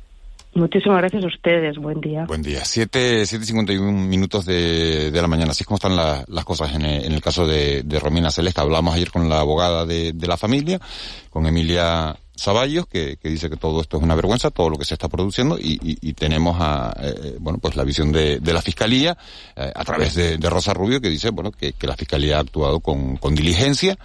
Muchísimas 0.54 0.98
gracias 0.98 1.24
a 1.24 1.28
ustedes. 1.28 1.78
Buen 1.78 2.02
día. 2.02 2.26
Buen 2.26 2.42
día. 2.42 2.66
Siete, 2.66 3.26
siete 3.26 3.46
cincuenta 3.46 3.72
y 3.72 3.78
un 3.78 4.10
minutos 4.10 4.46
de, 4.46 5.12
de 5.12 5.22
la 5.22 5.28
mañana. 5.28 5.52
Así 5.52 5.64
es 5.64 5.68
como 5.68 5.76
están 5.76 5.96
las 5.96 6.46
cosas 6.46 6.74
en 6.74 6.82
el, 6.84 7.06
en 7.06 7.12
el 7.14 7.22
caso 7.22 7.46
de, 7.46 7.84
de, 7.84 8.00
Romina 8.00 8.32
Celeste. 8.32 8.60
Hablamos 8.60 8.96
ayer 8.96 9.12
con 9.12 9.30
la 9.30 9.40
abogada 9.40 9.86
de, 9.86 10.12
de 10.14 10.28
la 10.28 10.38
familia, 10.38 10.80
con 11.30 11.46
Emilia 11.46 12.18
Zaballos, 12.40 12.88
que, 12.88 13.18
que, 13.18 13.30
dice 13.30 13.50
que 13.50 13.58
todo 13.58 13.82
esto 13.82 13.98
es 13.98 14.04
una 14.04 14.16
vergüenza, 14.16 14.50
todo 14.50 14.70
lo 14.70 14.78
que 14.78 14.86
se 14.86 14.96
está 14.96 15.08
produciendo, 15.08 15.60
y, 15.60 15.78
y, 15.84 15.98
y 16.02 16.14
tenemos 16.14 16.58
a, 16.60 16.96
eh, 17.00 17.36
bueno, 17.40 17.60
pues 17.60 17.76
la 17.76 17.84
visión 17.84 18.12
de, 18.12 18.40
de 18.40 18.54
la 18.54 18.62
Fiscalía, 18.62 19.18
eh, 19.56 19.72
a 19.76 19.84
través 19.84 20.16
de, 20.16 20.38
de, 20.38 20.50
Rosa 20.50 20.74
Rubio, 20.74 21.02
que 21.02 21.10
dice, 21.10 21.30
bueno, 21.30 21.52
que, 21.52 21.74
que 21.74 21.88
la 21.88 21.98
Fiscalía 21.98 22.38
ha 22.38 22.42
actuado 22.42 22.80
con, 22.80 23.18
con 23.18 23.36
diligencia 23.36 23.98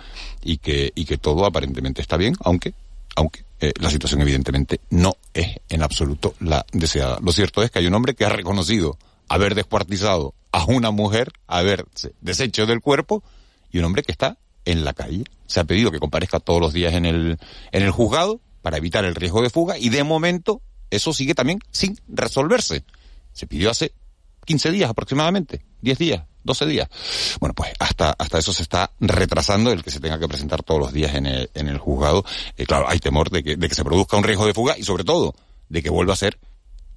y 0.43 0.59
que, 0.59 0.93
y 0.95 1.05
que 1.05 1.17
todo 1.17 1.47
aparentemente 1.47 2.03
está 2.03 2.17
bien, 2.17 2.35
aunque, 2.41 2.75
aunque 3.17 3.45
eh, 3.65 3.73
la 3.81 3.91
situación 3.91 4.21
evidentemente 4.21 4.81
no 4.91 5.17
es 5.33 5.61
en 5.69 5.83
absoluto 5.83 6.35
la 6.41 6.67
deseada. 6.73 7.19
Lo 7.23 7.33
cierto 7.33 7.63
es 7.63 7.71
que 7.71 7.79
hay 7.79 7.87
un 7.87 7.95
hombre 7.95 8.15
que 8.15 8.25
ha 8.25 8.29
reconocido 8.29 8.99
haber 9.29 9.55
descuartizado 9.55 10.35
a 10.53 10.65
una 10.65 10.91
mujer, 10.91 11.33
haber 11.47 11.87
deshecho 12.21 12.67
del 12.67 12.81
cuerpo, 12.81 13.23
y 13.73 13.79
un 13.79 13.87
hombre 13.87 14.03
que 14.03 14.13
está 14.13 14.37
en 14.65 14.85
la 14.85 14.93
calle. 14.93 15.25
Se 15.47 15.61
ha 15.61 15.65
pedido 15.65 15.91
que 15.91 15.99
comparezca 15.99 16.41
todos 16.41 16.61
los 16.61 16.73
días 16.73 16.95
en 16.95 17.07
el, 17.07 17.39
en 17.73 17.83
el 17.83 17.91
juzgado 17.91 18.41
para 18.63 18.77
evitar 18.77 19.05
el 19.05 19.15
riesgo 19.15 19.43
de 19.43 19.51
fuga 19.51 19.79
y 19.79 19.89
de 19.89 20.05
momento 20.05 20.63
eso 20.91 21.13
sigue 21.13 21.35
también 21.35 21.61
sin 21.71 21.99
resolverse. 22.07 22.85
Se 23.33 23.47
pidió 23.47 23.71
hace 23.71 23.93
15 24.45 24.71
días 24.71 24.91
aproximadamente, 24.91 25.65
10 25.81 25.99
días, 25.99 26.25
12 26.45 26.67
días. 26.67 26.89
Bueno, 27.41 27.55
pues 27.55 27.73
hasta, 27.79 28.15
hasta 28.19 28.39
eso 28.39 28.53
se 28.53 28.63
está 28.63 28.91
retrasando 29.01 29.73
el 29.73 29.83
que 29.83 29.91
se 29.91 30.01
tenga 30.01 30.19
que 30.19 30.29
presentar 30.29 30.63
todos 30.63 30.81
los 30.81 30.93
días 30.93 31.15
en 31.15 31.27
el, 31.27 31.51
en 31.55 31.69
el 31.69 31.79
juzgado. 31.79 32.25
Eh, 32.57 32.67
claro, 32.67 32.89
hay 32.89 32.99
temor 32.99 33.31
de 33.31 33.43
que, 33.43 33.57
de 33.57 33.69
que 33.69 33.75
se 33.75 33.85
produzca 33.85 34.17
un 34.17 34.25
riesgo 34.25 34.47
de 34.47 34.55
fuga 34.55 34.79
y 34.79 34.85
sobre 34.85 35.05
todo 35.05 35.35
de 35.69 35.83
que 35.83 35.91
vuelva 35.91 36.13
a 36.13 36.17
ser 36.17 36.39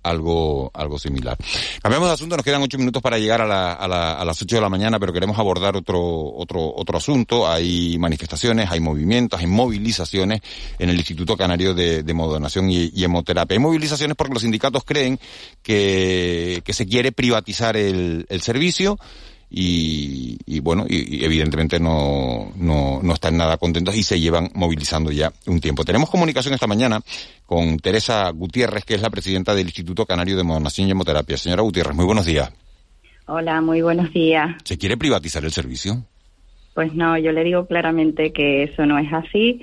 algo, 0.08 0.72
algo 0.74 0.98
similar. 0.98 1.38
Cambiamos 1.82 2.08
de 2.08 2.14
asunto, 2.14 2.36
nos 2.36 2.45
quedan 2.45 2.62
ocho 2.62 2.78
minutos 2.78 3.02
para 3.02 3.18
llegar 3.18 3.41
a, 3.41 3.45
la, 3.45 3.74
a, 3.74 3.88
la, 3.88 4.14
a 4.14 4.26
las 4.26 4.41
ocho 4.41 4.56
de 4.56 4.62
la 4.62 4.70
mañana, 4.70 5.00
pero 5.00 5.14
queremos 5.14 5.38
abordar 5.38 5.76
otro, 5.76 6.00
otro, 6.02 6.74
otro 6.76 6.98
asunto. 6.98 7.48
Hay 7.48 7.98
manifestaciones, 8.00 8.70
hay 8.72 8.80
movimientos, 8.80 9.39
hay 9.39 9.48
movilizaciones 9.48 10.41
en 10.80 10.89
el 10.89 10.98
Instituto 10.98 11.36
Canario 11.36 11.74
de, 11.74 12.04
de 12.04 12.14
Modonación 12.14 12.70
y, 12.72 12.91
y, 12.93 13.04
Hemoterapia. 13.04 13.56
Hay 13.56 13.60
movilizaciones 13.60 14.16
porque 14.16 14.34
los 14.34 14.43
sindicatos 14.43 14.84
creen 14.84 15.20
que, 15.62 16.62
que 16.64 16.74
se 16.74 16.86
quiere 16.88 17.12
privatizar 17.12 17.76
el, 17.76 18.26
el 18.30 18.41
servicio 18.41 18.98
y, 19.50 20.38
y 20.45 20.60
bueno, 20.60 20.86
y, 20.88 21.20
y 21.20 21.26
evidentemente 21.26 21.80
no, 21.80 22.52
no, 22.58 23.00
no, 23.02 23.14
están 23.14 23.38
nada 23.38 23.58
contentos 23.58 23.95
y 23.95 24.04
se 24.04 24.20
llevan 24.20 24.50
movilizando 24.54 25.12
ya 25.12 25.32
un 25.45 25.62
tiempo. 25.62 25.86
Tenemos 25.86 26.10
comunicación 26.10 26.54
esta 26.54 26.68
mañana 26.68 27.00
con 27.45 27.78
Teresa 27.80 28.30
Gutiérrez, 28.32 28.84
que 28.84 28.95
es 28.95 29.02
la 29.02 29.10
presidenta 29.10 29.56
del 29.56 29.68
Instituto 29.68 30.06
Canario 30.06 30.36
de 30.36 30.43
Modonación 30.43 30.88
y 30.88 30.91
Hemoterapia. 30.91 31.38
Señora 31.38 31.62
Gutiérrez, 31.62 31.95
muy 31.95 32.06
buenos 32.06 32.26
días. 32.26 32.52
Hola, 33.28 33.62
muy 33.62 33.82
buenos 33.82 34.12
días. 34.14 34.56
¿Se 34.64 34.78
quiere 34.78 34.98
privatizar 34.98 35.43
el 35.43 35.52
servicio? 35.52 36.04
Pues 36.74 36.93
no, 36.93 37.18
yo 37.18 37.32
le 37.32 37.43
digo 37.43 37.66
claramente 37.66 38.32
que 38.32 38.64
eso 38.64 38.86
no 38.86 39.00
es 39.00 39.12
así. 39.12 39.62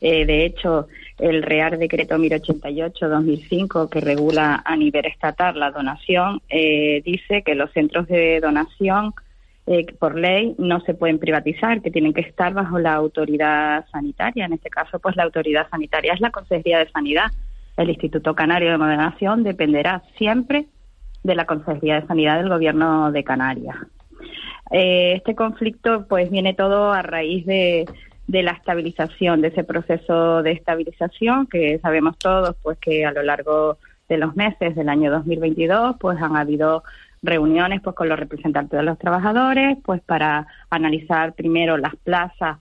Eh, 0.00 0.26
de 0.26 0.46
hecho, 0.46 0.88
el 1.18 1.42
Real 1.42 1.78
Decreto 1.78 2.16
1088-2005, 2.16 3.88
que 3.88 4.00
regula 4.00 4.62
a 4.64 4.76
nivel 4.76 5.06
estatal 5.06 5.58
la 5.58 5.70
donación, 5.70 6.40
eh, 6.48 7.02
dice 7.04 7.42
que 7.42 7.54
los 7.54 7.72
centros 7.72 8.08
de 8.08 8.40
donación 8.40 9.12
eh, 9.66 9.86
por 9.98 10.14
ley 10.14 10.54
no 10.58 10.80
se 10.80 10.94
pueden 10.94 11.18
privatizar, 11.18 11.80
que 11.80 11.90
tienen 11.90 12.12
que 12.12 12.20
estar 12.20 12.52
bajo 12.52 12.78
la 12.78 12.94
autoridad 12.94 13.86
sanitaria. 13.90 14.44
En 14.44 14.52
este 14.52 14.68
caso, 14.68 14.98
pues 14.98 15.16
la 15.16 15.22
autoridad 15.24 15.68
sanitaria 15.70 16.12
es 16.12 16.20
la 16.20 16.30
Consejería 16.30 16.78
de 16.78 16.90
Sanidad. 16.90 17.30
El 17.76 17.88
Instituto 17.88 18.34
Canario 18.34 18.70
de 18.70 18.78
Moderación 18.78 19.42
dependerá 19.42 20.02
siempre 20.18 20.66
de 21.22 21.34
la 21.34 21.46
Consejería 21.46 22.00
de 22.00 22.06
Sanidad 22.06 22.36
del 22.36 22.50
Gobierno 22.50 23.10
de 23.10 23.24
Canarias. 23.24 23.76
Eh, 24.70 25.14
este 25.16 25.34
conflicto, 25.34 26.06
pues, 26.08 26.30
viene 26.30 26.52
todo 26.52 26.92
a 26.92 27.00
raíz 27.00 27.46
de, 27.46 27.86
de 28.26 28.42
la 28.42 28.52
estabilización, 28.52 29.40
de 29.40 29.48
ese 29.48 29.64
proceso 29.64 30.42
de 30.42 30.52
estabilización 30.52 31.46
que 31.46 31.78
sabemos 31.78 32.18
todos, 32.18 32.54
pues, 32.62 32.78
que 32.78 33.06
a 33.06 33.12
lo 33.12 33.22
largo 33.22 33.78
de 34.10 34.18
los 34.18 34.36
meses 34.36 34.76
del 34.76 34.90
año 34.90 35.10
2022, 35.10 35.96
pues, 35.98 36.20
han 36.20 36.36
habido 36.36 36.84
reuniones 37.24 37.80
pues 37.82 37.96
con 37.96 38.08
los 38.08 38.18
representantes 38.18 38.78
de 38.78 38.84
los 38.84 38.98
trabajadores 38.98 39.78
pues 39.84 40.00
para 40.02 40.46
analizar 40.70 41.32
primero 41.32 41.76
las 41.76 41.96
plazas 41.96 42.58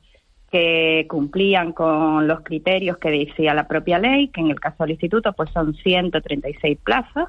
que 0.52 1.08
cumplían 1.10 1.74
con 1.74 2.28
los 2.28 2.42
criterios 2.42 2.98
que 2.98 3.10
decía 3.10 3.54
la 3.56 3.68
propia 3.68 3.98
ley, 3.98 4.28
que 4.28 4.42
en 4.42 4.52
el 4.52 4.60
caso 4.60 4.84
del 4.84 4.92
instituto 4.92 5.34
pues 5.34 5.50
son 5.52 5.74
136 5.74 6.78
plazas, 6.84 7.28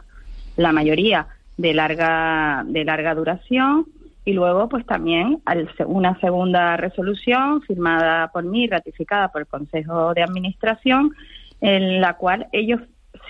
la 0.57 0.73
mayoría 0.73 1.27
de 1.57 1.73
larga 1.73 2.65
de 2.67 2.85
larga 2.85 3.15
duración 3.15 3.87
y 4.25 4.33
luego 4.33 4.69
pues 4.69 4.85
también 4.87 5.41
una 5.87 6.19
segunda 6.21 6.77
resolución 6.77 7.63
firmada 7.63 8.29
por 8.29 8.45
mí, 8.45 8.67
ratificada 8.67 9.29
por 9.29 9.43
el 9.43 9.47
Consejo 9.47 10.15
de 10.15 10.23
Administración, 10.23 11.13
en 11.61 12.01
la 12.01 12.15
cual 12.15 12.47
ellos 12.53 12.81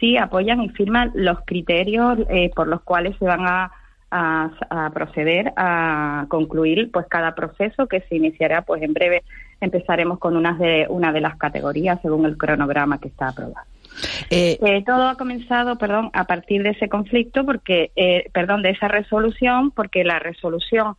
sí 0.00 0.16
apoyan 0.16 0.60
y 0.60 0.70
firman 0.70 1.12
los 1.14 1.38
criterios 1.46 2.18
eh, 2.28 2.50
por 2.54 2.68
los 2.68 2.82
cuales 2.82 3.16
se 3.18 3.24
van 3.24 3.46
a 3.46 3.70
a, 4.10 4.90
proceder 4.92 5.52
a 5.56 6.26
concluir 6.28 6.90
pues 6.92 7.06
cada 7.08 7.34
proceso 7.34 7.86
que 7.86 8.00
se 8.02 8.16
iniciará 8.16 8.62
pues 8.62 8.82
en 8.82 8.94
breve 8.94 9.24
empezaremos 9.60 10.18
con 10.18 10.36
una 10.36 10.54
de 10.54 10.86
una 10.88 11.12
de 11.12 11.20
las 11.20 11.36
categorías 11.36 12.00
según 12.02 12.26
el 12.26 12.36
cronograma 12.36 12.98
que 12.98 13.08
está 13.08 13.28
aprobado. 13.28 13.66
Eh, 14.30 14.58
eh, 14.60 14.82
todo 14.84 15.08
ha 15.08 15.16
comenzado, 15.16 15.76
perdón, 15.78 16.10
a 16.12 16.24
partir 16.24 16.62
de 16.62 16.70
ese 16.70 16.88
conflicto, 16.88 17.44
porque, 17.44 17.92
eh, 17.94 18.28
perdón, 18.32 18.62
de 18.62 18.70
esa 18.70 18.88
resolución, 18.88 19.70
porque 19.70 20.04
la 20.04 20.18
resolución 20.18 20.96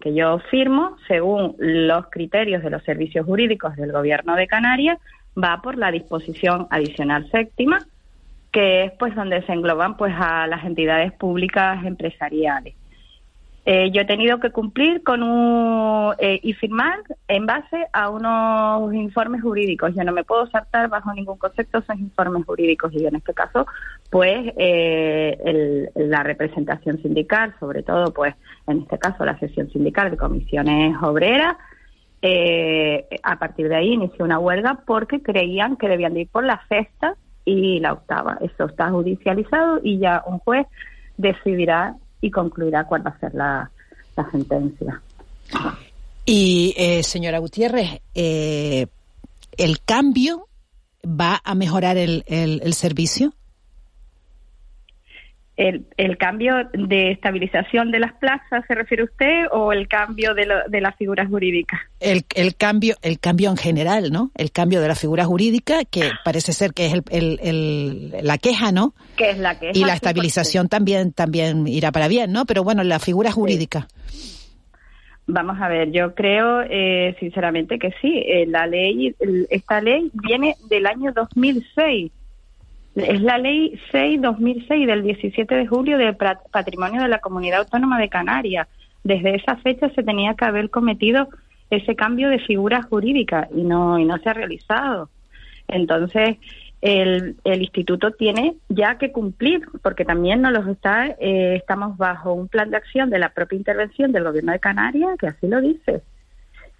que 0.00 0.14
yo 0.14 0.38
firmo, 0.50 0.96
según 1.08 1.56
los 1.58 2.06
criterios 2.10 2.62
de 2.62 2.70
los 2.70 2.84
servicios 2.84 3.26
jurídicos 3.26 3.74
del 3.76 3.92
Gobierno 3.92 4.36
de 4.36 4.46
Canarias, 4.46 4.98
va 5.36 5.60
por 5.62 5.76
la 5.76 5.90
disposición 5.90 6.66
adicional 6.70 7.28
séptima, 7.30 7.86
que 8.56 8.84
es 8.84 8.92
pues 8.92 9.14
donde 9.14 9.42
se 9.42 9.52
engloban 9.52 9.98
pues 9.98 10.14
a 10.16 10.46
las 10.46 10.64
entidades 10.64 11.12
públicas 11.12 11.84
empresariales. 11.84 12.74
Eh, 13.66 13.90
yo 13.90 14.00
he 14.00 14.06
tenido 14.06 14.40
que 14.40 14.48
cumplir 14.48 15.02
con 15.02 15.22
un 15.22 16.14
eh, 16.18 16.40
y 16.42 16.54
firmar 16.54 17.00
en 17.28 17.44
base 17.44 17.86
a 17.92 18.08
unos 18.08 18.94
informes 18.94 19.42
jurídicos. 19.42 19.94
Yo 19.94 20.04
no 20.04 20.12
me 20.12 20.24
puedo 20.24 20.46
saltar 20.46 20.88
bajo 20.88 21.12
ningún 21.12 21.36
concepto 21.36 21.80
esos 21.80 21.98
informes 21.98 22.46
jurídicos 22.46 22.94
y 22.94 23.04
en 23.04 23.16
este 23.16 23.34
caso, 23.34 23.66
pues 24.08 24.54
eh, 24.56 25.90
la 25.94 26.22
representación 26.22 27.02
sindical, 27.02 27.54
sobre 27.60 27.82
todo, 27.82 28.14
pues 28.14 28.36
en 28.68 28.78
este 28.78 28.98
caso 28.98 29.26
la 29.26 29.38
sesión 29.38 29.68
sindical 29.70 30.10
de 30.10 30.16
comisiones 30.16 30.96
obreras, 31.02 31.56
a 33.22 33.38
partir 33.38 33.68
de 33.68 33.76
ahí 33.76 33.92
inició 33.92 34.24
una 34.24 34.38
huelga 34.38 34.80
porque 34.86 35.22
creían 35.22 35.76
que 35.76 35.88
debían 35.88 36.14
de 36.14 36.22
ir 36.22 36.28
por 36.28 36.42
la 36.42 36.62
cesta 36.70 37.16
y 37.46 37.80
la 37.80 37.94
octava. 37.94 38.36
Eso 38.42 38.66
está 38.66 38.90
judicializado 38.90 39.80
y 39.82 39.98
ya 39.98 40.22
un 40.26 40.40
juez 40.40 40.66
decidirá 41.16 41.96
y 42.20 42.30
concluirá 42.30 42.84
cuál 42.84 43.06
va 43.06 43.12
a 43.12 43.20
ser 43.20 43.34
la, 43.34 43.70
sentencia. 44.30 45.00
Y, 46.26 46.74
eh, 46.76 47.02
señora 47.02 47.38
Gutiérrez, 47.38 48.00
eh, 48.14 48.86
¿el 49.56 49.80
cambio 49.80 50.48
va 51.04 51.40
a 51.44 51.54
mejorar 51.54 51.96
el, 51.96 52.24
el 52.26 52.74
servicio? 52.74 53.32
El, 55.56 55.86
el, 55.96 56.18
cambio 56.18 56.54
de 56.72 57.10
estabilización 57.12 57.90
de 57.90 58.00
las 58.00 58.12
plazas 58.14 58.64
se 58.66 58.74
refiere 58.74 59.04
usted 59.04 59.46
o 59.52 59.72
el 59.72 59.88
cambio 59.88 60.34
de, 60.34 60.46
lo, 60.46 60.54
de 60.68 60.80
las 60.80 60.96
figuras 60.96 61.28
jurídicas 61.28 61.80
el, 62.00 62.24
el, 62.34 62.56
cambio 62.56 62.96
el 63.02 63.18
cambio 63.18 63.50
en 63.50 63.56
general 63.56 64.12
no 64.12 64.30
el 64.34 64.52
cambio 64.52 64.80
de 64.80 64.88
la 64.88 64.94
figura 64.94 65.24
jurídica 65.24 65.84
que 65.84 66.10
parece 66.24 66.52
ser 66.52 66.72
que 66.72 66.86
es 66.86 66.92
el, 67.10 67.38
el, 67.42 68.14
la 68.22 68.38
queja 68.38 68.72
no 68.72 68.94
que 69.16 69.30
es 69.30 69.38
la 69.38 69.58
queja 69.58 69.72
y 69.74 69.84
la 69.84 69.94
estabilización 69.94 70.68
también 70.68 71.12
también 71.12 71.66
irá 71.66 71.90
para 71.92 72.08
bien 72.08 72.32
no 72.32 72.44
pero 72.44 72.62
bueno 72.62 72.82
la 72.84 72.98
figura 72.98 73.30
jurídica. 73.30 73.88
Vamos 75.28 75.60
a 75.60 75.68
ver, 75.68 75.90
yo 75.90 76.14
creo 76.14 76.62
eh, 76.62 77.16
sinceramente 77.18 77.78
que 77.80 77.92
sí. 78.00 78.22
Eh, 78.26 78.46
la 78.46 78.66
ley, 78.66 79.14
esta 79.50 79.80
ley 79.80 80.10
viene 80.12 80.54
del 80.68 80.86
año 80.86 81.12
2006 81.12 82.12
es 82.96 83.20
la 83.20 83.38
ley 83.38 83.78
6-2006 83.92 84.86
del 84.86 85.02
17 85.02 85.54
de 85.54 85.66
julio 85.66 85.98
del 85.98 86.16
Patrimonio 86.16 87.02
de 87.02 87.08
la 87.08 87.18
Comunidad 87.18 87.60
Autónoma 87.60 87.98
de 87.98 88.08
Canarias. 88.08 88.68
Desde 89.04 89.36
esa 89.36 89.56
fecha 89.56 89.90
se 89.90 90.02
tenía 90.02 90.34
que 90.34 90.46
haber 90.46 90.70
cometido 90.70 91.28
ese 91.70 91.94
cambio 91.94 92.30
de 92.30 92.38
figura 92.38 92.82
jurídica 92.82 93.48
y 93.54 93.62
no, 93.62 93.98
y 93.98 94.04
no 94.04 94.16
se 94.18 94.30
ha 94.30 94.32
realizado. 94.32 95.10
Entonces, 95.68 96.38
el, 96.80 97.36
el 97.44 97.62
instituto 97.62 98.12
tiene 98.12 98.56
ya 98.68 98.96
que 98.96 99.12
cumplir, 99.12 99.66
porque 99.82 100.04
también 100.04 100.40
no 100.40 100.50
los 100.50 100.66
está, 100.66 101.08
eh, 101.20 101.56
estamos 101.56 101.98
bajo 101.98 102.32
un 102.32 102.48
plan 102.48 102.70
de 102.70 102.78
acción 102.78 103.10
de 103.10 103.18
la 103.18 103.30
propia 103.30 103.58
intervención 103.58 104.12
del 104.12 104.24
gobierno 104.24 104.52
de 104.52 104.60
Canarias, 104.60 105.16
que 105.18 105.26
así 105.26 105.48
lo 105.48 105.60
dice. 105.60 106.02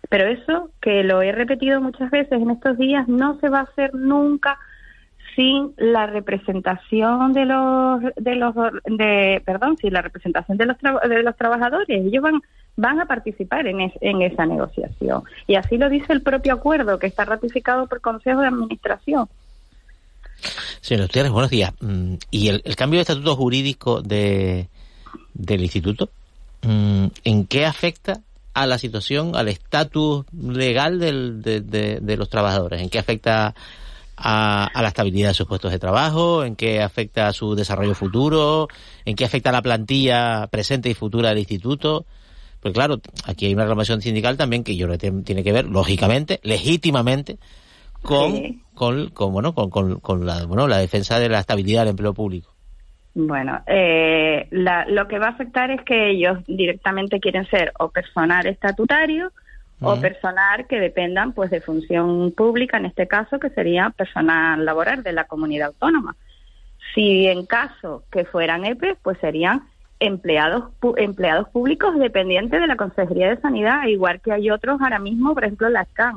Pero 0.09 0.29
eso, 0.29 0.71
que 0.81 1.03
lo 1.03 1.21
he 1.21 1.33
repetido 1.33 1.81
muchas 1.81 2.11
veces 2.11 2.41
en 2.41 2.51
estos 2.51 2.79
días, 2.79 3.07
no 3.09 3.39
se 3.41 3.49
va 3.49 3.61
a 3.61 3.64
hacer 3.64 3.95
nunca 3.95 4.59
sin 5.37 5.74
la 5.76 6.07
representación 6.07 7.32
de 7.32 7.45
los 7.45 8.03
de 8.16 8.34
los 8.34 8.55
de 8.87 9.43
perdón 9.45 9.76
sin 9.76 9.93
la 9.93 10.03
representación 10.03 10.59
de 10.59 10.66
los 10.66 10.76
de 10.78 11.22
los 11.22 11.37
trabajadores 11.37 11.87
ellos 11.89 12.22
van 12.22 12.41
van 12.76 13.01
a 13.01 13.07
participar 13.07 13.66
en, 13.66 13.93
en 14.01 14.22
esa 14.22 14.47
negociación 14.47 15.22
y 15.47 15.55
así 15.55 15.76
lo 15.78 15.89
dice 15.89 16.12
el 16.12 16.22
propio 16.22 16.55
acuerdo 16.55 16.99
que 16.99 17.07
está 17.07 17.24
ratificado 17.24 17.87
por 17.87 18.01
Consejo 18.01 18.41
de 18.41 18.49
Administración 18.49 19.28
Señor 20.80 21.07
Gutiérrez, 21.07 21.32
buenos 21.32 21.51
días. 21.51 21.72
Mm, 21.80 22.14
¿Y 22.30 22.49
el, 22.49 22.76
cambio 22.76 22.99
de 22.99 23.03
estatuto 23.03 23.37
jurídico 23.37 24.03
de, 24.03 24.68
del 25.34 25.62
instituto, 25.62 26.11
mm, 26.62 27.07
en 27.24 27.47
qué 27.47 27.66
afecta 27.66 28.20
a 28.55 28.66
la 28.66 28.78
situación, 28.78 29.37
al 29.37 29.49
estatus 29.49 30.24
legal 30.32 30.99
del, 30.99 31.43
de, 31.43 31.61
de, 31.61 32.16
los 32.16 32.28
trabajadores? 32.28 32.80
¿En 32.80 32.89
qué 32.89 32.99
afecta 32.99 33.55
a, 34.17 34.71
la 34.75 34.89
estabilidad 34.89 35.29
de 35.29 35.35
sus 35.35 35.47
puestos 35.47 35.73
de 35.73 35.79
trabajo, 35.79 36.45
en 36.45 36.57
qué 36.57 36.83
afecta 36.83 37.29
a 37.29 37.33
su 37.33 37.55
desarrollo 37.55 37.95
futuro, 37.95 38.69
en 39.05 39.14
qué 39.14 39.25
afecta 39.25 39.51
a 39.51 39.53
la 39.53 39.62
plantilla 39.62 40.47
presente 40.49 40.89
y 40.89 40.95
futura 40.95 41.31
del 41.31 41.39
instituto. 41.39 42.07
Pues 42.61 42.73
claro, 42.73 43.01
aquí 43.27 43.47
hay 43.47 43.55
una 43.55 43.64
reclamación 43.64 44.01
sindical 44.01 44.37
también 44.37 44.64
que 44.64 44.77
yo 44.77 44.87
creo 44.87 44.99
que 44.99 45.11
tiene 45.23 45.45
que 45.45 45.53
ver, 45.53 45.67
lógicamente, 45.67 46.41
legítimamente, 46.43 47.39
con, 48.03 48.62
con, 48.75 49.33
bueno, 49.33 49.55
con, 49.55 50.01
con, 50.01 50.27
la, 50.27 50.47
bueno, 50.47 50.67
la 50.67 50.79
defensa 50.79 51.19
de 51.19 51.29
la 51.29 51.41
estabilidad 51.41 51.83
del 51.83 51.91
empleo 51.91 52.14
público. 52.14 52.53
Bueno, 53.14 53.62
eh, 53.67 54.47
lo 54.51 55.09
que 55.09 55.19
va 55.19 55.29
a 55.29 55.31
afectar 55.31 55.71
es 55.71 55.81
que 55.83 56.11
ellos 56.11 56.39
directamente 56.47 57.19
quieren 57.19 57.47
ser 57.47 57.73
o 57.79 57.89
personal 57.89 58.47
estatutario 58.47 59.33
o 59.81 60.01
personal 60.01 60.66
que 60.66 60.81
dependan 60.81 61.33
pues 61.33 61.51
de 61.51 61.61
función 61.61 62.33
pública, 62.33 62.79
en 62.79 62.87
este 62.87 63.07
caso 63.07 63.39
que 63.39 63.51
sería 63.51 63.91
personal 63.91 64.64
laboral 64.64 65.03
de 65.03 65.12
la 65.12 65.24
comunidad 65.24 65.68
autónoma. 65.68 66.16
Si 66.95 67.27
en 67.27 67.45
caso 67.45 68.05
que 68.11 68.24
fueran 68.24 68.64
EPE, 68.64 68.97
pues 69.03 69.18
serían 69.20 69.64
empleados 70.01 70.64
empleados 70.97 71.49
públicos 71.49 71.99
dependientes 71.99 72.61
de 72.61 72.66
la 72.66 72.77
Consejería 72.77 73.29
de 73.29 73.41
Sanidad, 73.41 73.87
igual 73.87 74.20
que 74.20 74.33
hay 74.33 74.51
otros 74.51 74.81
ahora 74.81 74.99
mismo, 74.99 75.35
por 75.35 75.45
ejemplo, 75.45 75.68
la 75.68 75.85
SCAN. 75.85 76.16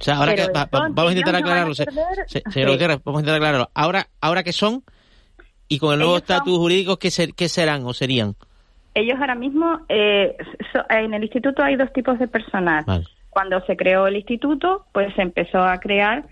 O 0.00 0.04
sea, 0.04 0.16
ahora 0.16 0.34
que, 0.34 0.48
vamos 0.52 0.98
a 0.98 1.10
intentar 1.10 1.36
aclararlo, 1.36 1.74
señor 1.74 1.90
vamos 3.04 3.18
a 3.18 3.20
intentar 3.20 3.36
aclararlo. 3.36 3.70
Ahora, 3.74 4.08
ahora 4.20 4.42
que 4.42 4.52
son 4.52 4.82
y 5.68 5.78
con 5.78 5.92
el 5.92 6.00
nuevo 6.00 6.16
estatus 6.16 6.58
jurídico, 6.58 6.98
¿qué, 6.98 7.10
¿qué 7.34 7.48
serán 7.48 7.84
o 7.84 7.94
serían? 7.94 8.34
Ellos 8.94 9.18
ahora 9.20 9.34
mismo, 9.34 9.80
eh, 9.88 10.36
en 10.90 11.14
el 11.14 11.22
instituto 11.22 11.62
hay 11.62 11.76
dos 11.76 11.92
tipos 11.92 12.18
de 12.18 12.28
personal. 12.28 12.84
Cuando 13.30 13.60
se 13.66 13.76
creó 13.76 14.06
el 14.06 14.16
instituto, 14.16 14.86
pues 14.92 15.12
se 15.14 15.22
empezó 15.22 15.58
a 15.58 15.78
crear 15.78 16.24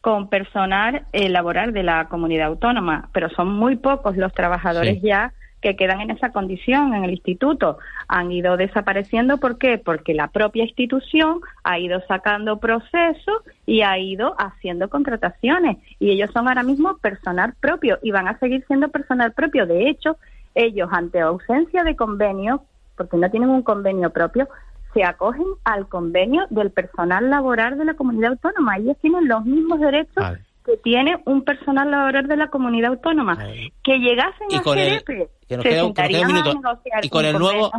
con 0.00 0.28
personal 0.28 1.04
eh, 1.12 1.28
laboral 1.28 1.72
de 1.72 1.82
la 1.82 2.08
comunidad 2.08 2.48
autónoma, 2.48 3.08
pero 3.12 3.28
son 3.30 3.52
muy 3.52 3.76
pocos 3.76 4.16
los 4.16 4.32
trabajadores 4.32 5.00
ya 5.02 5.32
que 5.60 5.76
quedan 5.76 6.00
en 6.00 6.10
esa 6.10 6.32
condición 6.32 6.94
en 6.94 7.04
el 7.04 7.10
instituto. 7.10 7.78
Han 8.08 8.32
ido 8.32 8.56
desapareciendo, 8.56 9.38
¿por 9.38 9.58
qué? 9.58 9.78
Porque 9.78 10.14
la 10.14 10.28
propia 10.28 10.64
institución 10.64 11.40
ha 11.64 11.78
ido 11.78 12.02
sacando 12.08 12.58
procesos 12.58 13.42
y 13.66 13.82
ha 13.82 13.98
ido 13.98 14.34
haciendo 14.38 14.88
contrataciones. 14.88 15.76
Y 15.98 16.10
ellos 16.10 16.30
son 16.32 16.48
ahora 16.48 16.62
mismo 16.62 16.96
personal 16.98 17.54
propio 17.60 17.98
y 18.02 18.10
van 18.10 18.28
a 18.28 18.38
seguir 18.38 18.64
siendo 18.66 18.88
personal 18.88 19.32
propio. 19.32 19.66
De 19.66 19.88
hecho, 19.90 20.16
ellos 20.54 20.88
ante 20.92 21.20
ausencia 21.20 21.82
de 21.84 21.96
convenio 21.96 22.64
porque 22.96 23.16
no 23.16 23.30
tienen 23.30 23.48
un 23.50 23.62
convenio 23.62 24.10
propio, 24.10 24.48
se 24.92 25.04
acogen 25.04 25.46
al 25.64 25.88
convenio 25.88 26.46
del 26.50 26.70
personal 26.70 27.30
laboral 27.30 27.78
de 27.78 27.84
la 27.84 27.94
comunidad 27.94 28.32
autónoma. 28.32 28.76
Ellos 28.76 28.96
tienen 29.00 29.28
los 29.28 29.44
mismos 29.44 29.80
derechos 29.80 30.22
que 30.66 30.76
tiene 30.78 31.16
un 31.24 31.42
personal 31.42 31.90
laboral 31.90 32.26
de 32.28 32.36
la 32.36 32.48
comunidad 32.48 32.90
autónoma. 32.90 33.38
Que 33.82 33.98
llegasen 33.98 34.48
Y 34.50 34.56
a 34.56 34.62
con 34.62 34.76
ser 34.76 34.88
el- 34.88 34.98
EPE, 34.98 35.28
que 35.48 35.56
nos 35.56 35.62
se 35.62 35.70
queda 35.70 35.84
un- 35.86 35.94
que 35.94 36.02
nos 36.02 36.08
queda 36.10 36.20
un 36.20 36.26
sentarían 36.26 36.66
a 36.94 37.00
Y 37.02 37.08
con 37.08 37.24
el 37.24 37.38
nuevo-. 37.38 37.70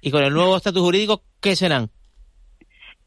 Y 0.00 0.10
con 0.10 0.24
el 0.24 0.32
nuevo 0.34 0.56
estatus 0.56 0.82
jurídico, 0.82 1.22
¿qué 1.40 1.54
serán? 1.54 1.90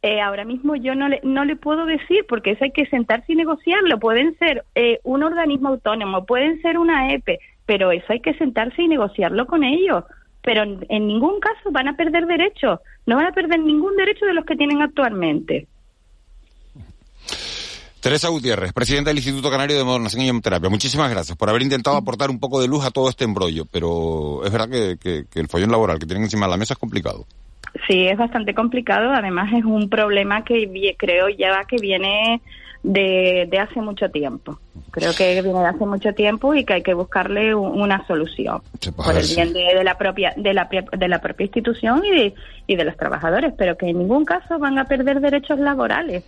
Eh, 0.04 0.20
ahora 0.20 0.46
mismo 0.46 0.76
yo 0.76 0.96
no 0.96 1.08
le, 1.10 1.20
no 1.24 1.46
le 1.46 1.56
puedo 1.56 1.86
decir 1.86 2.26
porque 2.28 2.52
eso 2.52 2.64
hay 2.64 2.72
que 2.72 2.88
sentarse 2.88 3.34
y 3.34 3.36
negociarlo. 3.36 4.00
Pueden 4.00 4.36
ser 4.40 4.64
eh, 4.74 5.00
un 5.04 5.22
organismo 5.22 5.70
autónomo, 5.70 6.26
pueden 6.26 6.60
ser 6.64 6.80
una 6.80 7.14
EPE, 7.14 7.40
pero 7.72 7.90
eso 7.94 8.04
hay 8.10 8.20
que 8.20 8.34
sentarse 8.34 8.82
y 8.82 8.90
negociarlo 8.90 9.48
con 9.48 9.64
ellos. 9.64 10.04
Pero 10.44 10.64
en, 10.64 10.86
en 10.90 11.08
ningún 11.08 11.40
caso 11.40 11.72
van 11.72 11.88
a 11.88 11.96
perder 11.96 12.26
derechos, 12.26 12.82
no 13.06 13.16
van 13.16 13.28
a 13.28 13.32
perder 13.32 13.62
ningún 13.62 13.96
derecho 13.96 14.26
de 14.26 14.34
los 14.34 14.44
que 14.44 14.58
tienen 14.58 14.82
actualmente. 14.82 15.68
Teresa 18.02 18.28
Gutiérrez, 18.28 18.74
presidenta 18.74 19.10
del 19.12 19.20
Instituto 19.20 19.50
Canario 19.50 19.78
de 19.78 19.86
Modernación 19.86 20.22
y 20.22 20.28
Hemoterapia. 20.28 20.70
Muchísimas 20.70 21.10
gracias 21.10 21.38
por 21.38 21.50
haber 21.50 21.62
intentado 21.62 21.96
aportar 21.96 22.30
un 22.30 22.42
poco 22.42 22.60
de 22.60 22.68
luz 22.68 22.84
a 22.84 22.92
todo 22.92 23.08
este 23.08 23.24
embrollo, 23.24 23.64
pero 23.72 24.42
es 24.44 24.52
verdad 24.52 24.68
que, 24.70 24.98
que- 25.02 25.24
que 25.32 25.40
el 25.40 25.48
follón 25.48 25.72
laboral 25.72 25.98
que 25.98 26.06
tienen 26.06 26.24
encima 26.24 26.48
de 26.48 26.52
la 26.52 26.58
mesa 26.58 26.74
es 26.74 26.78
complicado. 26.78 27.26
Sí, 27.88 28.06
es 28.06 28.18
bastante 28.18 28.54
complicado. 28.54 29.14
Además, 29.14 29.54
es 29.54 29.64
un 29.64 29.88
problema 29.90 30.44
que 30.44 30.94
creo 30.98 31.30
ya 31.30 31.64
que 31.70 31.78
viene 31.80 32.42
de, 32.84 33.48
de 33.50 33.60
hace 33.60 33.80
mucho 33.82 34.10
tiempo. 34.10 34.60
Creo 34.92 35.14
que 35.14 35.42
viene 35.42 35.60
de 35.60 35.66
hace 35.68 35.86
mucho 35.86 36.14
tiempo 36.14 36.54
y 36.56 36.66
que 36.66 36.74
hay 36.74 36.82
que 36.84 36.94
buscarle 36.94 37.54
u- 37.56 37.62
una 37.66 38.06
solución 38.08 38.62
pues, 38.72 38.92
por 38.96 39.16
el 39.16 39.26
bien 39.28 39.54
de, 39.54 39.76
de 39.76 39.84
la 39.84 39.98
propia 39.98 40.34
de 40.36 40.54
la, 40.54 40.68
de 40.98 41.08
la 41.08 41.20
propia 41.22 41.46
institución 41.46 42.04
y 42.06 42.10
de, 42.12 42.34
y 42.68 42.76
de 42.76 42.84
los 42.84 42.98
trabajadores, 42.98 43.54
pero 43.58 43.78
que 43.78 43.88
en 43.90 44.00
ningún 44.00 44.26
caso 44.26 44.58
van 44.60 44.78
a 44.80 44.86
perder 44.86 45.22
derechos 45.22 45.60
laborales. 45.60 46.24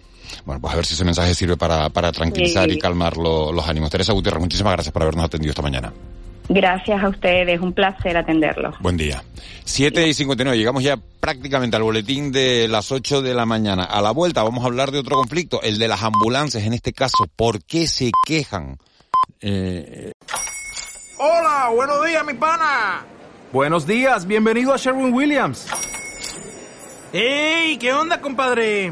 Bueno, 0.46 0.62
pues 0.62 0.74
a 0.74 0.78
ver 0.78 0.86
si 0.86 0.94
ese 0.94 1.04
mensaje 1.04 1.34
sirve 1.34 1.58
para, 1.58 1.90
para 1.90 2.12
tranquilizar 2.12 2.70
Sí. 2.70 2.76
y 2.76 2.80
calmar 2.80 3.18
lo- 3.18 3.52
los 3.52 3.68
ánimos. 3.68 3.90
Teresa 3.90 4.14
Gutiérrez, 4.14 4.42
muchísimas 4.42 4.74
gracias 4.74 4.94
por 4.94 5.02
habernos 5.02 5.26
atendido 5.26 5.50
esta 5.52 5.62
mañana. 5.62 5.92
Gracias 6.50 7.04
a 7.04 7.10
ustedes, 7.10 7.60
un 7.62 7.74
placer 7.74 8.18
atenderlos. 8.18 8.76
Buen 8.80 8.98
día. 8.98 9.24
7 9.64 10.08
y 10.08 10.14
59, 10.14 10.58
llegamos 10.58 10.84
ya 10.84 10.98
prácticamente 11.20 11.78
al 11.78 11.84
boletín 11.84 12.32
de 12.32 12.68
las 12.68 12.92
8 12.92 13.22
de 13.22 13.34
la 13.34 13.46
mañana. 13.46 13.84
A 13.86 14.02
la 14.02 14.12
vuelta 14.12 14.44
vamos 14.44 14.64
a 14.64 14.68
hablar 14.68 14.92
de 14.92 15.00
otro 15.00 15.16
conflicto, 15.16 15.62
el 15.62 15.78
de 15.80 15.88
las 15.88 16.04
ambulancias 16.04 16.64
en 16.64 16.74
este 16.74 16.92
caso. 16.92 17.28
¿Por 17.36 17.64
qué 17.64 17.88
se 17.88 18.12
quejan? 18.26 18.78
Eh, 19.42 20.12
Hola, 21.18 21.70
buenos 21.74 22.06
días, 22.06 22.26
mi 22.26 22.34
pana. 22.34 23.06
Buenos 23.54 23.88
días, 23.88 24.28
bienvenido 24.28 24.74
a 24.74 24.78
Sherwin 24.78 25.14
Williams. 25.14 25.68
¡Ey! 27.14 27.78
¿Qué 27.78 27.94
onda, 27.94 28.20
compadre? 28.20 28.92